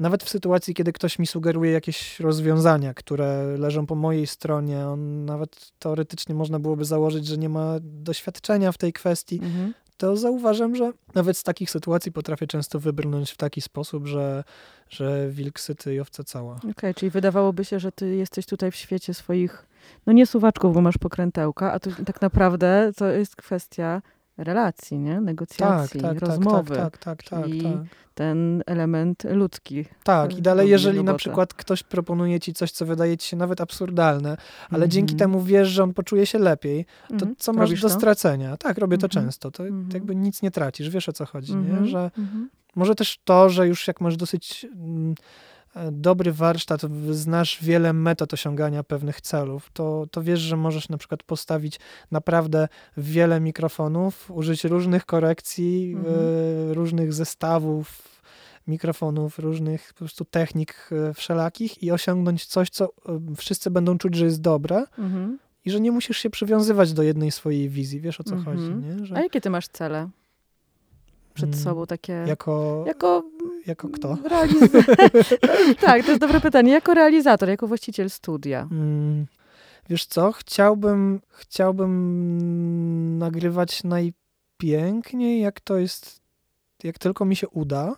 [0.00, 5.24] Nawet w sytuacji, kiedy ktoś mi sugeruje jakieś rozwiązania, które leżą po mojej stronie, on
[5.24, 9.74] nawet teoretycznie można byłoby założyć, że nie ma doświadczenia w tej kwestii, Mhm.
[9.96, 14.44] to zauważam, że nawet z takich sytuacji potrafię często wybrnąć w taki sposób, że,
[14.90, 16.60] że wilk syty i owca cała.
[16.70, 19.66] Okej, czyli wydawałoby się, że ty jesteś tutaj w świecie swoich,
[20.06, 24.02] no nie suwaczków, bo masz pokrętełka, a tu tak naprawdę to jest kwestia
[24.38, 25.14] relacji, nie?
[25.14, 26.76] Tak, Negocjacji, tak, tak, rozmowy.
[26.76, 27.98] tak, tak, tak, tak, tak.
[28.14, 29.84] Ten element ludzki.
[30.04, 31.18] Tak, i robi dalej, jeżeli na robotę.
[31.18, 34.28] przykład ktoś proponuje ci coś, co wydaje ci się nawet absurdalne,
[34.70, 34.90] ale Mhm.
[34.90, 37.34] dzięki temu wiesz, że on poczuje się lepiej, to Mhm.
[37.38, 37.94] co masz Robisz do to?
[37.94, 38.56] stracenia?
[38.56, 39.24] Tak, robię to Mhm.
[39.24, 39.50] często.
[39.50, 39.88] To Mhm.
[39.94, 41.82] jakby nic nie tracisz, wiesz o co chodzi, Mhm.
[41.84, 41.88] nie?
[41.90, 42.48] Że Mhm.
[42.76, 45.14] może też to, że już jak masz dosyć mm, e,
[45.92, 51.22] dobry warsztat, znasz wiele metod osiągania pewnych celów, to, to wiesz, że możesz na przykład
[51.22, 56.16] postawić naprawdę wiele mikrofonów, użyć różnych korekcji, Mhm.
[56.70, 58.18] e, różnych zestawów
[58.66, 62.90] mikrofonów, różnych po prostu technik e, wszelakich i osiągnąć coś, co e,
[63.36, 65.38] wszyscy będą czuć, że jest dobre Mhm.
[65.64, 68.00] i że nie musisz się przywiązywać do jednej swojej wizji.
[68.00, 68.56] Wiesz o co Mhm.
[68.56, 69.06] chodzi, nie?
[69.06, 70.08] Że, A jakie ty masz cele
[71.38, 72.12] przed Mm, sobą takie?
[72.12, 73.22] jako, Jako
[73.66, 74.16] jako kto?
[74.30, 74.58] Realiz...
[75.86, 76.72] tak, to jest dobre pytanie.
[76.72, 78.68] Jako realizator, jako właściciel studia.
[78.72, 79.26] Mm,
[79.88, 86.20] Wiesz co, chciałbym, chciałbym nagrywać najpiękniej, jak to jest,
[86.84, 87.96] jak tylko mi się uda.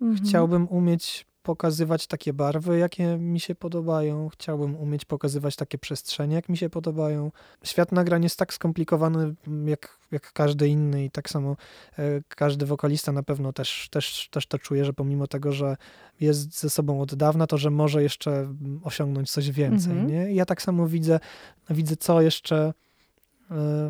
[0.00, 0.26] Mhm.
[0.26, 4.28] Chciałbym umieć pokazywać takie barwy, jakie mi się podobają.
[4.28, 7.32] Chciałbym umieć pokazywać takie przestrzenie, jak mi się podobają.
[7.64, 11.56] Świat nagrań jest tak skomplikowany, mm, jak, jak każdy inny i tak samo
[11.98, 15.76] e, każdy wokalista na pewno też, też, też to czuje, że pomimo tego, że
[16.20, 19.92] jest ze sobą od dawna, to że może jeszcze mm, osiągnąć coś więcej.
[19.92, 20.10] Mhm.
[20.10, 20.32] Nie?
[20.32, 21.20] I ja tak samo widzę,
[21.70, 22.72] widzę co jeszcze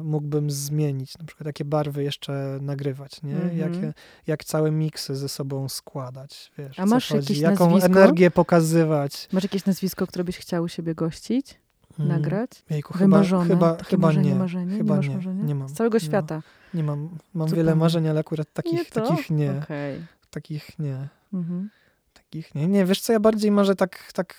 [0.02, 3.34] mógłbym zmienić, na przykład jakie barwy jeszcze nagrywać, nie?
[3.34, 3.58] Mhm.
[3.58, 3.94] Jakie,
[4.26, 7.86] jak całe miksy ze sobą składać, wiesz, A co masz jakieś jaką nazwisko?
[8.00, 9.28] energię pokazywać.
[9.32, 11.60] Masz jakieś nazwisko, które byś chciał u siebie gościć,
[11.98, 12.50] Mm, nagrać?
[12.70, 13.44] Jejku, chyba, Wymarzone?
[13.46, 14.34] chyba, Takie chyba marzenie, nie.
[14.38, 14.76] marzenie?
[14.76, 15.34] Chyba nie nie.
[15.34, 15.68] Nie mam.
[15.68, 16.00] Z całego No.
[16.00, 16.42] świata?
[16.74, 16.98] Nie mam,
[17.34, 17.56] mam Zupełnie.
[17.56, 19.00] wiele marzeń, ale akurat nie takich, to?
[19.08, 19.60] takich nie.
[19.64, 20.04] Okej.
[20.30, 21.08] Takich nie.
[21.32, 21.70] Mhm.
[22.14, 22.66] Takich nie.
[22.68, 24.34] Nie, wiesz co, ja bardziej marzę tak, tak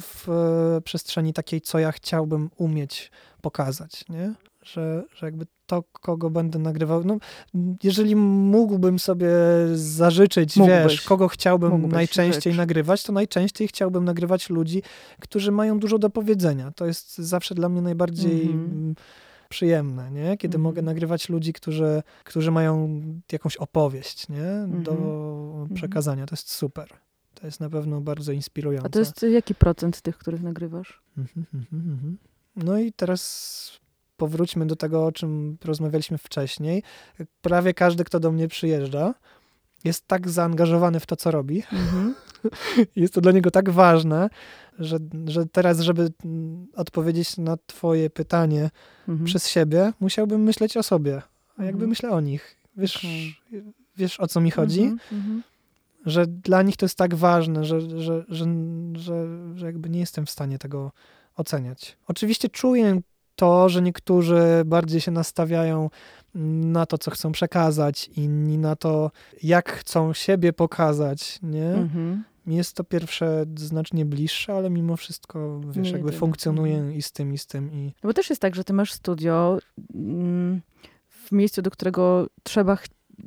[0.00, 3.10] w e, przestrzeni takiej, co ja chciałbym umieć
[3.42, 4.34] pokazać, nie?
[4.64, 7.18] Że, że jakby to, kogo będę nagrywał, no
[7.82, 9.28] jeżeli mógłbym sobie
[9.74, 10.82] zażyczyć, Mógłbyś.
[10.82, 12.58] wiesz, kogo chciałbym Mógłbyś, najczęściej życz.
[12.58, 14.82] nagrywać, to najczęściej chciałbym nagrywać ludzi,
[15.20, 16.70] którzy mają dużo do powiedzenia.
[16.70, 18.64] To jest zawsze dla mnie najbardziej Mhm.
[18.70, 18.94] mm,
[19.48, 20.36] przyjemne, nie?
[20.36, 20.62] Kiedy Mhm.
[20.62, 23.00] mogę nagrywać ludzi, którzy, którzy mają
[23.32, 24.82] jakąś opowieść, nie?
[24.82, 25.74] Do Mhm.
[25.74, 26.26] przekazania.
[26.26, 26.88] To jest super.
[27.34, 28.86] To jest na pewno bardzo inspirujące.
[28.86, 31.02] A to jest jaki procent tych, których nagrywasz?
[31.18, 32.16] Mhm, mhm.
[32.56, 33.80] No i teraz
[34.16, 36.82] powróćmy do tego, o czym rozmawialiśmy wcześniej.
[37.42, 39.14] Prawie każdy, kto do mnie przyjeżdża,
[39.84, 41.62] jest tak zaangażowany w to, co robi.
[41.72, 42.14] Mhm.
[42.96, 44.30] Jest to dla niego tak ważne,
[44.78, 46.12] że, że teraz, żeby
[46.76, 48.70] odpowiedzieć na Twoje pytanie
[49.08, 49.26] Mhm.
[49.26, 51.22] przez siebie, musiałbym myśleć o sobie.
[51.56, 51.88] A jakby Mhm.
[51.90, 52.56] myślę o nich.
[52.76, 53.36] Wiesz, Okej.
[53.96, 54.82] wiesz o co mi chodzi?
[55.12, 55.42] Mhm.
[56.06, 58.46] Że dla nich to jest tak ważne, że, że, że,
[58.94, 60.92] że, że jakby nie jestem w stanie tego
[61.36, 61.96] oceniać.
[62.06, 63.00] Oczywiście czuję
[63.36, 65.90] to, że niektórzy bardziej się nastawiają
[66.34, 69.10] na to, co chcą przekazać, inni na to,
[69.42, 71.68] jak chcą siebie pokazać, nie?
[71.74, 72.24] Mhm.
[72.46, 76.12] Mi jest to pierwsze znacznie bliższe, ale mimo wszystko, wiesz, Nie jakby jedyne.
[76.20, 76.94] funkcjonuje Mhm.
[76.94, 77.72] i z tym, i z tym.
[77.72, 79.58] I No Bo też jest tak, że ty masz studio
[79.94, 80.60] mm,
[81.08, 82.78] w miejscu, do którego trzeba,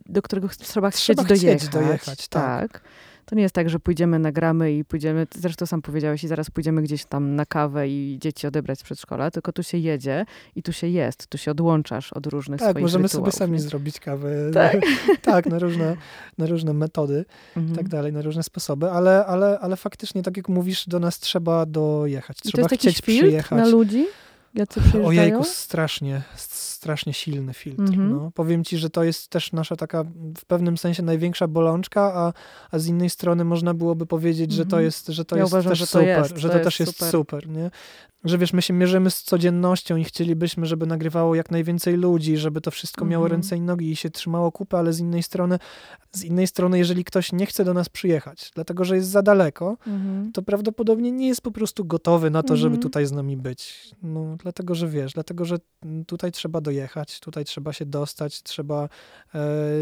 [0.05, 1.69] do którego trzeba, Trzeba chcieć chcieć dojechać.
[1.69, 2.81] dojechać, tak.
[3.29, 6.81] To nie jest tak, że pójdziemy, nagramy i pójdziemy, zresztą sam powiedziałeś, i zaraz pójdziemy
[6.81, 10.25] gdzieś tam na kawę i dzieci odebrać z przedszkola, tylko tu się jedzie
[10.55, 13.53] i tu się jest, tu się odłączasz od różnych tak, swoich możemy sobie rytuałów, sami
[13.53, 13.59] nie?
[13.59, 14.51] zrobić kawę.
[14.53, 14.77] Tak.
[15.21, 15.97] tak, na różne,
[16.37, 17.25] na różne metody.
[17.55, 17.73] Mhm.
[17.73, 21.19] i tak dalej, na różne sposoby, ale, ale, ale faktycznie, tak jak mówisz, do nas
[21.19, 23.59] trzeba dojechać, I to trzeba jest jakiś chcieć przyjechać.
[23.59, 24.05] na ludzi,
[24.55, 25.07] jacy przyjeżdżają?
[25.07, 26.21] Ojejku, strasznie,
[26.87, 27.81] strasznie silny filtr.
[27.81, 28.09] Mhm.
[28.09, 28.31] No.
[28.33, 30.03] Powiem ci, że to jest też nasza taka
[30.37, 32.33] w pewnym sensie największa bolączka, a,
[32.71, 34.83] a z innej strony można byłoby powiedzieć, że to Mhm.
[34.83, 36.79] jest, że to Ja jest uważam, też że to super, jest, że to to, też
[36.79, 37.11] jest super.
[37.11, 37.71] super, nie?
[38.23, 42.61] Że wiesz, my się mierzymy z codziennością i chcielibyśmy, żeby nagrywało jak najwięcej ludzi, żeby
[42.61, 43.41] to wszystko miało Mhm.
[43.41, 45.59] ręce i nogi i się trzymało kupy, ale z innej strony,
[46.11, 49.77] z innej strony, jeżeli ktoś nie chce do nas przyjechać, dlatego że jest za daleko,
[49.87, 50.31] Mhm.
[50.31, 52.81] to prawdopodobnie nie jest po prostu gotowy na to, żeby Mhm.
[52.83, 53.91] tutaj z nami być.
[54.03, 56.76] No, dlatego, że wiesz, dlatego, że mm, tutaj trzeba dojechać,
[57.19, 58.89] tutaj trzeba się dostać, trzeba
[59.35, 59.39] e,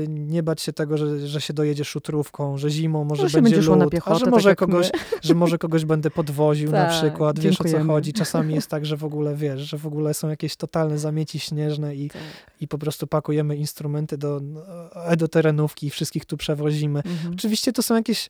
[0.07, 3.89] nie bać się tego, że, że się dojedzie szutrówką, że zimą może No będzie lód,
[3.91, 4.91] piechotę, a że tak może, jak kogoś,
[5.21, 7.93] że może kogoś będę podwoził na Tak, przykład, wiesz o co dziękujemy.
[7.93, 8.13] chodzi.
[8.13, 11.95] Czasami jest tak, że w ogóle wiesz, że w ogóle są jakieś totalne zamieci śnieżne
[11.95, 12.21] i, Tak.
[12.61, 14.41] i po prostu pakujemy instrumenty do,
[14.95, 16.99] e, do terenówki i wszystkich tu przewozimy.
[17.05, 17.33] Mhm.
[17.33, 18.29] Oczywiście to są jakieś.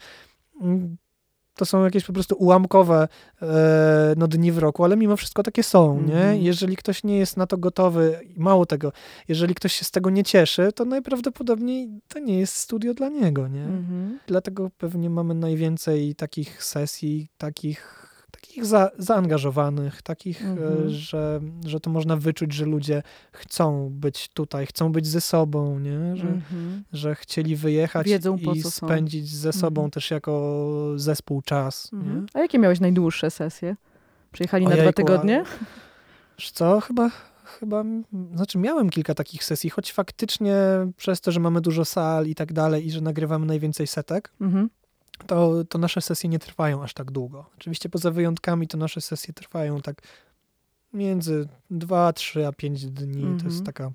[1.56, 3.08] To są jakieś po prostu ułamkowe
[3.42, 6.14] e, no, dni w roku, ale mimo wszystko takie są, nie?
[6.14, 6.42] Mhm.
[6.42, 8.92] Jeżeli ktoś nie jest na to gotowy, i mało tego,
[9.28, 13.48] jeżeli ktoś się z tego nie cieszy, to najprawdopodobniej to nie jest studio dla niego,
[13.48, 13.64] nie?
[13.64, 14.20] Mhm.
[14.28, 20.90] Dlatego pewnie mamy najwięcej takich sesji, takich, takich za, zaangażowanych, takich, e, Mhm.
[20.90, 26.16] że, że to można wyczuć, że ludzie chcą być tutaj, chcą być ze sobą, nie?
[26.16, 26.84] Że, Mhm.
[26.94, 28.70] że chcieli wyjechać Wiedzą, i są.
[28.70, 29.92] spędzić ze sobą Mhm.
[29.92, 31.90] też jako zespół czas.
[31.94, 32.16] Mhm.
[32.22, 32.26] Nie?
[32.34, 33.76] A jakie miałeś najdłuższe sesje?
[34.32, 35.44] Przyjechali na dwa Ojejku, tygodnie?
[36.40, 37.10] Wiesz co, chyba,
[37.60, 37.84] chyba,
[38.36, 40.56] znaczy miałem kilka takich sesji, choć faktycznie
[40.98, 44.70] przez to, że mamy dużo sal i tak dalej i że nagrywamy najwięcej setek, Mhm.
[45.28, 47.46] To, to nasze sesje nie trwają aż tak długo.
[47.58, 50.02] Oczywiście poza wyjątkami to nasze sesje trwają tak
[50.94, 53.22] między 2, 3 a 5 dni.
[53.22, 53.50] To Mhm.
[53.52, 53.92] jest taka,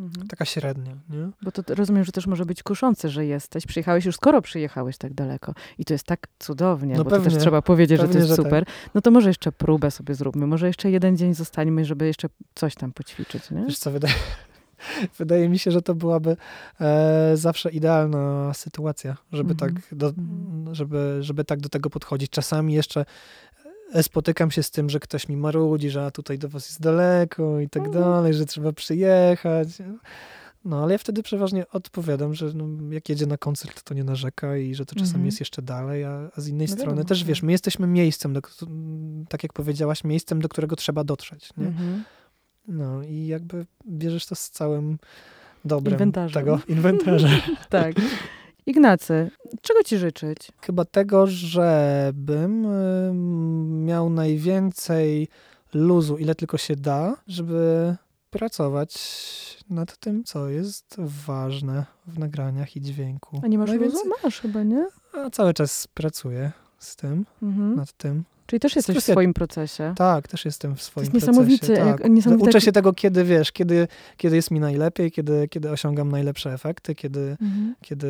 [0.00, 0.28] Mhm.
[0.28, 1.28] taka średnia, nie?
[1.42, 3.66] Bo to rozumiem, że też może być kuszące, że jesteś.
[3.66, 5.54] Przyjechałeś już skoro przyjechałeś tak daleko.
[5.78, 7.30] I to jest tak cudownie, No bo to pewnie.
[7.30, 8.44] też trzeba powiedzieć, że Pewnie, to jest że tak.
[8.44, 8.64] super.
[8.94, 10.46] No to może jeszcze próbę sobie zróbmy.
[10.46, 13.64] Może jeszcze jeden dzień zostańmy, żeby jeszcze coś tam poćwiczyć, nie?
[13.64, 14.14] Wiesz co, wydaje,
[15.18, 16.36] wydaje mi się, że to byłaby
[16.80, 19.72] e, zawsze idealna sytuacja, żeby, Mhm.
[19.72, 20.74] tak do, Mhm.
[20.74, 22.30] żeby, żeby tak do tego podchodzić.
[22.30, 23.04] Czasami jeszcze
[23.94, 27.60] e, spotykam się z tym, że ktoś mi marudzi, że tutaj do was jest daleko
[27.60, 28.04] i tak Mhm.
[28.04, 29.68] dalej, że trzeba przyjechać.
[30.64, 34.56] No, ale ja wtedy przeważnie odpowiadam, że no, jak jedzie na koncert, to nie narzeka
[34.56, 37.24] i że to czasami jest jeszcze dalej, a, a z innej No strony wiadomo, też,
[37.24, 38.40] wiesz, my jesteśmy miejscem, do,
[39.28, 41.72] tak jak powiedziałaś, miejscem, do którego trzeba dotrzeć, nie?
[43.24, 44.98] I jakby bierzesz to z całym
[45.64, 46.42] dobrem Inwentarzem.
[46.44, 47.28] tego inwentarza.
[47.68, 47.94] Tak.
[48.66, 49.30] Ignacy,
[49.62, 50.52] czego ci życzyć?
[50.62, 53.12] Chyba tego, żebym y,
[53.84, 55.28] miał najwięcej
[55.74, 57.96] luzu, ile tylko się da, żeby
[58.30, 58.94] pracować
[59.70, 60.96] nad tym, co jest
[61.26, 63.40] ważne w nagraniach i dźwięku.
[63.44, 64.10] A nie masz Najwięcej- luzu?
[64.24, 64.86] Masz chyba, nie?
[65.12, 67.74] A cały czas pracuję z tym, Mhm.
[67.76, 68.24] nad tym.
[68.46, 69.94] Czyli też jesteś w swoim procesie.
[69.96, 71.88] Tak, też jestem w swoim jest niesamowite, procesie.
[71.88, 72.10] jak- Tak.
[72.10, 76.52] niesamowite, Uczę się tego, kiedy wiesz, kiedy, kiedy jest mi najlepiej, kiedy, kiedy osiągam najlepsze
[76.52, 77.74] efekty, kiedy, Mhm.
[77.82, 78.08] kiedy,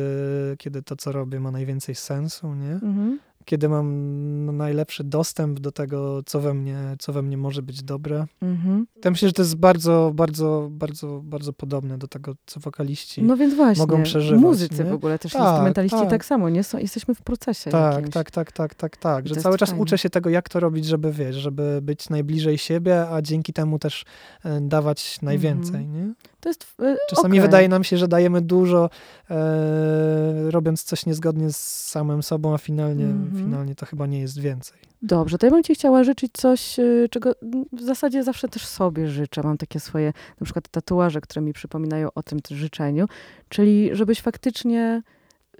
[0.57, 2.71] kiedy to, co robię, ma najwięcej sensu, nie?
[2.71, 3.19] Mhm.
[3.45, 8.25] Kiedy mam najlepszy dostęp do tego, co we mnie, co we mnie może być dobre.
[8.41, 8.87] Mhm.
[9.05, 13.23] Ja myślę, że to jest bardzo, bardzo, bardzo, bardzo podobne do tego, co wokaliści.
[13.23, 14.89] No więc właśnie, mogą przeżywać, muzycy nie?
[14.89, 16.09] w ogóle, też Tak, instrumentaliści tak.
[16.09, 16.25] tak.
[16.25, 16.63] samo, nie?
[16.63, 18.13] Są, jesteśmy w procesie tak, jakimś.
[18.13, 19.27] tak, tak, tak, tak, tak.
[19.27, 19.81] Że cały czas fajne.
[19.83, 23.79] uczę się tego, jak to robić, żeby wiesz, żeby być najbliżej siebie, a dzięki temu
[23.79, 24.05] też
[24.45, 26.13] e, dawać najwięcej, nie?
[26.39, 27.41] To jest e, Czasami okej.
[27.41, 28.89] wydaje nam się, że dajemy dużo,
[29.29, 31.57] e, robiąc coś niezgodnie z
[31.87, 33.34] samym sobą, a finalnie, Mhm.
[33.37, 34.77] Finalnie to chyba nie jest więcej.
[35.01, 37.35] Dobrze, to ja bym ci chciała życzyć coś, y, czego
[37.73, 39.43] w zasadzie zawsze też sobie życzę.
[39.43, 43.05] Mam takie swoje, na przykład tatuaże, które mi przypominają o tym życzeniu,
[43.49, 45.01] czyli żebyś faktycznie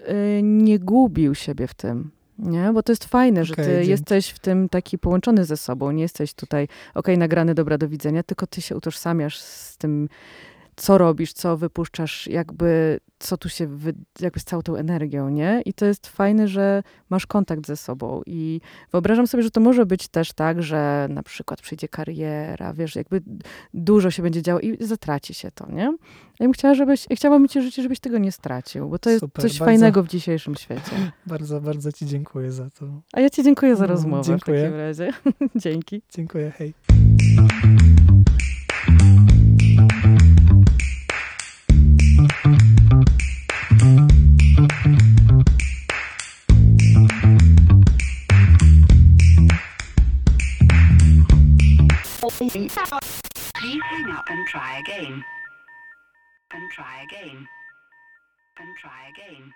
[0.00, 2.10] y, nie gubił siebie w tym.
[2.38, 2.70] Nie?
[2.74, 3.90] Bo to jest fajne, że Okej, ty dzięki.
[3.90, 5.90] jesteś w tym taki połączony ze sobą.
[5.90, 10.08] Nie jesteś tutaj, okej, nagrany, dobra, do widzenia, tylko ty się utożsamiasz z tym,
[10.76, 15.62] co robisz, co wypuszczasz, jakby co tu się, wy, jakby z całą tą energią, nie?
[15.64, 18.60] I to jest fajne, że masz kontakt ze sobą i
[18.92, 23.22] wyobrażam sobie, że to może być też tak, że na przykład przyjdzie kariera, wiesz, jakby
[23.74, 25.96] dużo się będzie działo i zatraci się to, nie?
[26.40, 29.20] Ja bym chciała, żebyś, ja chciałabym ci życzyć, żebyś tego nie stracił, bo to jest
[29.20, 29.64] Super, coś bardzo.
[29.64, 31.12] fajnego w dzisiejszym świecie.
[31.26, 32.86] Bardzo, bardzo ci dziękuję za to.
[33.12, 34.58] A ja ci dziękuję za No, rozmowę dziękuję.
[34.58, 35.12] w takim razie.
[35.64, 36.02] Dzięki.
[36.14, 36.74] Dziękuję, hej.
[52.36, 55.24] Please hang up and try again.
[56.52, 57.48] And try again.
[58.58, 59.52] And try again.